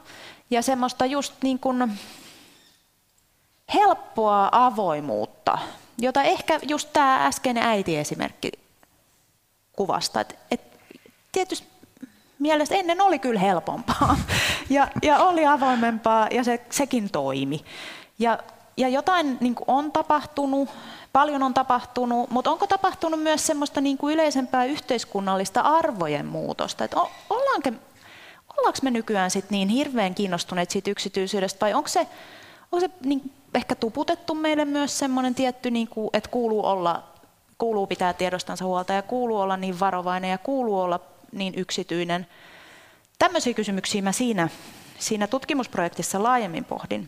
ja 0.49 0.61
semmoista 0.61 1.05
just 1.05 1.33
niin 1.43 1.59
kuin 1.59 1.99
helppoa 3.73 4.49
avoimuutta, 4.51 5.57
jota 5.97 6.23
ehkä 6.23 6.59
just 6.67 6.89
tämä 6.93 7.25
äskeinen 7.25 7.63
äiti-esimerkki 7.63 8.51
kuvasta. 9.71 10.21
Et, 10.21 10.39
et 10.51 10.61
tietysti 11.31 11.67
mielestä 12.39 12.75
ennen 12.75 13.01
oli 13.01 13.19
kyllä 13.19 13.39
helpompaa 13.39 14.17
ja, 14.69 14.87
ja 15.03 15.17
oli 15.17 15.45
avoimempaa 15.45 16.27
ja 16.31 16.43
se, 16.43 16.61
sekin 16.69 17.09
toimi. 17.09 17.65
Ja, 18.19 18.39
ja 18.77 18.87
jotain 18.87 19.37
niin 19.39 19.55
on 19.67 19.91
tapahtunut, 19.91 20.69
paljon 21.13 21.43
on 21.43 21.53
tapahtunut, 21.53 22.29
mutta 22.29 22.51
onko 22.51 22.67
tapahtunut 22.67 23.23
myös 23.23 23.47
semmoista 23.47 23.81
niin 23.81 23.97
kuin 23.97 24.13
yleisempää 24.13 24.65
yhteiskunnallista 24.65 25.61
arvojen 25.61 26.25
muutosta? 26.25 26.83
Että 26.83 26.97
ollaanko, 27.29 27.71
ollaanko 28.57 28.79
me 28.81 28.91
nykyään 28.91 29.31
sit 29.31 29.49
niin 29.49 29.69
hirveän 29.69 30.15
kiinnostuneet 30.15 30.69
siitä 30.69 30.91
yksityisyydestä 30.91 31.59
vai 31.61 31.73
onko 31.73 31.89
se, 31.89 32.07
onko 32.71 32.79
se 32.79 32.89
niin 33.03 33.31
ehkä 33.53 33.75
tuputettu 33.75 34.35
meille 34.35 34.65
myös 34.65 34.99
semmoinen 34.99 35.35
tietty, 35.35 35.71
niin 35.71 35.87
kuin, 35.87 36.09
että 36.13 36.29
kuuluu 36.29 36.65
olla 36.65 37.03
kuuluu 37.57 37.87
pitää 37.87 38.13
tiedostansa 38.13 38.65
huolta 38.65 38.93
ja 38.93 39.01
kuuluu 39.01 39.39
olla 39.39 39.57
niin 39.57 39.79
varovainen 39.79 40.31
ja 40.31 40.37
kuuluu 40.37 40.81
olla 40.81 40.99
niin 41.31 41.53
yksityinen. 41.57 42.27
Tämmöisiä 43.19 43.53
kysymyksiä 43.53 44.01
mä 44.01 44.11
siinä, 44.11 44.49
siinä 44.99 45.27
tutkimusprojektissa 45.27 46.23
laajemmin 46.23 46.65
pohdin. 46.65 47.07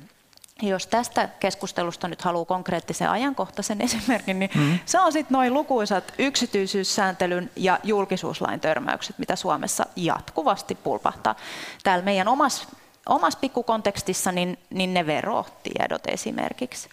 Jos 0.61 0.88
tästä 0.88 1.30
keskustelusta 1.39 2.07
nyt 2.07 2.22
haluaa 2.22 2.45
konkreettisen 2.45 3.09
ajankohtaisen 3.09 3.82
esimerkin, 3.88 4.39
niin 4.39 4.51
mm. 4.55 4.80
se 4.86 4.99
on 4.99 5.11
sitten 5.11 5.36
noin 5.36 5.53
lukuisat 5.53 6.13
yksityisyyssääntelyn 6.17 7.51
ja 7.55 7.80
julkisuuslain 7.84 8.59
törmäykset, 8.59 9.19
mitä 9.19 9.36
Suomessa 9.36 9.86
jatkuvasti 9.95 10.76
pulpahtaa. 10.76 11.36
Täällä 11.84 12.05
meidän 12.05 12.28
omassa 12.28 12.67
omas 13.05 13.36
pikkukontekstissa 13.36 14.32
niin, 14.32 14.57
niin 14.69 14.93
ne 14.93 15.05
verotiedot 15.05 16.01
esimerkiksi. 16.07 16.89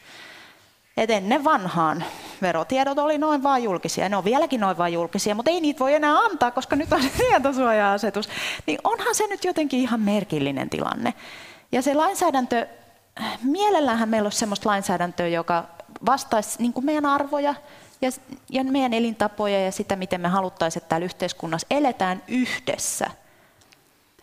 Et 0.99 1.11
ennen 1.11 1.45
vanhaan 1.45 2.05
verotiedot 2.43 2.99
oli 2.99 3.19
noin 3.19 3.43
vain 3.43 3.65
julkisia, 3.65 4.09
ne 4.09 4.17
on 4.17 4.25
vieläkin 4.25 4.61
noin 4.61 4.79
vain 4.79 4.93
julkisia, 4.93 5.35
mutta 5.35 5.51
ei 5.51 5.61
niitä 5.61 5.79
voi 5.79 5.95
enää 5.95 6.19
antaa, 6.19 6.51
koska 6.51 6.77
nyt 6.77 6.93
on 6.93 7.03
se 7.03 7.09
tietosuoja-asetus. 7.25 8.29
Niin 8.67 8.79
onhan 8.85 9.15
se 9.15 9.27
nyt 9.27 9.45
jotenkin 9.45 9.81
ihan 9.81 10.01
merkillinen 10.01 10.71
tilanne. 10.71 11.15
Ja 11.73 11.83
se 11.83 11.95
lainsäädäntö, 11.95 12.67
mielellähän 13.43 14.09
meillä 14.09 14.27
olisi 14.27 14.39
sellaista 14.39 14.69
lainsäädäntöä, 14.69 15.29
joka 15.29 15.65
vastaisi 16.07 16.63
niin 16.63 16.73
meidän 16.81 17.07
arvoja 17.07 17.55
ja, 18.01 18.11
ja 18.51 18.65
meidän 18.65 18.95
elintapoja 18.95 19.65
ja 19.65 19.73
sitä, 19.73 19.97
miten 19.97 20.21
me 20.21 20.29
haluttaisiin, 20.29 20.81
että 20.81 20.89
täällä 20.89 21.05
yhteiskunnassa 21.05 21.67
eletään 21.71 22.23
yhdessä– 22.29 23.11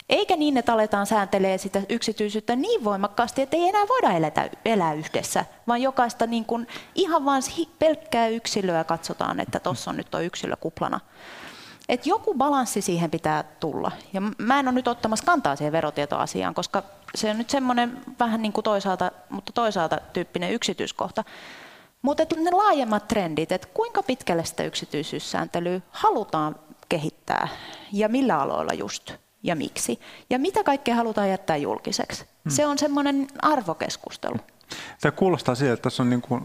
eikä 0.10 0.36
niin, 0.36 0.58
että 0.58 0.74
aletaan 0.74 1.06
sääntelee 1.06 1.58
sitä 1.58 1.82
yksityisyyttä 1.89 2.56
niin 2.56 2.84
voimakkaasti, 2.84 3.41
että 3.41 3.58
ei 3.58 3.70
enää 3.70 3.88
voida 3.89 4.12
eletä, 4.12 4.49
elää 4.66 4.93
yhdessä, 4.93 5.45
vaan 5.68 5.82
jokaista 5.82 6.28
niin 6.28 6.45
kuin 6.45 6.68
ihan 6.95 7.26
vain 7.26 7.43
pelkkää 7.80 8.28
yksilöä 8.28 8.84
katsotaan, 8.84 9.39
että 9.39 9.60
tuossa 9.60 9.91
on 9.91 9.97
nyt 9.97 10.12
tuo 10.12 10.20
yksilö 10.20 10.56
kuplana. 10.56 10.99
Et 11.89 12.06
joku 12.06 12.34
balanssi 12.34 12.82
siihen 12.82 13.12
pitää 13.12 13.43
tulla. 13.43 13.91
Ja 14.14 14.22
mä 14.38 14.60
en 14.60 14.68
ole 14.68 14.76
nyt 14.76 14.88
ottamassa 14.88 15.26
kantaa 15.26 15.56
siihen 15.56 15.72
verotietoasiaan, 15.72 16.53
koska 16.53 16.84
se 17.16 17.30
on 17.30 17.38
nyt 17.38 17.49
semmoinen 17.49 18.01
vähän 18.20 18.41
niin 18.41 18.53
kuin 18.53 18.64
toisaalta, 18.64 19.12
mutta 19.30 19.51
toisaalta 19.51 19.97
tyyppinen 20.14 20.51
yksityiskohta. 20.51 21.24
Mutta 22.01 22.24
ne 22.36 22.51
laajemmat 22.51 23.08
trendit, 23.08 23.51
että 23.51 23.68
kuinka 23.74 24.03
pitkälle 24.03 24.45
sitä 24.45 24.64
yksityisyyssääntelyä 24.64 25.82
halutaan 25.91 26.56
kehittää 26.89 27.47
ja 27.91 28.10
millä 28.10 28.39
aloilla 28.39 28.74
just 28.74 29.14
ja 29.46 29.56
miksi. 29.56 30.00
Ja 30.30 30.39
mitä 30.39 30.64
kaikkea 30.64 30.96
halutaan 30.96 31.30
jättää 31.30 31.58
julkiseksi. 31.58 32.24
Hmm. 32.24 32.52
Se 32.52 32.66
on 32.66 32.78
semmoinen 32.78 33.28
arvokeskustelu. 33.41 34.38
Tämä 35.02 35.12
kuulostaa 35.12 35.56
siltä, 35.56 35.74
että 35.74 35.84
tässä 35.84 36.04
on 36.04 36.10
niin 36.10 36.22
kuin, 36.22 36.41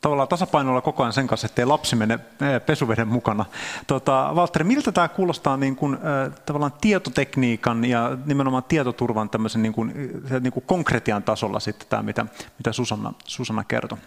tavallaan 0.00 0.28
tasapainolla 0.28 0.80
koko 0.80 1.02
ajan 1.02 1.12
sen 1.12 1.26
kanssa, 1.26 1.46
ettei 1.46 1.64
lapsi 1.64 1.96
mene 1.96 2.14
eh, 2.14 2.66
pesuveden 2.66 3.08
mukana. 3.08 3.44
Tota, 3.86 4.32
Valtteri, 4.34 4.64
miltä 4.64 4.92
tämä 4.92 5.08
kuulostaa 5.08 5.56
niin 5.56 5.76
kuin, 5.76 5.94
äh, 5.94 6.34
tavallaan 6.46 6.72
tietotekniikan 6.80 7.84
ja 7.84 8.16
nimenomaan 8.26 8.64
tietoturvan 8.64 9.30
tämmöisen 9.30 9.62
niin 9.62 9.72
kuin, 9.72 9.92
niin 10.40 10.52
kuin 10.52 10.64
konkretian 10.66 11.22
tasolla 11.22 11.60
sitten 11.60 11.88
tämä, 11.88 12.02
mitä, 12.02 12.26
mitä 12.58 12.72
Susanna, 12.72 13.12
Susanna 13.24 13.64
kertoi? 13.64 13.98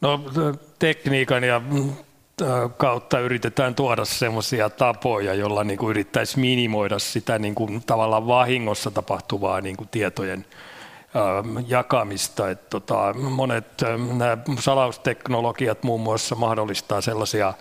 No 0.00 0.20
tekniikan 0.78 1.44
ja 1.44 1.62
kautta 2.76 3.18
yritetään 3.18 3.74
tuoda 3.74 4.04
semmoisia 4.04 4.70
tapoja, 4.70 5.34
joilla 5.34 5.64
niin 5.64 5.78
kuin 5.78 5.90
yrittäisi 5.90 6.38
minimoida 6.38 6.98
sitä 6.98 7.38
niin 7.38 7.54
kuin 7.54 7.82
tavallaan 7.86 8.26
vahingossa 8.26 8.90
tapahtuvaa 8.90 9.60
niin 9.60 9.76
kuin 9.76 9.88
tietojen 9.88 10.44
jakamista. 11.66 12.50
että 12.50 12.66
tota, 12.70 13.14
monet 13.14 13.66
nämä 14.18 14.38
salausteknologiat 14.58 15.82
muun 15.82 16.00
muassa 16.00 16.34
mahdollistaa 16.34 17.00
sellaisia 17.00 17.54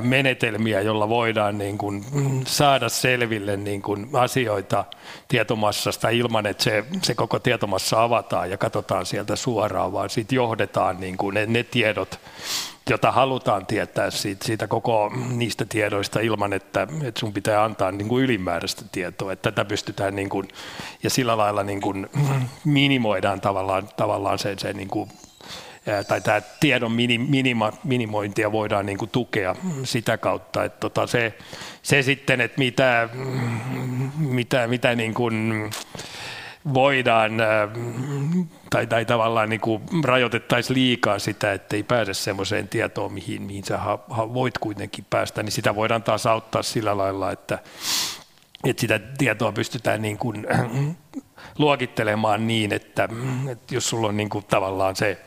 menetelmiä, 0.00 0.80
joilla 0.80 1.08
voidaan 1.08 1.58
niin 1.58 1.78
kuin 1.78 2.04
saada 2.46 2.88
selville 2.88 3.56
niin 3.56 3.82
kuin 3.82 4.08
asioita 4.12 4.84
tietomassasta 5.28 6.08
ilman, 6.08 6.46
että 6.46 6.64
se, 6.64 6.84
se 7.02 7.14
koko 7.14 7.38
tietomassa 7.38 8.02
avataan 8.02 8.50
ja 8.50 8.56
katsotaan 8.56 9.06
sieltä 9.06 9.36
suoraan, 9.36 9.92
vaan 9.92 10.10
sitten 10.10 10.36
johdetaan 10.36 11.00
niin 11.00 11.16
kuin 11.16 11.34
ne, 11.34 11.46
ne 11.46 11.62
tiedot 11.62 12.20
jota 12.90 13.12
halutaan 13.12 13.66
tietää 13.66 14.10
siitä, 14.10 14.44
siitä 14.44 14.66
koko 14.66 15.12
niistä 15.30 15.64
tiedoista 15.68 16.20
ilman, 16.20 16.52
että, 16.52 16.86
että 17.02 17.20
sun 17.20 17.32
pitää 17.32 17.64
antaa 17.64 17.92
niin 17.92 18.08
kuin 18.08 18.24
ylimääräistä 18.24 18.84
tietoa. 18.92 19.32
Että 19.32 19.52
tätä 19.52 19.64
pystytään 19.64 20.16
niin 20.16 20.28
kuin, 20.28 20.48
ja 21.02 21.10
sillä 21.10 21.36
lailla 21.36 21.62
niin 21.62 21.80
kuin 21.80 22.08
minimoidaan 22.64 23.40
tavallaan, 23.40 23.88
tavallaan 23.96 24.38
se, 24.38 24.54
se 24.58 24.72
niin 24.72 24.88
kuin, 24.88 25.10
tai 26.08 26.20
tämä 26.20 26.40
tiedon 26.60 26.92
minima, 27.28 27.72
minimointia 27.84 28.52
voidaan 28.52 28.86
niin 28.86 28.98
kuin 28.98 29.10
tukea 29.10 29.56
sitä 29.84 30.18
kautta, 30.18 30.64
että 30.64 30.80
tota 30.80 31.06
se, 31.06 31.34
se 31.82 32.02
sitten, 32.02 32.40
että 32.40 32.58
mitä, 32.58 33.08
mitä, 34.18 34.66
mitä 34.66 34.94
niin 34.94 35.14
kuin, 35.14 35.70
voidaan 36.74 37.40
äh, 37.40 37.68
tai, 38.70 38.86
tai 38.86 39.04
tavallaan 39.04 39.48
niin 39.48 39.60
kuin 39.60 39.82
rajoitettaisiin 40.04 40.74
liikaa 40.74 41.18
sitä, 41.18 41.52
että 41.52 41.76
ei 41.76 41.82
pääse 41.82 42.14
semmoiseen 42.14 42.68
tietoon, 42.68 43.12
mihin, 43.12 43.42
mihin 43.42 43.64
sä 43.64 43.78
ha, 43.78 43.98
ha, 44.08 44.34
voit 44.34 44.58
kuitenkin 44.58 45.06
päästä, 45.10 45.42
niin 45.42 45.52
sitä 45.52 45.74
voidaan 45.74 46.02
taas 46.02 46.26
auttaa 46.26 46.62
sillä 46.62 46.96
lailla, 46.96 47.32
että, 47.32 47.58
että 48.64 48.80
sitä 48.80 49.00
tietoa 49.18 49.52
pystytään 49.52 50.02
niin 50.02 50.18
kuin 50.18 50.46
luokittelemaan 51.58 52.46
niin, 52.46 52.72
että, 52.72 53.08
että 53.50 53.74
jos 53.74 53.88
sulla 53.88 54.08
on 54.08 54.16
niin 54.16 54.30
kuin 54.30 54.44
tavallaan 54.44 54.96
se 54.96 55.18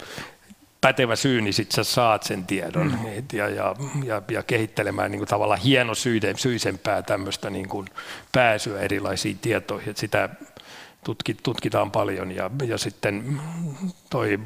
pätevä 0.82 1.16
syy, 1.16 1.42
niin 1.42 1.54
sitten 1.54 1.76
sä 1.76 1.84
saat 1.84 2.24
sen 2.24 2.46
tiedon 2.46 2.88
mm. 2.88 3.24
ja, 3.34 3.50
ja, 3.50 3.76
ja, 4.06 4.22
ja 4.32 4.44
kehittelemään 4.44 5.12
niin 5.12 5.20
kuin 5.20 5.28
tavallaan 5.28 5.60
hienosyisempää 5.60 7.02
tämmöistä 7.02 7.50
niin 7.50 7.70
kuin 7.70 7.88
pääsyä 8.32 8.80
erilaisiin 8.80 9.40
tietoihin. 9.40 9.90
Että 9.90 10.00
sitä 10.00 10.30
tutkitaan 11.44 11.92
paljon 11.92 12.32
ja, 12.32 12.50
ja 12.68 12.78
sitten 12.78 13.42
toi 14.10 14.40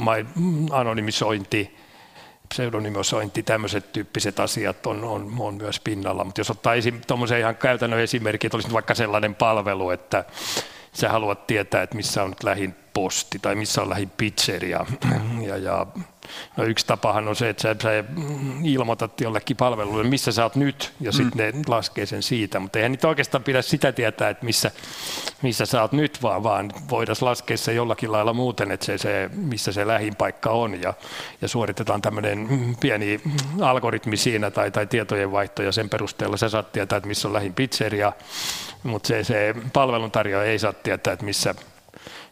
anonymisointi, 0.72 1.78
pseudonymisointi, 2.50 3.44
tämmöiset 3.44 3.92
tyyppiset 3.92 4.40
asiat 4.40 4.86
on, 4.86 5.04
on, 5.04 5.34
on 5.40 5.54
myös 5.56 5.80
pinnalla. 5.80 6.24
Mutta 6.24 6.42
jos 6.42 6.50
ottaa 6.50 6.74
esim, 6.74 7.02
tuommoisen 7.08 7.40
ihan 7.40 7.56
käytännön 7.56 8.00
esimerkin, 8.00 8.48
että 8.48 8.58
olisi 8.58 8.74
vaikka 8.74 8.96
sellainen 8.96 9.36
palvelu, 9.36 9.90
että 9.90 10.26
sä 10.94 11.10
haluat 11.10 11.48
tietää, 11.48 11.84
että 11.84 11.96
missä 11.96 12.24
on 12.24 12.36
lähin 12.44 12.76
posti 12.98 13.40
tai 13.40 13.56
missä 13.56 13.82
on 13.82 13.90
lähin 13.90 14.10
pizzeria. 14.10 14.86
Ja, 15.42 15.58
ja 15.58 15.86
No 16.58 16.64
yksi 16.64 16.88
tapahan 16.88 17.28
on 17.28 17.36
se, 17.36 17.50
että 17.50 17.64
sä, 17.64 17.76
sä 17.84 17.90
ilmoitat 18.64 19.22
jollekin 19.22 19.58
palvelulle, 19.58 20.04
missä 20.04 20.32
sä 20.32 20.44
oot 20.44 20.56
nyt, 20.56 20.94
ja 21.00 21.12
sitten 21.12 21.56
mm. 21.56 21.58
ne 21.58 21.64
laskee 21.68 22.06
sen 22.06 22.24
siitä. 22.24 22.60
Mutta 22.60 22.80
eihän 22.80 22.92
niitä 22.92 23.08
oikeastaan 23.08 23.44
pidä 23.44 23.62
sitä 23.62 23.92
tietää, 23.92 24.30
että 24.30 24.46
missä, 24.46 24.72
missä 25.42 25.66
sä 25.66 25.82
oot 25.82 25.92
nyt, 25.92 26.24
vaan, 26.24 26.44
vaan 26.44 26.72
voidaan 26.90 27.16
laskea 27.22 27.58
se 27.58 27.74
jollakin 27.74 28.12
lailla 28.12 28.34
muuten, 28.34 28.72
että 28.72 28.86
se, 28.86 28.98
se 28.98 29.30
missä 29.34 29.72
se 29.72 29.88
lähin 29.88 30.16
paikka 30.16 30.50
on, 30.50 30.82
ja, 30.82 30.94
ja 31.42 31.48
suoritetaan 31.48 32.02
tämmöinen 32.02 32.48
pieni 32.80 33.22
algoritmi 33.62 34.18
siinä 34.18 34.52
tai, 34.52 34.72
tai 34.72 34.88
tietojenvaihto, 34.88 35.64
ja 35.64 35.72
sen 35.72 35.90
perusteella 35.90 36.38
sä 36.38 36.50
saat 36.50 36.72
tietää, 36.72 36.98
että 36.98 37.08
missä 37.08 37.28
on 37.28 37.34
lähin 37.34 37.54
pizzeria, 37.54 38.14
mutta 38.84 39.08
se, 39.08 39.24
se 39.24 39.56
palveluntarjoaja 39.74 40.52
ei 40.52 40.60
saa 40.60 40.74
tietää, 40.74 41.14
että 41.14 41.26
missä 41.26 41.56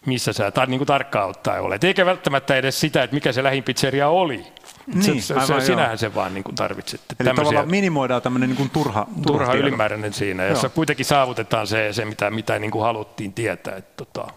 missä 0.05 0.33
sä 0.33 0.49
tar- 0.49 0.69
niin 0.69 0.79
kuin 0.79 0.87
tarkkaan 0.87 1.29
ottaen 1.29 1.61
olet. 1.61 1.83
Eikä 1.83 2.05
välttämättä 2.05 2.55
edes 2.55 2.79
sitä, 2.79 3.03
että 3.03 3.13
mikä 3.13 3.31
se 3.31 3.43
lähin 3.43 3.63
pizzeria 3.63 4.09
oli. 4.09 4.45
Niin, 4.93 5.21
se, 5.21 5.35
se, 5.47 5.65
sinähän 5.65 5.97
se 5.97 6.15
vaan 6.15 6.33
niin 6.33 6.43
kuin 6.43 6.55
tarvitset. 6.55 7.01
Eli 7.01 7.15
Tämmöisiä, 7.17 7.35
tavallaan 7.35 7.69
minimoidaan 7.69 8.21
tämmöinen 8.21 8.49
niin 8.49 8.57
kuin 8.57 8.69
turha, 8.69 9.07
turha 9.27 9.53
ylimääräinen 9.53 10.13
siinä, 10.13 10.43
jossa 10.43 10.65
Joo. 10.67 10.71
kuitenkin 10.75 11.05
saavutetaan 11.05 11.67
se, 11.67 11.93
se 11.93 12.05
mitä, 12.05 12.31
mitä 12.31 12.59
niin 12.59 12.71
kuin 12.71 12.83
haluttiin 12.83 13.33
tietää. 13.33 13.75
Että, 13.75 14.03
tota. 14.05 14.27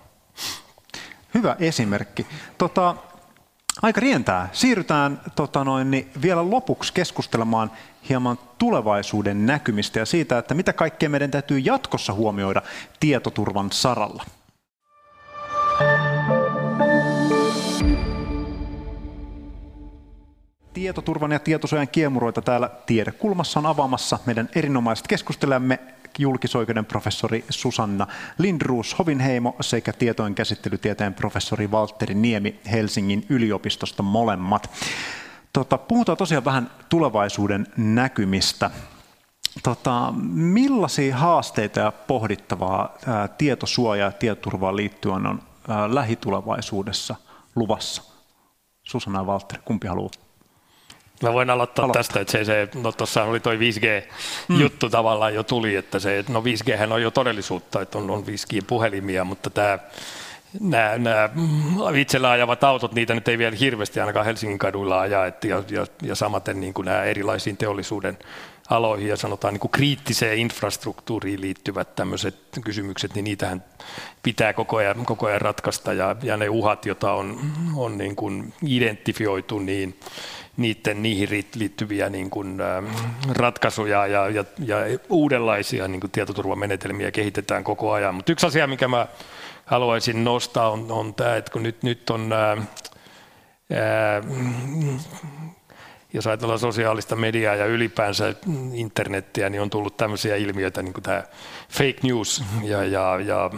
Hyvä 1.35 1.57
esimerkki. 1.61 2.27
Tota, 2.59 2.95
aika 3.83 4.01
rientää. 4.01 4.49
Siirrytään 4.53 5.21
tota 5.37 5.65
noin, 5.65 5.91
niin 5.91 6.11
vielä 6.23 6.51
lopuksi 6.51 6.93
keskustelemaan 6.93 7.71
hieman 8.09 8.39
tulevaisuuden 8.59 9.47
näkymistä 9.47 9.99
ja 9.99 10.07
siitä, 10.07 10.39
että 10.39 10.55
mitä 10.55 10.73
kaikkea 10.73 11.09
meidän 11.09 11.31
täytyy 11.31 11.59
jatkossa 11.59 12.13
huomioida 12.13 12.63
tietoturvan 13.01 13.73
saralla. 13.73 14.25
Tietoturvan 20.73 21.33
ja 21.33 21.39
tietosuojan 21.39 21.89
kiemuroita 21.89 22.43
täällä 22.43 22.71
Tiedekulmassa 22.87 23.61
on 23.61 23.67
avaamassa 23.67 24.19
meidän 24.27 24.49
erinomaiset 24.55 25.09
keskustelijamme 25.09 25.79
julkisoikeuden 26.19 26.85
professori 26.85 27.45
Susanna 27.51 28.07
Lindruus 28.39 28.99
Hovinheimo 28.99 29.57
sekä 29.61 29.93
tietojen 29.93 30.35
käsittelytieteen 30.35 31.15
professori 31.15 31.71
Valtteri 31.71 32.15
Niemi 32.15 32.61
Helsingin 32.73 33.27
yliopistosta 33.29 34.03
molemmat. 34.03 34.71
Tota, 35.53 35.79
puhutaan 35.79 36.19
tosiaan 36.19 36.45
vähän 36.45 36.71
tulevaisuuden 36.89 37.67
näkymistä. 37.77 38.71
Tota, 39.63 40.15
millaisia 40.33 41.17
haasteita 41.17 41.81
ja 41.81 41.93
pohdittavaa 41.93 42.95
ää, 43.07 43.29
tietosuoja 43.29 44.05
ja 44.05 44.13
tietoturvaan 44.13 44.77
liittyen 44.77 45.27
on 45.27 45.43
lähitulevaisuudessa 45.89 47.15
luvassa? 47.57 48.03
Susanna 48.83 49.19
ja 49.19 49.27
Valtteri, 49.27 49.63
kumpi 49.65 49.87
haluaa? 49.87 50.11
Mä 51.23 51.33
voin 51.33 51.51
aloittaa 51.51 51.85
Aloittaa. 51.85 52.03
tästä, 52.03 52.21
että 52.21 52.33
se, 52.33 52.45
se 52.45 52.69
no 52.75 52.93
tuossa 52.93 53.25
oli 53.25 53.41
toi 53.41 53.59
5G-juttu 53.59 54.87
mm. 54.87 54.91
tavallaan 54.91 55.35
jo 55.35 55.43
tuli, 55.43 55.77
että 55.77 55.99
se, 55.99 56.25
no 56.29 56.41
5G 56.41 56.93
on 56.93 57.03
jo 57.03 57.11
todellisuutta, 57.11 57.81
että 57.81 57.99
on, 57.99 58.11
on 58.11 58.25
5G-puhelimia, 58.25 59.25
mutta 59.25 59.51
tämä 59.51 59.79
nämä, 60.61 60.99
nämä 60.99 61.31
itsellä 61.97 62.31
ajavat 62.31 62.65
autot, 62.65 62.95
niitä 62.95 63.15
nyt 63.15 63.29
ei 63.29 63.39
vielä 63.39 63.57
hirveästi 63.57 64.01
ainakaan 64.01 64.27
Helsingin 64.27 64.59
kaduilla 64.59 65.01
ajaa, 65.01 65.27
ja, 65.27 65.63
ja, 65.71 65.87
ja 66.03 66.15
samaten 66.15 66.61
niin 66.61 66.75
kuin 66.75 66.85
nämä 66.85 67.03
erilaisiin 67.03 67.57
teollisuuden 67.57 68.19
aloihin 68.71 69.09
ja 69.09 69.17
sanotaan 69.17 69.55
niin 69.55 69.61
kuin 69.61 69.71
kriittiseen 69.71 70.39
infrastruktuuriin 70.39 71.41
liittyvät 71.41 71.95
tämmöiset 71.95 72.35
kysymykset, 72.65 73.15
niin 73.15 73.25
niitähän 73.25 73.65
pitää 74.23 74.53
koko 74.53 74.77
ajan, 74.77 75.05
koko 75.05 75.27
ajan 75.27 75.41
ratkaista 75.41 75.93
ja, 75.93 76.17
ja 76.23 76.37
ne 76.37 76.49
uhat, 76.49 76.87
joita 76.87 77.13
on, 77.13 77.41
on 77.77 77.99
niin 77.99 78.17
kuin 78.17 78.53
identifioitu, 78.67 79.59
niin 79.59 80.01
niiden, 80.57 81.03
niihin 81.03 81.45
liittyviä 81.55 82.11
niin 82.11 82.31
kuin, 82.31 82.61
ä, 82.61 82.83
ratkaisuja 83.29 84.07
ja, 84.07 84.29
ja, 84.29 84.45
ja 84.59 84.77
uudenlaisia 85.09 85.89
niin 85.89 86.01
kuin 86.01 86.11
tietoturvamenetelmiä 86.11 87.11
kehitetään 87.11 87.65
koko 87.65 87.93
ajan. 87.93 88.15
Mutta 88.15 88.33
yksi 88.33 88.47
asia, 88.47 88.67
mikä 88.67 88.89
mä 88.89 89.07
haluaisin 89.65 90.25
nostaa 90.25 90.71
on, 90.71 90.87
on 90.91 91.15
tämä, 91.15 91.37
että 91.37 91.53
kun 91.53 91.63
nyt, 91.63 91.83
nyt 91.83 92.11
on 92.11 92.33
ä, 92.33 92.53
ä, 92.53 92.57
jos 96.13 96.27
ajatellaan 96.27 96.59
sosiaalista 96.59 97.17
mediaa 97.17 97.55
ja 97.55 97.67
ylipäänsä 97.67 98.35
internettiä, 98.75 99.51
niin 99.51 99.63
on 99.63 99.71
tullut 99.71 99.97
tämmöisiä 99.97 100.37
ilmiöitä 100.37 100.83
niin 100.83 100.93
kuin 100.93 101.05
tämä 101.05 101.23
fake 101.69 101.99
news 102.03 102.45
ja, 102.63 102.85
ja, 102.85 103.21
ja, 103.25 103.51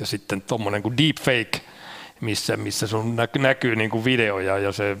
ja 0.00 0.06
sitten 0.06 0.42
tuommoinen 0.42 0.82
kuin 0.82 0.98
deepfake, 0.98 1.60
missä, 2.20 2.56
missä 2.56 2.86
sun 2.86 3.16
näkyy, 3.38 3.76
niin 3.76 3.90
kuin 3.90 4.04
videoja 4.04 4.58
ja 4.58 4.72
se, 4.72 4.96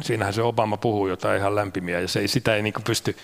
siinähän 0.00 0.34
se 0.34 0.42
Obama 0.42 0.76
puhuu 0.76 1.08
jotain 1.08 1.38
ihan 1.38 1.54
lämpimiä. 1.54 2.00
Ja 2.00 2.08
se 2.08 2.26
sitä 2.26 2.56
ei 2.56 2.62
niin 2.62 2.72
kuin 2.72 2.84
pysty 2.84 3.16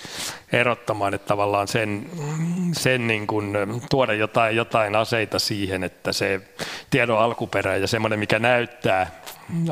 erottamaan, 0.52 1.14
että 1.14 1.26
tavallaan 1.26 1.68
sen, 1.68 2.10
sen 2.72 3.06
niin 3.06 3.26
kuin, 3.26 3.56
tuoda 3.90 4.12
jotain, 4.12 4.56
jotain 4.56 4.96
aseita 4.96 5.38
siihen, 5.38 5.84
että 5.84 6.12
se 6.12 6.40
tiedon 6.90 7.18
alkuperä 7.18 7.76
ja 7.76 7.86
semmoinen, 7.86 8.18
mikä 8.18 8.38
näyttää 8.38 9.10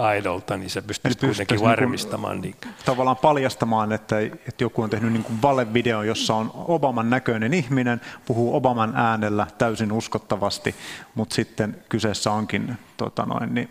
aidolta, 0.00 0.56
niin 0.56 0.70
se 0.70 0.82
pystyisi 0.82 1.18
kuitenkin 1.18 1.54
niinku 1.54 1.68
varmistamaan. 1.68 2.40
Niin 2.40 2.54
kuin, 2.62 2.74
tavallaan 2.84 3.16
paljastamaan, 3.16 3.92
että, 3.92 4.20
että 4.20 4.64
joku 4.64 4.82
on 4.82 4.90
tehnyt 4.90 5.12
niin 5.12 5.24
kuin 5.24 5.42
valevideo, 5.42 6.02
jossa 6.02 6.34
on 6.34 6.50
Obaman 6.54 7.10
näköinen 7.10 7.54
ihminen, 7.54 8.00
puhuu 8.26 8.56
Obaman 8.56 8.92
äänellä 8.96 9.46
täysin 9.58 9.92
uskottavasti, 9.92 10.74
mutta 11.14 11.34
sitten 11.34 11.76
kyseessä 11.88 12.32
onkin 12.32 12.78
tota 12.96 13.26
noin, 13.26 13.54
niin, 13.54 13.68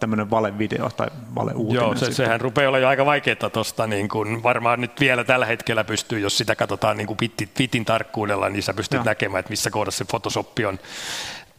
tämmöinen 0.00 0.30
valevideo 0.30 0.90
tai 0.90 1.08
valeuutinen. 1.34 1.82
Joo, 1.82 1.94
se, 1.94 2.12
sehän 2.12 2.40
rupeaa 2.40 2.68
olla 2.68 2.78
jo 2.78 2.88
aika 2.88 3.06
vaikeaa 3.06 3.50
tuosta, 3.52 3.86
niin 3.86 4.08
kuin 4.08 4.42
varmaan 4.42 4.80
nyt 4.80 5.00
vielä 5.00 5.24
tällä 5.24 5.46
hetkellä 5.46 5.84
pystyy, 5.84 6.20
jos 6.20 6.38
sitä 6.38 6.56
katsotaan 6.56 6.96
niin 6.96 7.06
kuin 7.06 7.16
pitin, 7.16 7.48
pitin 7.58 7.84
tarkkuudella, 7.84 8.48
niin 8.48 8.62
sä 8.62 8.74
pystyt 8.74 8.96
Joo. 8.96 9.04
näkemään, 9.04 9.40
että 9.40 9.50
missä 9.50 9.70
kohdassa 9.70 9.98
se 9.98 10.04
Photoshop 10.04 10.48
on 10.68 10.78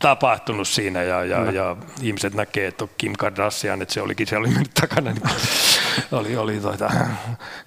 tapahtunut 0.03 0.67
siinä 0.67 1.03
ja, 1.03 1.25
ja, 1.25 1.51
ja 1.51 1.75
ihmiset 2.01 2.33
näkee, 2.33 2.67
että 2.67 2.87
Kim 2.97 3.13
Kardashian, 3.17 3.81
että 3.81 3.93
se 3.93 4.01
olikin, 4.01 4.27
se 4.27 4.37
oli 4.37 4.47
mennyt 4.47 4.73
takana, 4.73 5.11
niin 5.11 5.23
oli, 6.11 6.37
oli 6.37 6.59
tuota, 6.59 6.91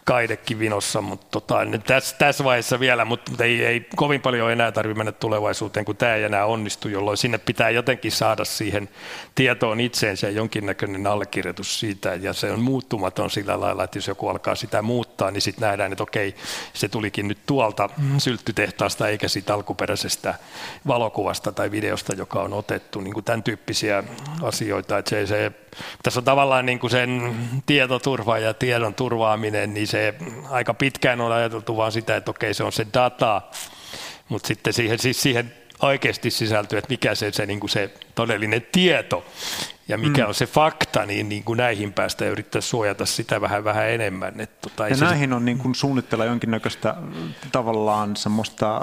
kaidekin 0.05 0.59
vinossa, 0.59 1.01
mutta 1.01 1.27
tota, 1.31 1.65
nyt 1.65 1.85
tässä, 1.85 2.17
tässä 2.19 2.45
vaiheessa 2.45 2.81
vielä, 2.81 3.05
mutta 3.05 3.45
ei, 3.45 3.65
ei 3.65 3.87
kovin 3.97 4.21
paljon 4.21 4.53
enää 4.53 4.73
tarvitse 4.73 4.99
mennä 4.99 5.13
tulevaisuuteen, 5.13 5.87
kun 5.87 5.97
tämä 5.97 6.15
ei 6.15 6.25
enää 6.25 6.47
onnistu, 6.47 6.89
jolloin 6.89 7.17
sinne 7.17 7.39
pitää 7.39 7.71
jotenkin 7.71 8.13
saada 8.13 8.45
siihen 8.45 8.89
tietoon 9.35 9.81
itseensä 9.81 10.31
jonkinnäköinen 10.31 11.07
allekirjoitus 11.07 11.81
siitä, 11.81 12.15
ja 12.15 12.33
se 12.33 12.53
on 12.53 12.61
muuttumaton 12.61 13.31
sillä 13.31 13.61
lailla, 13.61 13.85
että 13.85 13.99
jos 13.99 14.09
joku 14.09 14.29
alkaa 14.29 14.55
sitä 14.55 14.83
muuttaa, 14.83 15.31
niin 15.31 15.43
sitten 15.43 15.69
nähdään, 15.69 15.93
että 15.93 16.03
okei, 16.03 16.35
se 16.73 16.89
tulikin 16.89 17.29
nyt 17.29 17.39
tuolta 17.47 17.91
sylttytehtaasta 18.19 19.09
eikä 19.09 19.29
siitä 19.29 19.55
alkuperäisestä 19.55 20.35
valokuvasta 20.87 21.53
tai 21.53 21.71
videosta, 21.71 22.15
joka 22.15 22.43
on 22.43 22.53
otettu, 22.53 23.01
niin 23.01 23.15
kuin 23.15 23.25
tämän 23.25 23.43
tyyppisiä 23.43 24.05
asioita, 24.43 24.99
että 24.99 25.11
se, 25.11 25.27
se 25.27 25.53
tässä 26.03 26.21
on 26.21 26.25
tavallaan 26.25 26.67
niin 26.67 26.79
kuin 26.79 26.91
sen 26.91 27.37
tietoturva 28.17 28.39
ja 28.39 28.55
tiedon 28.55 28.95
turvaaminen, 28.95 29.75
niin 29.75 29.87
se 29.87 30.15
aika 30.51 30.75
pitkään 30.75 31.21
on 31.21 31.33
ajateltu 31.33 31.77
vaan 31.77 31.93
sitä, 31.93 32.17
että 32.17 32.31
okei 32.31 32.55
se 32.55 32.65
on 32.65 32.73
se 32.73 32.87
data, 32.95 33.43
mutta 34.29 34.49
sitten 34.49 34.73
siihen, 34.73 34.99
siis 34.99 35.23
siihen 35.23 35.53
oikeasti 35.83 36.31
sisältyy, 36.31 36.79
että 36.79 36.91
mikä 36.91 37.15
se, 37.15 37.33
se, 37.33 37.47
niin 37.47 37.61
kuin 37.61 37.71
se 37.71 37.91
todellinen 38.15 38.67
tieto 38.73 39.25
ja 39.89 39.99
mikä 39.99 40.23
mm. 40.23 40.29
on 40.29 40.35
se 40.35 40.47
fakta, 40.47 41.07
niin, 41.07 41.29
niin 41.29 41.45
kuin 41.45 41.57
näihin 41.57 41.93
päästä 41.93 42.25
ja 42.25 42.31
yrittää 42.31 42.61
suojata 42.61 43.07
sitä 43.07 43.41
vähän 43.41 43.65
vähän 43.65 43.91
enemmän. 43.91 44.41
Että, 44.41 44.69
tota, 44.71 44.89
ja 44.89 44.97
näihin 45.01 45.31
se... 45.31 45.35
on 45.35 45.45
niin 45.45 45.59
kuin 45.59 45.75
suunnitella 45.75 46.25
jonkinnäköistä 46.25 46.95
tavallaan 47.53 48.17
semmoista 48.17 48.81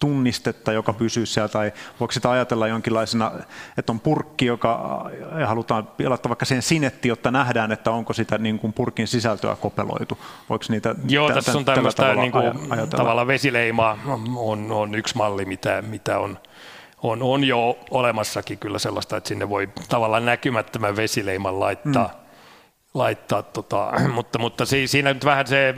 tunnistetta, 0.00 0.72
joka 0.72 0.92
pysyy 0.92 1.26
siellä, 1.26 1.48
tai 1.48 1.72
voiko 2.00 2.12
sitä 2.12 2.30
ajatella 2.30 2.68
jonkinlaisena, 2.68 3.32
että 3.78 3.92
on 3.92 4.00
purkki, 4.00 4.46
joka 4.46 5.04
ja 5.38 5.46
halutaan 5.46 5.88
laittaa 6.04 6.30
vaikka 6.30 6.44
siihen 6.44 6.62
sinetti, 6.62 7.08
jotta 7.08 7.30
nähdään, 7.30 7.72
että 7.72 7.90
onko 7.90 8.12
sitä 8.12 8.38
niin 8.38 8.58
kuin 8.58 8.72
purkin 8.72 9.06
sisältöä 9.06 9.56
kopeloitu. 9.56 10.18
Voiko 10.48 10.64
niitä 10.68 10.94
Joo, 11.08 11.32
tässä 11.32 11.58
on 11.58 11.64
tämmöistä 11.64 12.14
niin 12.14 12.32
kuin, 12.32 12.44
tavallaan 12.90 13.26
vesileimaa 13.26 13.98
on, 14.36 14.72
on 14.72 14.94
yksi 14.94 15.16
malli, 15.16 15.44
mitä, 15.44 15.82
mitä 15.82 16.18
on 16.18 16.38
on, 17.04 17.22
on 17.22 17.44
jo 17.44 17.78
olemassakin 17.90 18.58
kyllä 18.58 18.78
sellaista, 18.78 19.16
että 19.16 19.28
sinne 19.28 19.48
voi 19.48 19.68
tavallaan 19.88 20.24
näkymättömän 20.24 20.96
vesileiman 20.96 21.60
laittaa, 21.60 22.06
mm. 22.06 22.14
laittaa 22.94 23.42
tota, 23.42 23.92
mutta, 24.14 24.38
mutta 24.38 24.64
siinä 24.86 25.12
nyt 25.12 25.24
vähän 25.24 25.46
se, 25.46 25.74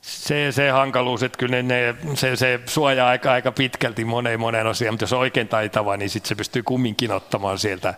se, 0.00 0.52
se 0.52 0.70
hankaluus, 0.70 1.22
että 1.22 1.38
kyllä 1.38 1.62
ne, 1.62 1.62
ne, 1.62 1.94
se, 2.14 2.36
se 2.36 2.60
suojaa 2.66 3.08
aika, 3.08 3.32
aika 3.32 3.52
pitkälti 3.52 4.04
moneen 4.04 4.40
moneen 4.40 4.66
asiaan, 4.66 4.94
mutta 4.94 5.02
jos 5.02 5.12
on 5.12 5.18
oikein 5.18 5.48
taitava, 5.48 5.96
niin 5.96 6.10
sitten 6.10 6.28
se 6.28 6.34
pystyy 6.34 6.62
kumminkin 6.62 7.12
ottamaan 7.12 7.58
sieltä 7.58 7.94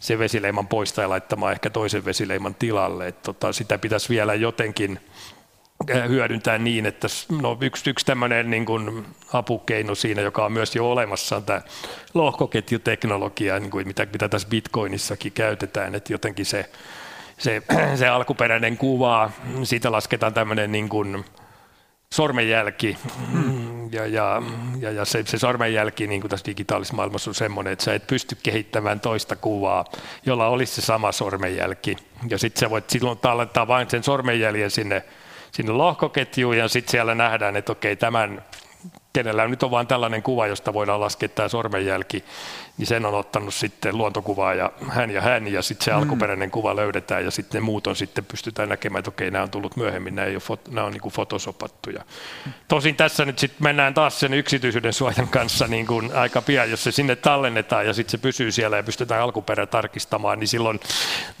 se 0.00 0.18
vesileiman 0.18 0.66
poista 0.66 1.02
ja 1.02 1.08
laittamaan 1.08 1.52
ehkä 1.52 1.70
toisen 1.70 2.04
vesileiman 2.04 2.54
tilalle. 2.54 3.08
että 3.08 3.22
tota, 3.22 3.52
sitä 3.52 3.78
pitäisi 3.78 4.08
vielä 4.08 4.34
jotenkin 4.34 5.00
hyödyntää 6.08 6.58
niin, 6.58 6.86
että 6.86 7.08
no 7.42 7.58
yksi, 7.60 7.90
yksi 7.90 8.06
tämmöinen 8.06 8.50
niin 8.50 8.66
kuin 8.66 9.06
apukeino 9.32 9.94
siinä, 9.94 10.22
joka 10.22 10.44
on 10.44 10.52
myös 10.52 10.76
jo 10.76 10.90
olemassa, 10.90 11.36
on 11.36 11.44
tämä 11.44 11.60
lohkoketjuteknologia, 12.14 13.58
niin 13.58 13.70
kuin 13.70 13.86
mitä, 13.86 14.06
mitä 14.12 14.28
tässä 14.28 14.48
Bitcoinissakin 14.48 15.32
käytetään, 15.32 15.94
että 15.94 16.12
jotenkin 16.12 16.46
se, 16.46 16.70
se, 17.38 17.62
se 17.98 18.08
alkuperäinen 18.08 18.76
kuva, 18.76 19.30
siitä 19.62 19.92
lasketaan 19.92 20.34
tämmöinen 20.34 20.72
niin 20.72 20.88
kuin 20.88 21.24
sormenjälki, 22.14 22.98
hmm. 23.32 23.92
ja, 23.92 24.06
ja, 24.06 24.42
ja, 24.80 24.90
ja 24.90 25.04
se, 25.04 25.22
se 25.26 25.38
sormenjälki 25.38 26.06
niin 26.06 26.20
kuin 26.20 26.30
tässä 26.30 26.46
digitaalisessa 26.46 26.96
maailmassa 26.96 27.30
on 27.30 27.34
semmoinen, 27.34 27.72
että 27.72 27.84
sä 27.84 27.94
et 27.94 28.06
pysty 28.06 28.36
kehittämään 28.42 29.00
toista 29.00 29.36
kuvaa, 29.36 29.84
jolla 30.26 30.48
olisi 30.48 30.74
se 30.74 30.80
sama 30.80 31.12
sormenjälki, 31.12 31.96
ja 32.30 32.38
sitten 32.38 32.60
sä 32.60 32.70
voit 32.70 32.90
silloin 32.90 33.18
tallentaa 33.18 33.68
vain 33.68 33.90
sen 33.90 34.02
sormenjäljen 34.02 34.70
sinne 34.70 35.04
sinne 35.52 35.72
lohkoketjuun 35.72 36.56
ja 36.58 36.68
sitten 36.68 36.90
siellä 36.90 37.14
nähdään, 37.14 37.56
että 37.56 37.72
okei, 37.72 37.96
tämän 37.96 38.44
kenellä 39.18 39.48
nyt 39.48 39.62
on 39.62 39.70
vain 39.70 39.86
tällainen 39.86 40.22
kuva, 40.22 40.46
josta 40.46 40.72
voidaan 40.72 41.00
laskea 41.00 41.28
tämä 41.28 41.48
sormenjälki, 41.48 42.24
niin 42.78 42.86
sen 42.86 43.06
on 43.06 43.14
ottanut 43.14 43.54
sitten 43.54 43.98
luontokuvaa 43.98 44.54
ja 44.54 44.72
hän 44.88 45.10
ja 45.10 45.20
hän, 45.20 45.48
ja 45.48 45.62
sitten 45.62 45.84
se 45.84 45.90
mm. 45.90 45.96
alkuperäinen 45.96 46.50
kuva 46.50 46.76
löydetään, 46.76 47.24
ja 47.24 47.30
sitten 47.30 47.60
ne 47.60 47.64
muut 47.64 47.86
on 47.86 47.96
sitten 47.96 48.24
pystytään 48.24 48.68
näkemään, 48.68 48.98
että 48.98 49.08
okei, 49.08 49.30
nämä 49.30 49.42
on 49.42 49.50
tullut 49.50 49.76
myöhemmin, 49.76 50.14
nämä, 50.14 50.26
ei 50.26 50.34
ole 50.34 50.40
fot, 50.40 50.68
nämä 50.68 50.86
on 50.86 50.92
niin 50.92 51.12
fotosopattuja. 51.12 52.04
Tosin 52.68 52.96
tässä 52.96 53.24
nyt 53.24 53.38
sitten 53.38 53.64
mennään 53.64 53.94
taas 53.94 54.20
sen 54.20 54.34
yksityisyyden 54.34 54.92
suojan 54.92 55.28
kanssa 55.28 55.66
niin 55.66 55.86
kuin 55.86 56.10
aika 56.14 56.42
pian, 56.42 56.70
jos 56.70 56.84
se 56.84 56.92
sinne 56.92 57.16
tallennetaan, 57.16 57.86
ja 57.86 57.92
sitten 57.92 58.10
se 58.10 58.18
pysyy 58.18 58.52
siellä, 58.52 58.76
ja 58.76 58.82
pystytään 58.82 59.22
alkuperä 59.22 59.66
tarkistamaan, 59.66 60.40
niin 60.40 60.48
silloin 60.48 60.80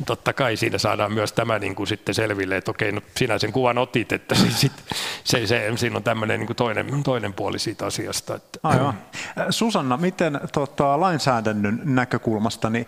totta 0.06 0.32
kai 0.32 0.56
siinä 0.56 0.78
saadaan 0.78 1.12
myös 1.12 1.32
tämä 1.32 1.58
niin 1.58 1.74
kuin 1.74 1.86
sitten 1.86 2.14
selville, 2.14 2.56
että 2.56 2.70
okei, 2.70 2.92
no 2.92 3.00
sinä 3.16 3.38
sen 3.38 3.52
kuvan 3.52 3.78
otit, 3.78 4.12
että 4.12 4.34
sit, 4.60 4.72
se, 5.24 5.46
se, 5.46 5.72
siinä 5.76 5.96
on 5.96 6.02
tämmöinen 6.02 6.40
niin 6.40 6.46
kuin 6.46 6.56
toinen, 6.56 7.02
toinen 7.04 7.32
puoli 7.32 7.58
siitä 7.68 7.86
asiasta. 7.86 8.34
Että. 8.34 8.58
Aivan. 8.62 8.94
Susanna, 9.50 9.96
miten 9.96 10.40
tota, 10.52 11.00
lainsäädännön 11.00 11.80
näkökulmasta, 11.84 12.70
niin, 12.70 12.86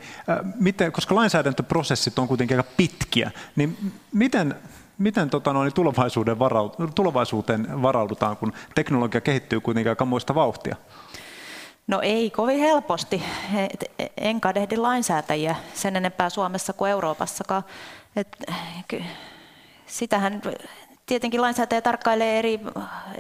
miten, 0.55 0.93
koska 0.93 1.15
lainsäädäntöprosessit 1.15 2.19
on 2.19 2.29
kuitenkin 2.29 2.57
aika 2.57 2.71
pitkiä, 2.77 3.31
niin 3.57 3.93
miten, 4.13 4.55
miten 4.99 5.31
tota, 5.31 5.53
noin, 5.53 5.75
tulevaisuuden 5.75 6.39
varaut, 6.39 6.77
tulevaisuuteen 6.95 7.83
varaudutaan, 7.83 8.37
kun 8.37 8.53
teknologia 8.75 9.21
kehittyy 9.21 9.61
kuitenkin 9.61 9.91
aika 9.91 10.05
muista 10.05 10.35
vauhtia? 10.35 10.77
No 11.87 12.01
ei 12.01 12.31
kovin 12.31 12.61
helposti. 12.61 13.23
En 14.17 14.41
kadehdi 14.41 14.77
lainsäätäjiä 14.77 15.57
sen 15.75 15.97
enempää 15.97 16.31
Suomessa 16.31 16.73
kuin 16.73 16.91
Euroopassakaan. 16.91 17.65
Et, 18.17 18.37
sitähän 19.87 20.43
tietenkin 21.11 21.43
lainsäätäjä 21.43 21.81
tarkkailee 21.81 22.39
eri, 22.39 22.61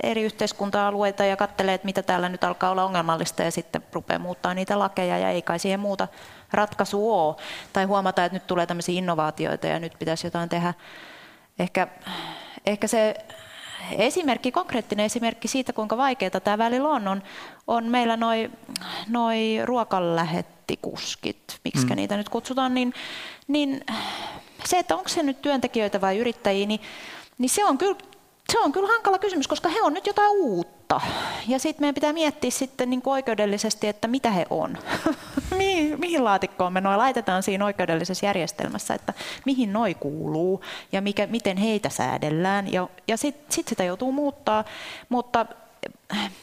eri 0.02 0.22
yhteiskunta-alueita 0.22 1.24
ja 1.24 1.36
katselee, 1.36 1.74
että 1.74 1.84
mitä 1.84 2.02
täällä 2.02 2.28
nyt 2.28 2.44
alkaa 2.44 2.70
olla 2.70 2.84
ongelmallista 2.84 3.42
ja 3.42 3.50
sitten 3.50 3.82
rupeaa 3.92 4.18
muuttaa 4.18 4.54
niitä 4.54 4.78
lakeja 4.78 5.18
ja 5.18 5.30
ei 5.30 5.42
kai 5.42 5.58
siihen 5.58 5.80
muuta 5.80 6.08
ratkaisu 6.52 7.12
ole. 7.12 7.36
Tai 7.72 7.84
huomata, 7.84 8.24
että 8.24 8.36
nyt 8.36 8.46
tulee 8.46 8.66
tämmöisiä 8.66 8.98
innovaatioita 8.98 9.66
ja 9.66 9.78
nyt 9.78 9.92
pitäisi 9.98 10.26
jotain 10.26 10.48
tehdä. 10.48 10.74
Ehkä, 11.58 11.88
ehkä 12.66 12.86
se 12.86 13.14
esimerkki, 13.92 14.52
konkreettinen 14.52 15.06
esimerkki 15.06 15.48
siitä, 15.48 15.72
kuinka 15.72 15.96
vaikeaa 15.96 16.40
tämä 16.40 16.58
välillä 16.58 16.88
on, 16.88 17.08
on, 17.08 17.22
on 17.66 17.84
meillä 17.84 18.16
noin 18.16 18.58
noi 19.08 19.60
ruokalähettikuskit, 19.64 21.60
miksi 21.64 21.86
mm. 21.86 21.96
niitä 21.96 22.16
nyt 22.16 22.28
kutsutaan, 22.28 22.74
niin, 22.74 22.94
niin 23.48 23.84
se, 24.64 24.78
että 24.78 24.96
onko 24.96 25.08
se 25.08 25.22
nyt 25.22 25.42
työntekijöitä 25.42 26.00
vai 26.00 26.18
yrittäjiä, 26.18 26.66
niin, 26.66 26.80
niin 27.40 27.50
se 27.50 27.64
on 27.64 27.78
kyllä 27.78 27.96
se 28.52 28.60
on 28.60 28.72
kyllä 28.72 28.88
hankala 28.88 29.18
kysymys, 29.18 29.48
koska 29.48 29.68
he 29.68 29.82
on 29.82 29.94
nyt 29.94 30.06
jotain 30.06 30.30
uutta. 30.30 31.00
Ja 31.48 31.58
sitten 31.58 31.82
meidän 31.82 31.94
pitää 31.94 32.12
miettiä 32.12 32.50
sitten 32.50 32.90
niin 32.90 33.02
kuin 33.02 33.12
oikeudellisesti, 33.12 33.88
että 33.88 34.08
mitä 34.08 34.30
he 34.30 34.46
on. 34.50 34.78
mihin, 35.58 36.00
mihin 36.00 36.24
laatikkoon 36.24 36.72
me 36.72 36.80
noi 36.80 36.96
laitetaan 36.96 37.42
siinä 37.42 37.64
oikeudellisessa 37.64 38.26
järjestelmässä, 38.26 38.94
että 38.94 39.12
mihin 39.46 39.72
noi 39.72 39.94
kuuluu 39.94 40.64
ja 40.92 41.00
mikä, 41.00 41.26
miten 41.26 41.56
heitä 41.56 41.88
säädellään. 41.88 42.72
Ja, 42.72 42.88
ja 43.08 43.16
sitten 43.16 43.52
sit 43.52 43.68
sitä 43.68 43.84
joutuu 43.84 44.12
muuttaa, 44.12 44.64
mutta 45.08 45.46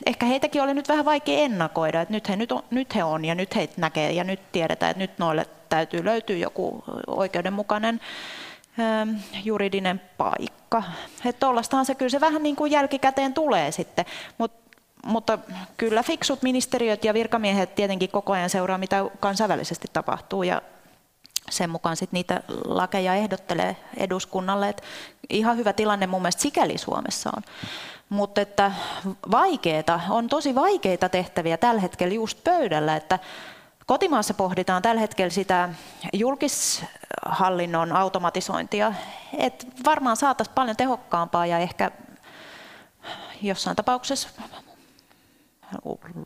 ehkä 0.06 0.26
heitäkin 0.26 0.62
oli 0.62 0.74
nyt 0.74 0.90
vähän 0.90 1.06
vaikea 1.06 1.40
ennakoida, 1.40 2.02
että 2.02 2.14
nyt 2.14 2.30
he, 2.30 2.36
nyt 2.36 2.52
on, 2.52 2.64
nyt 2.72 2.96
he 2.96 3.04
on 3.04 3.26
ja 3.26 3.36
nyt 3.36 3.56
heitä 3.56 3.74
näkee 3.78 4.12
ja 4.12 4.24
nyt 4.24 4.40
tiedetään, 4.52 4.90
että 4.92 5.04
nyt 5.04 5.18
noille 5.18 5.46
täytyy 5.70 6.06
löytyä 6.06 6.36
joku 6.36 6.84
oikeudenmukainen 7.08 8.02
juridinen 9.44 10.02
paikka. 10.18 10.84
Että 11.26 11.40
tuollaistahan 11.40 11.86
se 11.86 11.96
kyllä 11.96 12.10
se 12.10 12.22
vähän 12.22 12.44
niin 12.44 12.56
kuin 12.56 12.72
jälkikäteen 12.72 13.34
tulee 13.34 13.72
sitten, 13.72 14.06
Mut, 14.38 14.52
mutta 15.06 15.40
kyllä 15.78 16.04
fiksut 16.04 16.44
ministeriöt 16.44 17.06
ja 17.06 17.14
virkamiehet 17.14 17.76
tietenkin 17.76 18.10
koko 18.12 18.34
ajan 18.34 18.50
seuraa, 18.50 18.78
mitä 18.78 19.06
kansainvälisesti 19.20 19.88
tapahtuu 19.94 20.44
ja 20.44 20.62
sen 21.50 21.70
mukaan 21.70 21.98
sit 21.98 22.12
niitä 22.12 22.42
lakeja 22.66 23.16
ehdottelee 23.16 23.76
eduskunnalle. 23.98 24.70
Et 24.70 24.84
ihan 25.30 25.58
hyvä 25.58 25.74
tilanne 25.74 26.08
mun 26.08 26.22
mielestä 26.22 26.42
sikäli 26.42 26.78
Suomessa 26.78 27.30
on. 27.38 27.44
Mutta 28.10 28.42
että 28.42 28.72
vaikeita, 29.32 30.00
on 30.10 30.28
tosi 30.28 30.56
vaikeita 30.56 31.10
tehtäviä 31.10 31.58
tällä 31.58 31.82
hetkellä 31.82 32.14
just 32.14 32.44
pöydällä, 32.44 32.96
että 32.96 33.20
Kotimaassa 33.88 34.34
pohditaan 34.34 34.82
tällä 34.82 35.02
hetkellä 35.02 35.30
sitä 35.30 35.70
julkishallinnon 36.14 37.92
automatisointia, 37.92 38.94
että 39.38 39.66
varmaan 39.86 40.18
saataisiin 40.18 40.56
paljon 40.56 40.78
tehokkaampaa 40.78 41.46
ja 41.46 41.58
ehkä 41.58 41.92
jossain 43.42 43.76
tapauksessa 43.76 44.30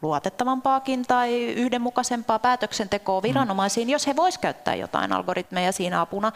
luotettavampaakin 0.01 1.05
tai 1.05 1.43
yhdenmukaisempaa 1.43 2.39
päätöksentekoa 2.39 3.19
mm. 3.19 3.23
viranomaisiin, 3.23 3.89
jos 3.89 4.07
he 4.07 4.15
voisivat 4.15 4.41
käyttää 4.41 4.75
jotain 4.75 5.13
algoritmeja 5.13 5.71
siinä 5.71 6.01
apuna. 6.01 6.31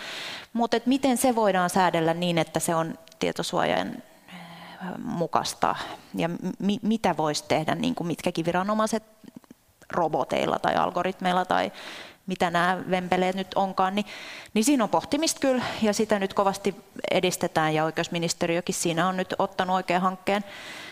Mutta 0.53 0.77
miten 0.85 1.17
se 1.17 1.35
voidaan 1.35 1.69
säädellä 1.69 2.13
niin, 2.13 2.37
että 2.37 2.59
se 2.59 2.75
on 2.75 2.99
tietosuojan 3.19 3.87
eh, 3.87 4.35
mukaista 4.97 5.75
ja 6.15 6.29
mi- 6.59 6.79
mitä 6.81 7.17
voisi 7.17 7.45
tehdä 7.47 7.75
niin 7.75 7.95
kuin 7.95 8.07
mitkäkin 8.07 8.45
viranomaiset 8.45 9.03
roboteilla 9.91 10.59
tai 10.59 10.75
algoritmeilla 10.75 11.45
tai 11.45 11.71
mitä 12.27 12.49
nämä 12.49 12.77
vempeleet 12.89 13.35
nyt 13.35 13.53
onkaan, 13.55 13.95
niin, 13.95 14.05
niin 14.53 14.65
siinä 14.65 14.83
on 14.83 14.89
pohtimista 14.89 15.39
kyllä 15.39 15.63
ja 15.81 15.93
sitä 15.93 16.19
nyt 16.19 16.33
kovasti 16.33 16.75
edistetään 17.11 17.73
ja 17.73 17.83
oikeusministeriökin 17.83 18.75
siinä 18.75 19.07
on 19.07 19.17
nyt 19.17 19.35
ottanut 19.39 19.75
oikean 19.75 20.01
hankkeen 20.01 20.43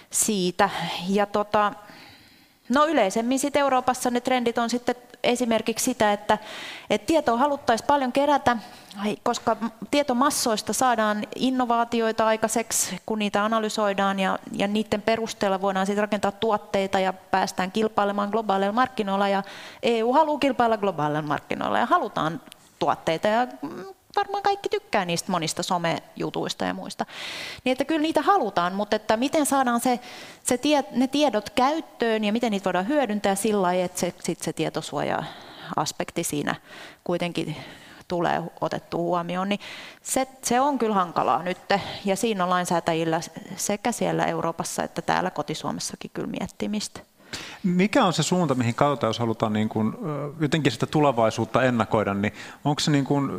siitä. 0.09 0.69
Ja 1.09 1.25
tota, 1.25 1.73
No 2.73 2.87
yleisemmin 2.87 3.39
sit 3.39 3.55
Euroopassa 3.55 4.09
ne 4.09 4.21
trendit 4.21 4.57
on 4.57 4.69
sitten 4.69 4.95
esimerkiksi 5.23 5.85
sitä, 5.85 6.13
että, 6.13 6.37
että 6.89 7.07
tietoa 7.07 7.37
haluttaisiin 7.37 7.87
paljon 7.87 8.11
kerätä, 8.11 8.57
koska 9.23 9.57
tietomassoista 9.91 10.73
saadaan 10.73 11.23
innovaatioita 11.35 12.27
aikaiseksi, 12.27 12.97
kun 13.05 13.19
niitä 13.19 13.45
analysoidaan 13.45 14.19
ja, 14.19 14.39
ja 14.51 14.67
niiden 14.67 15.01
perusteella 15.01 15.61
voidaan 15.61 15.85
sitten 15.85 16.03
rakentaa 16.03 16.31
tuotteita 16.31 16.99
ja 16.99 17.13
päästään 17.13 17.71
kilpailemaan 17.71 18.29
globaaleilla 18.29 18.73
markkinoilla. 18.73 19.27
Ja 19.27 19.43
EU 19.83 20.13
haluaa 20.13 20.39
kilpailla 20.39 20.77
globaaleilla 20.77 21.27
markkinoilla 21.27 21.79
ja 21.79 21.85
halutaan 21.85 22.41
tuotteita 22.79 23.27
ja 23.27 23.47
varmaan 24.15 24.43
kaikki 24.43 24.69
tykkää 24.69 25.05
niistä 25.05 25.31
monista 25.31 25.63
somejutuista 25.63 26.65
ja 26.65 26.73
muista. 26.73 27.05
Niin 27.63 27.71
että 27.71 27.85
kyllä 27.85 28.01
niitä 28.01 28.21
halutaan, 28.21 28.73
mutta 28.73 28.95
että 28.95 29.17
miten 29.17 29.45
saadaan 29.45 29.79
se, 29.79 29.99
se 30.43 30.57
tie, 30.57 30.83
ne 30.91 31.07
tiedot 31.07 31.49
käyttöön 31.49 32.23
ja 32.23 32.33
miten 32.33 32.51
niitä 32.51 32.65
voidaan 32.65 32.87
hyödyntää 32.87 33.35
sillä 33.35 33.61
lailla, 33.61 33.85
että 33.85 33.99
se, 33.99 34.13
sit 34.23 34.41
se 34.41 34.53
tietosuoja-aspekti 34.53 36.23
siinä 36.23 36.55
kuitenkin 37.03 37.55
tulee 38.07 38.43
otettu 38.61 38.97
huomioon, 38.97 39.49
niin 39.49 39.59
se, 40.01 40.27
se 40.43 40.59
on 40.59 40.79
kyllä 40.79 40.95
hankalaa 40.95 41.43
nyt. 41.43 41.57
Ja 42.05 42.15
siinä 42.15 42.43
on 42.43 42.49
lainsäätäjillä 42.49 43.21
sekä 43.55 43.91
siellä 43.91 44.25
Euroopassa 44.25 44.83
että 44.83 45.01
täällä 45.01 45.31
kotisuomessakin 45.31 46.11
kyllä 46.13 46.27
miettimistä. 46.39 47.12
Mikä 47.63 48.05
on 48.05 48.13
se 48.13 48.23
suunta, 48.23 48.55
mihin 48.55 48.75
kautta, 48.75 49.07
jos 49.07 49.19
halutaan 49.19 49.53
niin 49.53 49.69
kuin, 49.69 49.93
jotenkin 50.39 50.71
sitä 50.71 50.85
tulevaisuutta 50.85 51.63
ennakoida, 51.63 52.13
niin 52.13 52.33
onko 52.65 52.79
se 52.79 52.91
niin 52.91 53.05
kuin 53.05 53.31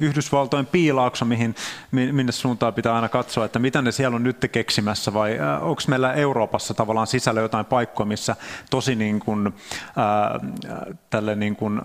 Yhdysvaltojen 0.00 0.66
piilaakso, 0.66 1.24
mihin, 1.24 1.54
minne 1.90 2.32
suuntaan 2.32 2.74
pitää 2.74 2.94
aina 2.94 3.08
katsoa, 3.08 3.44
että 3.44 3.58
mitä 3.58 3.82
ne 3.82 3.92
siellä 3.92 4.16
on 4.16 4.22
nyt 4.22 4.48
keksimässä, 4.52 5.14
vai 5.14 5.38
onko 5.60 5.82
meillä 5.88 6.12
Euroopassa 6.12 6.74
tavallaan 6.74 7.06
sisällä 7.06 7.40
jotain 7.40 7.66
paikkoja, 7.66 8.06
missä 8.06 8.36
tosi 8.70 8.94
niin 8.94 9.20
kuin, 9.20 9.54
tälle 11.10 11.34
niin 11.34 11.56
kuin, 11.56 11.80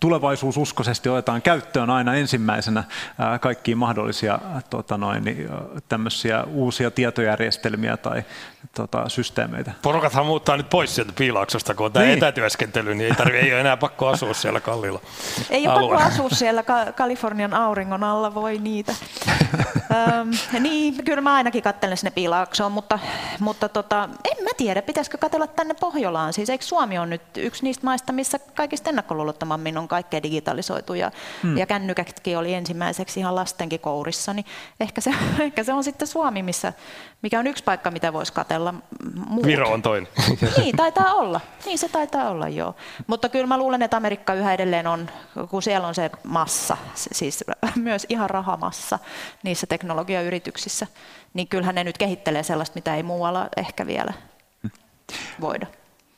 tulevaisuususkoisesti 0.00 1.08
otetaan 1.08 1.42
käyttöön 1.42 1.90
aina 1.90 2.14
ensimmäisenä 2.14 2.84
ää, 3.18 3.38
kaikkia 3.38 3.76
mahdollisia 3.76 4.38
tota 4.70 4.98
noin, 4.98 5.24
niin, 5.24 5.48
tämmöisiä 5.88 6.44
uusia 6.44 6.90
tietojärjestelmiä 6.90 7.96
tai 7.96 8.24
tota, 8.74 9.08
systeemeitä? 9.08 9.72
Porukathan 9.82 10.26
muuttaa 10.26 10.56
nyt 10.60 10.70
pois 10.70 10.94
sieltä 10.94 11.12
piilaaksosta, 11.16 11.74
kun 11.74 11.86
on 11.86 11.92
tämä 11.92 12.04
niin. 12.04 12.18
etätyöskentely, 12.18 12.94
niin 12.94 13.10
ei, 13.10 13.16
tarvi, 13.16 13.38
ei 13.38 13.52
ole 13.52 13.60
enää 13.60 13.76
pakko 13.76 14.08
asua 14.08 14.34
siellä 14.34 14.60
kallilla 14.60 15.00
Ei 15.50 15.68
ole 15.68 15.80
pakko 15.80 15.96
asua 15.96 16.28
siellä 16.30 16.64
Kalifornian 16.94 17.54
auringon 17.54 18.04
alla, 18.04 18.34
voi 18.34 18.58
niitä. 18.58 18.94
Öm, 20.20 20.60
niin, 20.60 21.04
kyllä 21.04 21.20
mä 21.20 21.34
ainakin 21.34 21.62
katselen 21.62 21.96
sinne 21.96 22.10
piilaaksoon, 22.10 22.72
mutta, 22.72 22.98
mutta 23.40 23.68
tota, 23.68 24.08
en 24.24 24.44
mä 24.44 24.50
tiedä, 24.56 24.82
pitäisikö 24.82 25.18
katsella 25.18 25.46
tänne 25.46 25.74
Pohjolaan. 25.74 26.32
Siis 26.32 26.50
eikö 26.50 26.64
Suomi 26.64 26.98
on 26.98 27.10
nyt 27.10 27.22
yksi 27.36 27.62
niistä 27.62 27.86
maista, 27.86 28.12
missä 28.12 28.38
kaikista 28.54 28.90
ennakkoluulottomammin 28.90 29.78
on 29.78 29.88
kaikkea 29.88 30.22
digitalisoitu 30.22 30.94
ja, 30.94 31.10
hmm. 31.42 31.58
ja 31.58 31.66
kännykätkin 31.66 32.38
oli 32.38 32.54
ensimmäiseksi 32.54 33.20
ihan 33.20 33.34
lastenkin 33.34 33.80
kourissa, 33.80 34.34
niin 34.34 34.46
ehkä 34.80 35.00
se, 35.00 35.14
ehkä 35.40 35.64
se 35.64 35.72
on 35.72 35.84
sitten 35.84 36.08
Suomi, 36.08 36.42
missä, 36.42 36.72
mikä 37.22 37.38
on 37.38 37.46
yksi 37.46 37.64
paikka, 37.64 37.90
mitä 37.90 38.12
voisi 38.12 38.32
katsella. 38.32 38.74
Muut. 39.26 39.46
Viro 39.46 39.70
on 39.70 39.82
toinen. 39.82 40.08
niin, 40.58 40.76
taitaa 40.76 41.14
olla. 41.14 41.40
Niin 41.66 41.78
se 41.78 41.88
taitaa 41.88 42.30
olla, 42.30 42.48
joo. 42.48 42.74
Mutta 43.06 43.28
kyllä 43.28 43.46
mä 43.46 43.58
luulen, 43.58 43.82
että 43.82 43.96
Amerikka 43.96 44.34
yhä 44.34 44.54
edelleen 44.54 44.86
on, 44.86 45.10
kun 45.50 45.62
siellä 45.62 45.88
on 45.88 45.94
se 45.94 46.10
massa, 46.24 46.76
siis 46.94 47.44
myös 47.76 48.06
ihan 48.08 48.30
rahamassa 48.30 48.98
niissä 49.42 49.66
teknologiayrityksissä, 49.66 50.86
niin 51.34 51.48
kyllähän 51.48 51.74
ne 51.74 51.84
nyt 51.84 51.98
kehittelee 51.98 52.42
sellaista, 52.42 52.74
mitä 52.74 52.96
ei 52.96 53.02
muualla 53.02 53.48
ehkä 53.56 53.86
vielä 53.86 54.12
voida. 55.40 55.66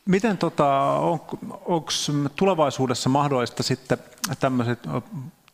Miten 0.05 0.39
tota, 0.39 0.81
on, 0.83 1.21
onko 1.65 1.91
tulevaisuudessa 2.37 3.09
mahdollista 3.09 3.63
sitten 3.63 3.99
tämmöiset 4.41 4.79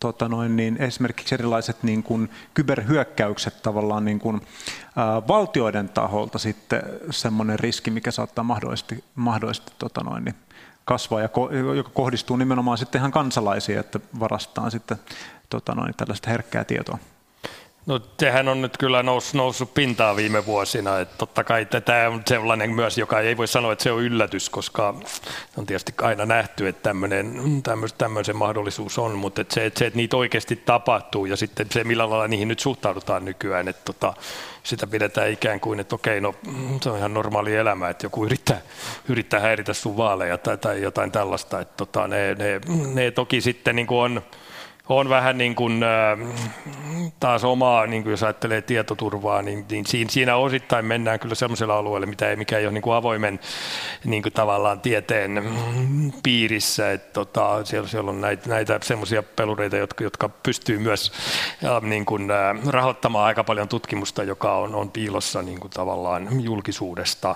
tota 0.00 0.28
noin, 0.28 0.56
niin 0.56 0.82
esimerkiksi 0.82 1.34
erilaiset 1.34 1.82
niin 1.82 2.02
kuin 2.02 2.30
kyberhyökkäykset 2.54 3.62
tavallaan 3.62 4.04
niin 4.04 4.18
kuin, 4.18 4.40
ää, 4.96 5.28
valtioiden 5.28 5.88
taholta 5.88 6.38
sitten 6.38 6.82
semmoinen 7.10 7.58
riski, 7.58 7.90
mikä 7.90 8.10
saattaa 8.10 8.44
mahdollisesti, 8.44 9.04
mahdollisesti 9.14 9.72
tota 9.78 10.00
noin, 10.04 10.24
niin 10.24 10.34
kasvaa 10.84 11.20
ja 11.20 11.28
ko- 11.28 11.54
joka 11.76 11.90
kohdistuu 11.90 12.36
nimenomaan 12.36 12.78
sitten 12.78 12.98
ihan 12.98 13.12
kansalaisiin, 13.12 13.78
että 13.78 14.00
varastetaan 14.20 14.70
sitten 14.70 14.98
tota 15.50 15.74
noin, 15.74 15.94
tällaista 15.96 16.30
herkkää 16.30 16.64
tietoa. 16.64 16.98
No 17.88 18.00
sehän 18.20 18.48
on 18.48 18.62
nyt 18.62 18.76
kyllä 18.78 19.02
nous, 19.02 19.34
noussut 19.34 19.74
pintaa 19.74 20.16
viime 20.16 20.46
vuosina, 20.46 21.00
että 21.00 21.14
totta 21.18 21.44
kai 21.44 21.66
tämä 21.66 22.08
on 22.08 22.22
sellainen 22.26 22.70
myös, 22.70 22.98
joka 22.98 23.20
ei 23.20 23.36
voi 23.36 23.48
sanoa, 23.48 23.72
että 23.72 23.82
se 23.82 23.92
on 23.92 24.02
yllätys, 24.02 24.50
koska 24.50 24.94
on 25.56 25.66
tietysti 25.66 25.92
aina 26.02 26.26
nähty, 26.26 26.68
että 26.68 26.82
tämmöinen, 26.82 27.42
tämmöisen 27.98 28.36
mahdollisuus 28.36 28.98
on, 28.98 29.12
mutta 29.12 29.40
että 29.40 29.54
se, 29.54 29.66
että 29.66 29.78
se, 29.78 29.86
että 29.86 29.96
niitä 29.96 30.16
oikeasti 30.16 30.56
tapahtuu 30.56 31.26
ja 31.26 31.36
sitten 31.36 31.66
se, 31.72 31.84
millä 31.84 32.10
lailla 32.10 32.28
niihin 32.28 32.48
nyt 32.48 32.60
suhtaudutaan 32.60 33.24
nykyään, 33.24 33.68
että 33.68 33.82
tota, 33.84 34.14
sitä 34.62 34.86
pidetään 34.86 35.30
ikään 35.30 35.60
kuin, 35.60 35.80
että 35.80 35.94
okei, 35.94 36.20
no 36.20 36.34
se 36.82 36.90
on 36.90 36.98
ihan 36.98 37.14
normaali 37.14 37.56
elämä, 37.56 37.88
että 37.88 38.06
joku 38.06 38.24
yrittää, 38.24 38.60
yrittää 39.08 39.40
häiritä 39.40 39.72
sun 39.72 39.96
vaaleja 39.96 40.38
tai, 40.38 40.58
tai 40.58 40.82
jotain 40.82 41.12
tällaista, 41.12 41.60
että 41.60 41.74
tota, 41.76 42.08
ne, 42.08 42.34
ne, 42.34 42.60
ne 42.94 43.10
toki 43.10 43.40
sitten 43.40 43.76
niin 43.76 43.86
kuin 43.86 43.98
on, 43.98 44.22
on 44.88 45.08
vähän 45.08 45.38
niin 45.38 45.54
kuin, 45.54 45.84
taas 47.20 47.44
omaa, 47.44 47.86
niin 47.86 48.02
kuin 48.02 48.10
jos 48.10 48.22
ajattelee 48.22 48.62
tietoturvaa, 48.62 49.42
niin, 49.42 49.64
niin 49.70 49.86
siinä, 49.86 50.10
siinä 50.10 50.36
osittain 50.36 50.84
mennään 50.84 51.18
kyllä 51.18 51.34
sellaisella 51.34 51.78
alueella, 51.78 52.06
mitä 52.06 52.30
ei, 52.30 52.36
mikä 52.36 52.58
ei 52.58 52.66
ole 52.66 52.72
niin 52.72 52.82
kuin 52.82 52.94
avoimen 52.94 53.40
niin 54.04 54.22
kuin 54.22 54.32
tavallaan 54.32 54.80
tieteen 54.80 55.44
piirissä. 56.22 56.92
Että 56.92 57.12
tota, 57.12 57.64
siellä, 57.64 57.88
siellä 57.88 58.10
on 58.10 58.20
näitä, 58.20 58.48
näitä 58.48 58.80
semmoisia 58.82 59.22
pelureita, 59.22 59.76
jotka, 59.76 60.04
jotka 60.04 60.28
pystyy 60.28 60.78
myös 60.78 61.12
ja, 61.62 61.80
niin 61.80 62.04
kuin, 62.04 62.28
rahoittamaan 62.66 63.26
aika 63.26 63.44
paljon 63.44 63.68
tutkimusta, 63.68 64.22
joka 64.22 64.56
on, 64.56 64.74
on 64.74 64.90
piilossa 64.90 65.42
niin 65.42 65.60
kuin 65.60 65.70
tavallaan 65.70 66.44
julkisuudesta. 66.44 67.34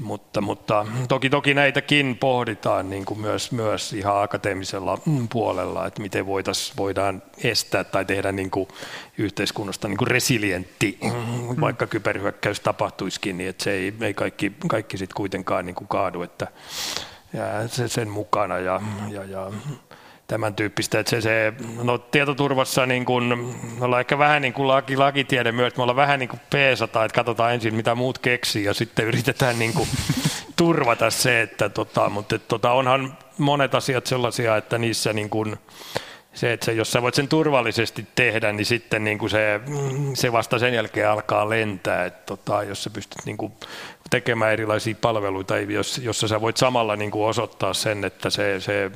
Mutta, 0.00 0.40
mutta 0.40 0.86
toki, 1.08 1.30
toki 1.30 1.54
näitäkin 1.54 2.16
pohditaan 2.20 2.90
niin 2.90 3.04
kuin 3.04 3.20
myös, 3.20 3.52
myös 3.52 3.92
ihan 3.92 4.22
akateemisella 4.22 4.98
puolella, 5.32 5.86
että 5.86 6.02
miten 6.02 6.26
voitais, 6.26 6.72
voidaan 6.76 7.22
estää 7.44 7.84
tai 7.84 8.04
tehdä 8.04 8.32
niin 8.32 8.50
kuin 8.50 8.68
yhteiskunnasta 9.18 9.88
niin 9.88 9.98
kuin 9.98 10.08
resilientti, 10.08 10.98
mm. 11.02 11.60
vaikka 11.60 11.86
kyberhyökkäys 11.86 12.60
tapahtuisikin, 12.60 13.38
niin 13.38 13.50
että 13.50 13.64
se 13.64 13.72
ei, 13.72 13.94
ei 14.00 14.14
kaikki, 14.14 14.52
kaikki 14.68 14.98
sitten 14.98 15.14
kuitenkaan 15.14 15.66
niin 15.66 15.76
kuin 15.76 15.88
kaadu, 15.88 16.22
että 16.22 16.46
jää 17.32 17.68
sen 17.86 18.08
mukana. 18.08 18.58
Ja, 18.58 18.80
ja, 19.10 19.24
ja 19.24 19.50
tämän 20.30 20.54
tyyppistä. 20.54 21.00
Että 21.00 21.10
se, 21.10 21.20
se, 21.20 21.52
no, 21.82 21.98
tietoturvassa 21.98 22.86
niin 22.86 23.04
kun, 23.04 23.54
me 23.78 23.84
ollaan 23.84 24.00
ehkä 24.00 24.18
vähän 24.18 24.42
niin 24.42 24.52
kuin 24.52 24.68
laki, 24.68 24.96
lakitiede 24.96 25.52
myös, 25.52 25.76
me 25.76 25.82
ollaan 25.82 25.96
vähän 25.96 26.18
niin 26.18 26.28
kuin 26.28 26.40
peesata, 26.50 27.04
että 27.04 27.14
katsotaan 27.14 27.54
ensin 27.54 27.74
mitä 27.74 27.94
muut 27.94 28.18
keksii 28.18 28.64
ja 28.64 28.74
sitten 28.74 29.04
yritetään 29.04 29.58
niin 29.58 29.72
kuin 29.72 29.88
turvata 30.56 31.10
se, 31.10 31.40
että 31.40 31.68
tota, 31.68 32.08
mutta 32.08 32.34
että, 32.34 32.48
tota, 32.48 32.72
onhan 32.72 33.18
monet 33.38 33.74
asiat 33.74 34.06
sellaisia, 34.06 34.56
että 34.56 34.78
niissä 34.78 35.12
niin 35.12 35.30
kuin, 35.30 35.56
se, 36.34 36.52
että 36.52 36.66
se, 36.66 36.72
jos 36.72 36.92
sä 36.92 37.02
voit 37.02 37.14
sen 37.14 37.28
turvallisesti 37.28 38.06
tehdä, 38.14 38.52
niin 38.52 38.66
sitten 38.66 39.04
niin 39.04 39.18
kuin 39.18 39.30
se, 39.30 39.60
se 40.14 40.32
vasta 40.32 40.58
sen 40.58 40.74
jälkeen 40.74 41.10
alkaa 41.10 41.50
lentää, 41.50 42.04
että 42.04 42.22
tota, 42.26 42.62
jos 42.62 42.82
sä 42.84 42.90
pystyt 42.90 43.26
niin 43.26 43.36
kuin 43.36 43.52
tekemään 44.10 44.52
erilaisia 44.52 44.94
palveluita, 45.00 45.58
jos, 45.58 45.98
jossa 45.98 46.28
sä 46.28 46.40
voit 46.40 46.56
samalla 46.56 46.96
niin 46.96 47.10
kuin 47.10 47.24
osoittaa 47.24 47.74
sen, 47.74 48.04
että 48.04 48.30
se, 48.30 48.60
se 48.60 48.90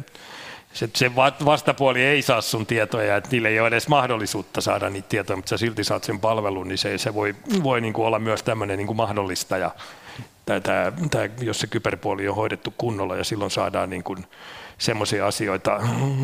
se, 0.75 0.89
se 0.95 1.15
vastapuoli 1.45 2.03
ei 2.03 2.23
saa 2.23 2.41
sun 2.41 2.67
tietoja, 2.67 3.17
että 3.17 3.31
niille 3.31 3.49
ei 3.49 3.61
ole 3.61 3.69
edes 3.69 3.89
mahdollisuutta 3.89 4.61
saada 4.61 4.91
niitä 4.91 5.09
tietoja, 5.09 5.37
mutta 5.37 5.49
sä 5.49 5.57
silti 5.57 5.85
saat 5.85 6.05
sen 6.05 6.21
palvelun, 6.21 6.69
niin 6.69 6.79
se, 6.79 6.99
se 6.99 7.15
voi, 7.15 7.35
voi 7.63 7.81
niin 7.81 7.93
kuin 7.93 8.07
olla 8.07 8.19
myös 8.19 8.43
tämmöinen 8.43 8.79
niin 8.79 8.87
kuin 8.87 8.97
mahdollistaja, 8.97 9.71
tää, 10.47 10.61
tää, 10.61 10.93
tää, 11.11 11.29
jos 11.41 11.61
se 11.61 11.67
kyberpuoli 11.67 12.29
on 12.29 12.37
hoidettu 12.37 12.75
kunnolla 12.79 13.17
ja 13.17 13.25
silloin 13.25 13.51
saadaan 13.51 13.91
niin 13.91 14.05
kuin 14.05 14.27
semmoisia 14.79 15.27
asioita 15.27 15.81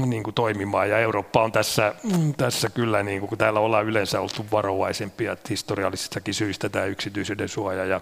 niin 0.07 0.23
kuin 0.23 0.35
toimimaan. 0.35 0.91
Ja 0.91 0.99
Eurooppa 0.99 1.43
on 1.43 1.53
tässä, 1.53 1.95
tässä 2.37 2.71
kyllä, 2.71 3.03
niin 3.03 3.21
kuin, 3.21 3.29
kun 3.29 3.39
täällä 3.39 3.61
ollaan 3.61 3.87
yleensä 3.87 4.21
oltu 4.21 4.47
varovaisempia, 4.53 5.33
että 5.33 5.47
historiallisistakin 5.51 6.35
syistä 6.35 6.69
tämä 6.69 6.85
yksityisyyden 6.85 7.49
suoja 7.49 7.85
ja 7.85 8.01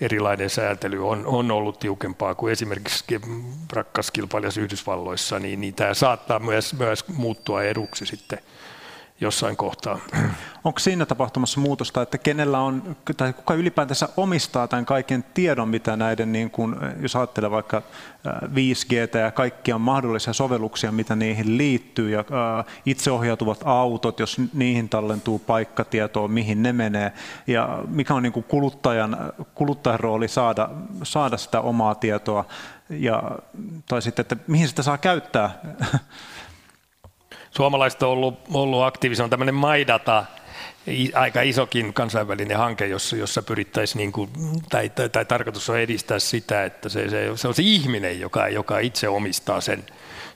erilainen 0.00 0.50
säätely 0.50 1.08
on, 1.08 1.26
on 1.26 1.50
ollut 1.50 1.78
tiukempaa 1.78 2.34
kuin 2.34 2.52
esimerkiksi 2.52 3.04
rakkas 3.72 4.10
kilpailijas 4.10 4.56
Yhdysvalloissa, 4.56 5.38
niin, 5.38 5.60
niin 5.60 5.74
tämä 5.74 5.94
saattaa 5.94 6.38
myös, 6.38 6.74
myös 6.74 7.08
muuttua 7.08 7.62
eduksi 7.62 8.06
sitten 8.06 8.38
jossain 9.20 9.56
kohtaa. 9.56 9.98
Onko 10.64 10.78
siinä 10.78 11.06
tapahtumassa 11.06 11.60
muutosta, 11.60 12.02
että 12.02 12.18
kenellä 12.18 12.60
on, 12.60 12.96
tai 13.16 13.32
kuka 13.32 13.54
ylipäätänsä 13.54 14.08
omistaa 14.16 14.68
tämän 14.68 14.86
kaiken 14.86 15.24
tiedon, 15.34 15.68
mitä 15.68 15.96
näiden, 15.96 16.32
niin 16.32 16.50
kun, 16.50 16.80
jos 17.00 17.16
ajattelee 17.16 17.50
vaikka 17.50 17.82
5G 18.44 19.18
ja 19.18 19.30
kaikkia 19.30 19.78
mahdollisia 19.78 20.32
sovelluksia, 20.32 20.92
mitä 20.92 21.16
niihin 21.16 21.58
liittyy, 21.58 22.10
ja 22.10 22.24
itseohjautuvat 22.86 23.60
autot, 23.64 24.20
jos 24.20 24.36
niihin 24.54 24.88
tallentuu 24.88 25.38
paikkatietoa, 25.38 26.28
mihin 26.28 26.62
ne 26.62 26.72
menee, 26.72 27.12
ja 27.46 27.82
mikä 27.88 28.14
on 28.14 28.22
niin 28.22 28.32
kuin 28.32 28.44
kuluttajan, 28.44 29.16
kuluttajan 29.54 30.00
rooli 30.00 30.28
saada, 30.28 30.70
saada 31.02 31.36
sitä 31.36 31.60
omaa 31.60 31.94
tietoa, 31.94 32.44
ja, 32.90 33.22
tai 33.88 34.02
sitten, 34.02 34.22
että 34.22 34.36
mihin 34.46 34.68
sitä 34.68 34.82
saa 34.82 34.98
käyttää 34.98 35.60
suomalaiset 37.58 38.02
on 38.02 38.08
ollut, 38.08 38.40
ollut 38.54 38.82
aktiivisia, 38.82 39.24
on 39.24 39.30
tämmöinen 39.30 39.54
Maidata, 39.54 40.24
aika 41.14 41.42
isokin 41.42 41.94
kansainvälinen 41.94 42.58
hanke, 42.58 42.86
jossa, 42.86 43.16
jossa 43.16 43.42
pyrittäisiin, 43.42 43.98
niin 43.98 44.12
kuin, 44.12 44.30
tai, 44.70 44.88
tai, 44.88 45.08
tai 45.08 45.24
tarkoitus 45.24 45.70
on 45.70 45.78
edistää 45.78 46.18
sitä, 46.18 46.64
että 46.64 46.88
se, 46.88 47.08
se, 47.10 47.30
se 47.34 47.48
on 47.48 47.54
se 47.54 47.62
ihminen, 47.62 48.20
joka, 48.20 48.48
joka 48.48 48.78
itse 48.78 49.08
omistaa 49.08 49.60
sen, 49.60 49.84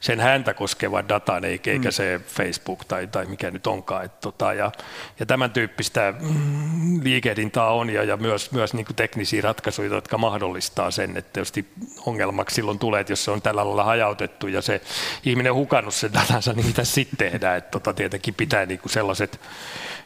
sen 0.03 0.21
häntä 0.21 0.55
koskevan 0.55 1.09
datan, 1.09 1.45
eikä 1.45 1.71
mm. 1.75 1.91
se 1.91 2.21
Facebook 2.27 2.85
tai, 2.85 3.07
tai 3.07 3.27
mikä 3.27 3.51
nyt 3.51 3.67
onkaan. 3.67 4.05
Et, 4.05 4.21
tota, 4.21 4.53
ja, 4.53 4.73
ja 5.21 5.27
tämän 5.27 5.51
tyyppistä 5.51 6.15
mm, 6.21 7.01
liikehdintää 7.03 7.67
on 7.67 7.91
ja, 7.91 8.05
ja 8.05 8.17
myös, 8.17 8.53
myös 8.53 8.75
niin 8.75 8.87
kuin 8.87 8.97
teknisiä 8.97 9.43
ratkaisuja, 9.43 9.95
jotka 9.95 10.19
mahdollistaa 10.19 10.91
sen, 10.91 11.17
että 11.17 11.33
tietysti 11.33 11.69
ongelmaksi 12.07 12.55
silloin 12.55 12.79
tulee, 12.79 13.01
että 13.01 13.13
jos 13.13 13.25
se 13.25 13.31
on 13.31 13.43
tällä 13.43 13.65
lailla 13.65 13.85
hajautettu 13.85 14.47
ja 14.47 14.63
se 14.63 14.81
ihminen 15.25 15.53
on 15.53 15.59
hukannut 15.59 15.95
sen 15.95 16.13
datansa, 16.13 16.53
niin 16.53 16.67
mitä 16.67 16.85
sitten 16.85 17.19
tehdään? 17.19 17.59
Et, 17.59 17.71
tota, 17.71 17.95
tietenkin 17.95 18.35
pitää 18.35 18.67
niin 18.67 18.81
kuin 18.81 18.93
sellaiset 18.93 19.41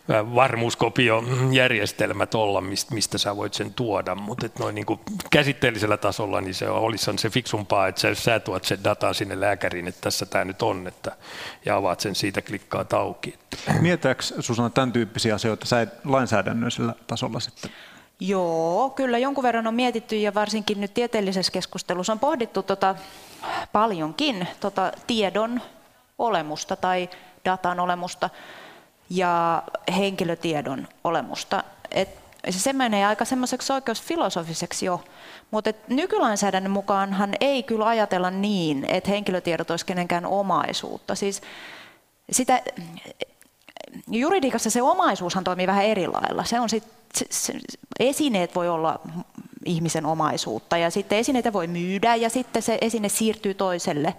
varmuuskopiojärjestelmät 0.08 2.34
olla, 2.34 2.60
mistä, 2.60 2.94
mistä 2.94 3.18
sä 3.18 3.36
voit 3.36 3.54
sen 3.54 3.74
tuoda, 3.74 4.14
mutta 4.14 4.48
noin 4.58 4.74
niin 4.74 4.86
kuin 4.86 5.00
käsitteellisellä 5.30 5.96
tasolla 5.96 6.40
niin 6.40 6.54
se 6.54 6.68
olisi 6.68 7.10
se 7.16 7.30
fiksumpaa, 7.30 7.88
että 7.88 8.00
sä, 8.00 8.14
sä 8.14 8.40
tuot 8.40 8.64
sen 8.64 8.84
dataa 8.84 9.12
sinne 9.12 9.40
lääkäriin, 9.40 9.88
että 9.88 10.00
tässä 10.00 10.26
tämä 10.26 10.44
nyt 10.44 10.62
on, 10.62 10.86
että, 10.86 11.16
ja 11.64 11.76
avaat 11.76 12.00
sen 12.00 12.14
siitä 12.14 12.42
klikkaa 12.42 12.84
auki. 12.92 13.34
Mietääkö 13.80 14.22
Susanna 14.22 14.70
tämän 14.70 14.92
tyyppisiä 14.92 15.34
asioita 15.34 15.66
sä 15.66 15.86
lainsäädännöllisellä 16.04 16.94
tasolla 17.06 17.40
sitten? 17.40 17.70
Joo, 18.20 18.90
kyllä 18.90 19.18
jonkun 19.18 19.42
verran 19.42 19.66
on 19.66 19.74
mietitty 19.74 20.16
ja 20.16 20.34
varsinkin 20.34 20.80
nyt 20.80 20.94
tieteellisessä 20.94 21.52
keskustelussa 21.52 22.12
on 22.12 22.18
pohdittu 22.18 22.62
tota, 22.62 22.94
paljonkin 23.72 24.48
tota, 24.60 24.92
tiedon 25.06 25.60
olemusta 26.18 26.76
tai 26.76 27.08
datan 27.44 27.80
olemusta 27.80 28.30
ja 29.10 29.62
henkilötiedon 29.96 30.88
olemusta. 31.04 31.64
Et 31.90 32.08
se 32.50 32.72
menee 32.72 33.06
aika 33.06 33.24
semmoiseksi 33.24 33.72
oikeusfilosofiseksi 33.72 34.86
jo, 34.86 35.04
mutta 35.50 35.72
nykylainsäädännön 35.88 36.72
mukaanhan 36.72 37.34
ei 37.40 37.62
kyllä 37.62 37.86
ajatella 37.86 38.30
niin, 38.30 38.84
että 38.88 39.10
henkilötiedot 39.10 39.70
olisi 39.70 39.86
kenenkään 39.86 40.26
omaisuutta. 40.26 41.14
Siis 41.14 41.42
sitä, 42.30 42.62
juridiikassa 44.10 44.70
se 44.70 44.82
omaisuushan 44.82 45.44
toimii 45.44 45.66
vähän 45.66 45.84
eri 45.84 46.06
lailla. 46.06 46.44
Se 46.44 46.60
on 46.60 46.68
sit, 46.68 46.84
se, 47.14 47.26
se, 47.30 47.52
esineet 48.00 48.54
voi 48.54 48.68
olla 48.68 49.00
ihmisen 49.64 50.06
omaisuutta 50.06 50.76
ja 50.76 50.90
sitten 50.90 51.18
esineitä 51.18 51.52
voi 51.52 51.66
myydä 51.66 52.14
ja 52.14 52.30
sitten 52.30 52.62
se 52.62 52.78
esine 52.80 53.08
siirtyy 53.08 53.54
toiselle 53.54 54.14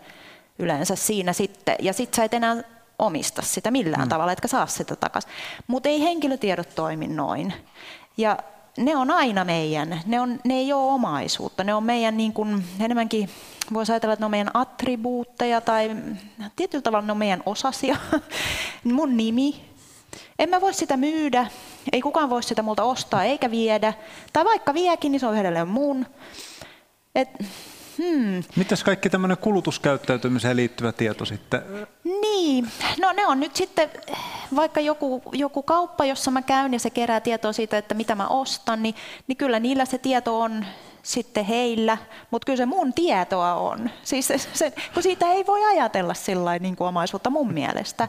yleensä 0.60 0.96
siinä 0.96 1.34
sitten. 1.34 1.76
Ja 1.80 1.94
sitten 1.94 2.16
sä 2.16 2.24
et 2.24 2.34
enää 2.34 2.64
omista 3.00 3.42
sitä 3.42 3.72
millään 3.72 4.04
mm. 4.04 4.10
tavalla, 4.10 4.32
etkä 4.32 4.48
saa 4.48 4.68
sitä 4.68 4.96
takaisin. 4.96 5.32
Mutta 5.68 5.90
ei 5.90 6.02
henkilötiedot 6.02 6.76
toimi 6.76 7.08
noin. 7.08 7.54
Ja 8.18 8.38
ne 8.78 8.96
on 8.96 9.12
aina 9.12 9.46
meidän, 9.46 10.02
ne, 10.06 10.22
on, 10.22 10.40
ne 10.44 10.54
ei 10.54 10.74
ole 10.74 10.92
omaisuutta, 10.92 11.64
ne 11.64 11.74
on 11.74 11.84
meidän 11.84 12.18
niin 12.18 12.34
kuin, 12.34 12.64
enemmänkin, 12.80 13.30
voisi 13.74 13.92
ajatella, 13.92 14.14
että 14.14 14.22
ne 14.22 14.26
on 14.26 14.32
meidän 14.32 14.52
attribuutteja 14.54 15.62
tai 15.62 15.96
tietyllä 16.56 16.82
tavalla 16.82 17.06
ne 17.06 17.12
on 17.12 17.18
meidän 17.18 17.44
osasia. 17.46 17.98
Mun 18.84 19.18
nimi, 19.18 19.66
en 20.40 20.50
mä 20.50 20.62
voi 20.62 20.74
sitä 20.74 20.98
myydä, 20.98 21.48
ei 21.92 22.02
kukaan 22.02 22.30
voi 22.30 22.44
sitä 22.44 22.62
multa 22.62 22.84
ostaa 22.84 23.24
eikä 23.24 23.52
viedä, 23.52 23.94
tai 24.34 24.46
vaikka 24.46 24.74
viekin, 24.74 25.12
niin 25.12 25.20
se 25.20 25.28
on 25.28 25.38
edelleen 25.38 25.68
mun. 25.68 26.06
Et, 27.16 27.30
Hmm. 27.98 28.44
Mitäs 28.56 28.84
kaikki 28.84 29.10
tämmöinen 29.10 29.38
kulutuskäyttäytymiseen 29.38 30.56
liittyvä 30.56 30.92
tieto 30.92 31.26
sitten? 31.26 31.62
Niin, 32.04 32.72
no 33.02 33.12
ne 33.12 33.28
on 33.28 33.40
nyt 33.40 33.56
sitten 33.56 33.90
vaikka 34.56 34.80
joku, 34.80 35.22
joku 35.32 35.64
kauppa, 35.64 36.06
jossa 36.06 36.32
mä 36.32 36.42
käyn 36.42 36.74
ja 36.74 36.80
se 36.80 36.90
kerää 36.90 37.20
tietoa 37.20 37.54
siitä, 37.54 37.78
että 37.78 37.96
mitä 37.96 38.16
mä 38.16 38.28
ostan, 38.28 38.84
niin, 38.84 38.96
niin 39.28 39.38
kyllä 39.38 39.60
niillä 39.60 39.86
se 39.86 39.98
tieto 39.98 40.40
on 40.42 40.66
sitten 41.08 41.46
heillä, 41.46 41.98
mutta 42.32 42.46
kyllä 42.46 42.58
se 42.58 42.66
mun 42.66 42.94
tietoa 42.94 43.54
on. 43.54 43.90
Siis 44.04 44.28
se, 44.28 44.38
se, 44.38 44.74
kun 44.94 45.04
siitä 45.04 45.26
ei 45.32 45.46
voi 45.46 45.66
ajatella 45.66 46.14
sillä 46.14 46.60
niin 46.60 46.76
kuin 46.76 46.88
omaisuutta 46.88 47.30
mun 47.30 47.54
mielestä. 47.54 48.08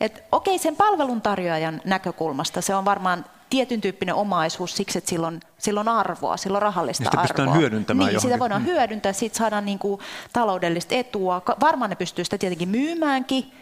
Et, 0.00 0.22
okei, 0.32 0.58
sen 0.58 0.76
palveluntarjoajan 0.76 1.80
näkökulmasta 1.84 2.60
se 2.60 2.74
on 2.74 2.84
varmaan 2.84 3.24
tietyn 3.50 3.80
tyyppinen 3.80 4.14
omaisuus 4.14 4.76
siksi, 4.76 4.98
että 4.98 5.10
sillä 5.10 5.26
on, 5.26 5.40
sillä 5.58 5.80
on 5.80 5.88
arvoa, 5.88 6.36
sillä 6.36 6.56
on 6.56 6.62
rahallista 6.62 7.04
sitä 7.04 7.20
arvoa. 7.20 7.54
hyödyntämään 7.54 8.10
niin, 8.10 8.20
sitä 8.20 8.38
voidaan 8.38 8.62
mm. 8.62 8.66
hyödyntää, 8.66 9.12
siitä 9.12 9.38
saadaan 9.38 9.64
niin 9.64 9.78
kuin 9.78 10.00
taloudellista 10.32 10.94
etua. 10.94 11.42
Varmaan 11.60 11.90
ne 11.90 11.96
pystyy 11.96 12.24
sitä 12.24 12.38
tietenkin 12.38 12.68
myymäänkin, 12.68 13.52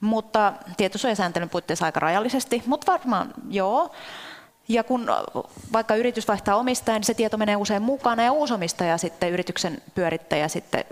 mutta 0.00 0.52
tietosuojasääntelyn 0.76 1.50
puitteissa 1.50 1.84
aika 1.84 2.00
rajallisesti, 2.00 2.62
mutta 2.66 2.92
varmaan 2.92 3.34
joo. 3.50 3.90
Ja 4.68 4.84
kun 4.84 5.06
vaikka 5.72 5.96
yritys 5.96 6.28
vaihtaa 6.28 6.56
omistajan, 6.56 7.00
niin 7.00 7.06
se 7.06 7.14
tieto 7.14 7.36
menee 7.36 7.56
usein 7.56 7.82
mukana 7.82 8.22
ja 8.22 8.32
uusi 8.32 8.54
omistaja 8.54 8.98
sitten, 8.98 9.30
yrityksen 9.30 9.82
pyörittäjä 9.94 10.48
sitten 10.48 10.84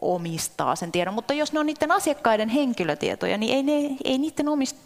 omistaa 0.00 0.76
sen 0.76 0.92
tiedon, 0.92 1.14
mutta 1.14 1.34
jos 1.34 1.52
ne 1.52 1.60
on 1.60 1.66
niiden 1.66 1.90
asiakkaiden 1.90 2.48
henkilötietoja, 2.48 3.38
niin 3.38 3.54
ei, 3.54 3.62
ne, 3.62 3.96
ei 4.04 4.18
niiden 4.18 4.48
omist... 4.48 4.76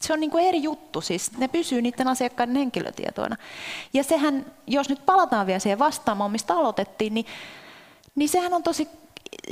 Se 0.00 0.12
on 0.12 0.20
niin 0.20 0.30
kuin 0.30 0.44
eri 0.44 0.62
juttu, 0.62 1.00
siis 1.00 1.38
ne 1.38 1.48
pysyy 1.48 1.82
niiden 1.82 2.08
asiakkaiden 2.08 2.56
henkilötietoina. 2.56 3.36
Ja 3.92 4.04
sehän, 4.04 4.46
jos 4.66 4.88
nyt 4.88 5.06
palataan 5.06 5.46
vielä 5.46 5.58
siihen 5.58 5.78
vastaamaan, 5.78 6.32
mistä 6.32 6.54
aloitettiin, 6.54 7.14
niin, 7.14 7.26
niin 8.14 8.28
sehän 8.28 8.54
on 8.54 8.62
tosi 8.62 8.88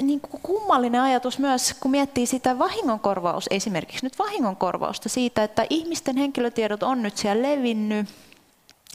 niin 0.03 0.21
kuin 0.21 0.43
kummallinen 0.43 1.01
ajatus 1.01 1.39
myös, 1.39 1.75
kun 1.81 1.91
miettii 1.91 2.27
sitä 2.27 2.59
vahingonkorvaus, 2.59 3.47
esimerkiksi 3.51 4.07
nyt 4.07 4.19
vahingonkorvausta 4.19 5.09
siitä, 5.09 5.45
että 5.45 5.67
ihmisten 5.71 6.17
henkilötiedot 6.17 6.83
on 6.83 7.03
nyt 7.03 7.17
siellä 7.17 7.49
levinnyt, 7.49 8.09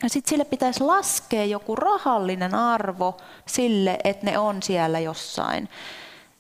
ja 0.03 0.09
sitten 0.09 0.29
sille 0.29 0.45
pitäisi 0.45 0.83
laskea 0.83 1.45
joku 1.45 1.75
rahallinen 1.75 2.55
arvo 2.55 3.17
sille, 3.45 3.97
että 4.03 4.25
ne 4.25 4.37
on 4.37 4.63
siellä 4.63 4.99
jossain. 4.99 5.69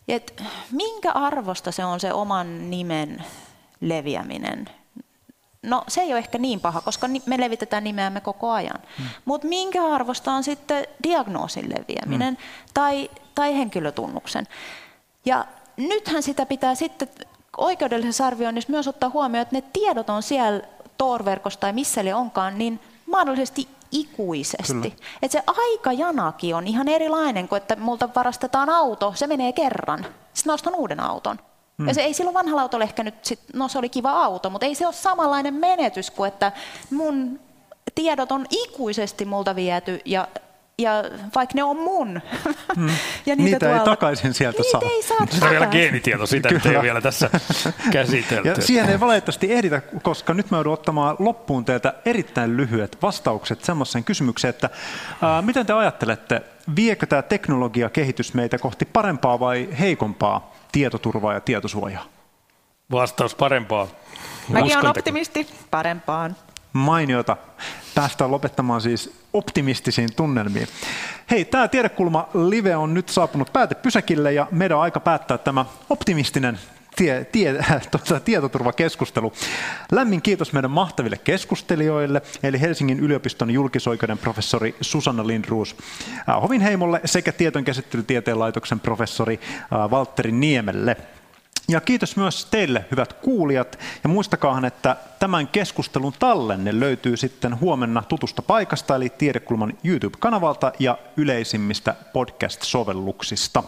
Et 0.07 0.43
minkä 0.71 1.11
arvosta 1.11 1.71
se 1.71 1.85
on 1.85 1.99
se 1.99 2.13
oman 2.13 2.69
nimen 2.69 3.23
leviäminen? 3.81 4.69
No 5.63 5.83
se 5.87 6.01
ei 6.01 6.11
ole 6.11 6.17
ehkä 6.17 6.37
niin 6.37 6.59
paha, 6.59 6.81
koska 6.81 7.07
me 7.25 7.39
levitetään 7.39 7.83
nimeämme 7.83 8.21
koko 8.21 8.51
ajan. 8.51 8.79
Hmm. 8.97 9.07
Mutta 9.25 9.47
minkä 9.47 9.85
arvosta 9.85 10.31
on 10.31 10.43
sitten 10.43 10.87
diagnoosin 11.03 11.69
leviäminen 11.69 12.33
hmm. 12.33 12.71
tai, 12.73 13.09
tai 13.35 13.57
henkilötunnuksen? 13.57 14.47
Ja 15.25 15.45
nythän 15.77 16.23
sitä 16.23 16.45
pitää 16.45 16.75
sitten 16.75 17.07
oikeudellisessa 17.57 18.27
arvioinnissa 18.27 18.71
myös 18.71 18.87
ottaa 18.87 19.09
huomioon, 19.09 19.41
että 19.41 19.55
ne 19.55 19.63
tiedot 19.73 20.09
on 20.09 20.23
siellä 20.23 20.61
Tor-verkossa 20.97 21.59
tai 21.59 21.73
missä 21.73 22.03
ne 22.03 22.15
onkaan, 22.15 22.57
niin 22.57 22.79
mahdollisesti 23.05 23.67
ikuisesti. 23.91 24.95
Et 25.21 25.31
se 25.31 25.43
aikajanakin 25.47 26.55
on 26.55 26.67
ihan 26.67 26.87
erilainen 26.87 27.47
kuin, 27.47 27.57
että 27.57 27.75
multa 27.75 28.09
varastetaan 28.15 28.69
auto, 28.69 29.13
se 29.15 29.27
menee 29.27 29.53
kerran. 29.53 30.05
Sitten 30.33 30.53
ostan 30.53 30.75
uuden 30.75 30.99
auton. 30.99 31.39
Hmm. 31.77 31.87
Ja 31.87 31.93
se 31.93 32.01
ei 32.01 32.13
silloin 32.13 32.33
vanhalla 32.33 32.61
autolla 32.61 32.83
ehkä 32.83 33.03
nyt, 33.03 33.25
sit, 33.25 33.39
no 33.53 33.67
se 33.67 33.79
oli 33.79 33.89
kiva 33.89 34.11
auto, 34.23 34.49
mutta 34.49 34.65
ei 34.65 34.75
se 34.75 34.85
ole 34.85 34.93
samanlainen 34.93 35.53
menetys 35.53 36.11
kuin, 36.11 36.27
että 36.27 36.51
mun 36.91 37.39
tiedot 37.95 38.31
on 38.31 38.45
ikuisesti 38.49 39.25
multa 39.25 39.55
viety 39.55 39.99
ja 40.05 40.27
ja 40.81 41.03
vaikka 41.35 41.53
ne 41.55 41.63
on 41.63 41.77
mun. 41.77 42.21
Mm. 42.77 42.87
ja 43.25 43.35
niitä, 43.35 43.43
niitä 43.43 43.59
tuolla, 43.59 43.79
ei 43.79 43.85
takaisin 43.85 44.33
sieltä 44.33 44.61
niitä 44.61 44.71
saa. 44.71 44.89
ei 44.89 45.03
saa 45.03 45.27
Sitä 45.31 45.45
on 45.45 45.51
vielä 45.51 45.65
geenitieto, 45.67 46.25
sitä 46.25 46.49
Kyllä. 46.49 46.75
ei 46.77 46.81
vielä 46.81 47.01
tässä 47.01 47.29
käsitelty. 47.91 48.49
Ja 48.49 48.61
siihen 48.61 48.89
ei 48.89 48.99
valitettavasti 48.99 49.53
ehditä, 49.53 49.81
koska 50.01 50.33
nyt 50.33 50.51
mä 50.51 50.57
joudun 50.57 50.73
ottamaan 50.73 51.15
loppuun 51.19 51.65
teiltä 51.65 51.93
erittäin 52.05 52.57
lyhyet 52.57 52.97
vastaukset 53.01 53.63
semmoiseen 53.63 54.03
kysymykseen, 54.03 54.49
että 54.49 54.69
ää, 55.21 55.41
miten 55.41 55.65
te 55.65 55.73
ajattelette, 55.73 56.41
viekö 56.75 57.05
tämä 57.05 57.21
teknologia 57.21 57.89
kehitys 57.89 58.33
meitä 58.33 58.57
kohti 58.57 58.85
parempaa 58.85 59.39
vai 59.39 59.69
heikompaa 59.79 60.55
tietoturvaa 60.71 61.33
ja 61.33 61.39
tietosuojaa? 61.39 62.05
Vastaus 62.91 63.35
parempaa. 63.35 63.87
Mäkin 64.49 64.77
olen 64.77 64.89
optimisti 64.89 65.47
parempaan. 65.71 66.35
Mainiota. 66.73 67.37
Päästään 67.95 68.31
lopettamaan 68.31 68.81
siis 68.81 69.20
optimistisiin 69.33 70.09
tunnelmiin. 70.15 70.67
Hei, 71.31 71.45
tämä 71.45 71.67
Tiedekulma 71.67 72.29
Live 72.33 72.75
on 72.75 72.93
nyt 72.93 73.09
saapunut 73.09 73.53
päätepysäkille 73.53 74.33
ja 74.33 74.47
meidän 74.51 74.77
on 74.77 74.83
aika 74.83 74.99
päättää 74.99 75.37
tämä 75.37 75.65
optimistinen 75.89 76.59
tie, 76.95 77.25
tie, 77.31 77.55
tuota, 77.91 78.19
tietoturvakeskustelu. 78.19 79.33
Lämmin 79.91 80.21
kiitos 80.21 80.53
meidän 80.53 80.71
mahtaville 80.71 81.17
keskustelijoille, 81.17 82.21
eli 82.43 82.61
Helsingin 82.61 82.99
yliopiston 82.99 83.51
julkisoikeuden 83.51 84.17
professori 84.17 84.75
Susanna 84.81 85.27
Lindruus 85.27 85.75
äh, 86.29 86.41
Hovinheimolle 86.41 87.01
sekä 87.05 87.31
Tietojenkäsittelytieteen 87.31 88.39
laitoksen 88.39 88.79
professori 88.79 89.39
äh, 89.43 89.91
Valtteri 89.91 90.31
Niemelle. 90.31 90.97
Ja 91.71 91.81
kiitos 91.81 92.17
myös 92.17 92.45
teille, 92.45 92.85
hyvät 92.91 93.13
kuulijat. 93.13 93.79
Ja 94.03 94.09
muistakaahan, 94.09 94.65
että 94.65 94.95
tämän 95.19 95.47
keskustelun 95.47 96.13
tallenne 96.19 96.79
löytyy 96.79 97.17
sitten 97.17 97.59
huomenna 97.59 98.03
tutusta 98.07 98.41
paikasta, 98.41 98.95
eli 98.95 99.09
Tiedekulman 99.09 99.73
YouTube-kanavalta 99.83 100.71
ja 100.79 100.97
yleisimmistä 101.17 101.95
podcast-sovelluksista. 102.13 103.63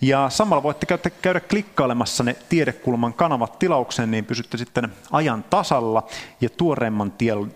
Ja 0.00 0.30
samalla 0.30 0.62
voitte 0.62 0.86
käydä, 1.22 1.40
klikkailemassa 1.40 2.24
ne 2.24 2.36
Tiedekulman 2.48 3.14
kanavat 3.14 3.58
tilaukseen, 3.58 4.10
niin 4.10 4.24
pysytte 4.24 4.56
sitten 4.56 4.92
ajan 5.12 5.44
tasalla 5.50 6.06
ja 6.40 6.48
tuoreimman 6.50 7.12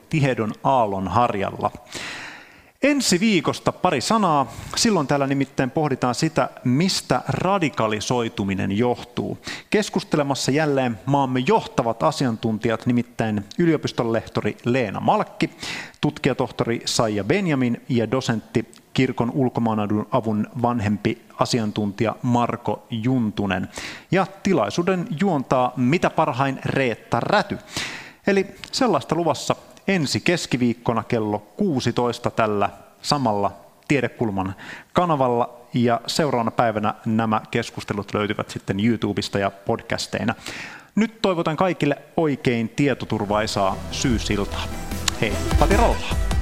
tiedon 0.09 0.53
aallon 0.65 1.09
harjalla. 1.09 1.71
Ensi 2.87 3.21
viikosta 3.21 3.73
pari 3.73 4.01
sanaa. 4.01 4.53
Silloin 4.77 5.07
täällä 5.07 5.27
nimittäin 5.27 5.71
pohditaan 5.71 6.15
sitä, 6.15 6.49
mistä 6.65 7.23
radikalisoituminen 7.29 8.79
johtuu. 8.79 9.39
Keskustelemassa 9.71 10.51
jälleen 10.51 10.99
maamme 11.07 11.41
johtavat 11.47 12.03
asiantuntijat, 12.03 12.87
nimittäin 12.87 13.45
yliopiston 13.59 14.13
lehtori 14.13 14.57
Leena 14.65 15.01
Malkki, 15.01 15.51
tutkijatohtori 16.01 16.83
Saija 16.85 17.25
Benjamin 17.25 17.83
ja 17.89 18.11
dosentti 18.11 18.71
kirkon 18.95 19.31
ulkomaanadun 19.31 20.07
avun 20.11 20.47
vanhempi 20.63 21.23
asiantuntija 21.39 22.17
Marko 22.23 22.87
Juntunen. 22.91 23.69
Ja 24.11 24.27
tilaisuuden 24.43 25.09
juontaa 25.21 25.73
mitä 25.77 26.11
parhain 26.11 26.59
Reetta 26.65 27.21
Räty. 27.21 27.59
Eli 28.27 28.47
sellaista 28.73 29.15
luvassa 29.15 29.57
ensi 29.89 30.21
keskiviikkona 30.21 31.03
kello 31.03 31.39
16 31.39 32.31
tällä 32.31 32.71
samalla 33.03 33.53
Tiedekulman 33.89 34.55
kanavalla 34.93 35.61
ja 35.75 36.01
seuraavana 36.07 36.51
päivänä 36.51 36.95
nämä 37.07 37.41
keskustelut 37.51 38.15
löytyvät 38.15 38.51
sitten 38.51 38.85
YouTubesta 38.87 39.39
ja 39.39 39.51
podcasteina. 39.51 40.35
Nyt 40.95 41.23
toivotan 41.23 41.57
kaikille 41.57 41.99
oikein 42.17 42.69
tietoturvaisaa 42.69 43.77
syysiltaa. 43.91 44.65
Hei, 45.21 45.33
Pati 45.59 45.77
Rolla! 45.77 46.36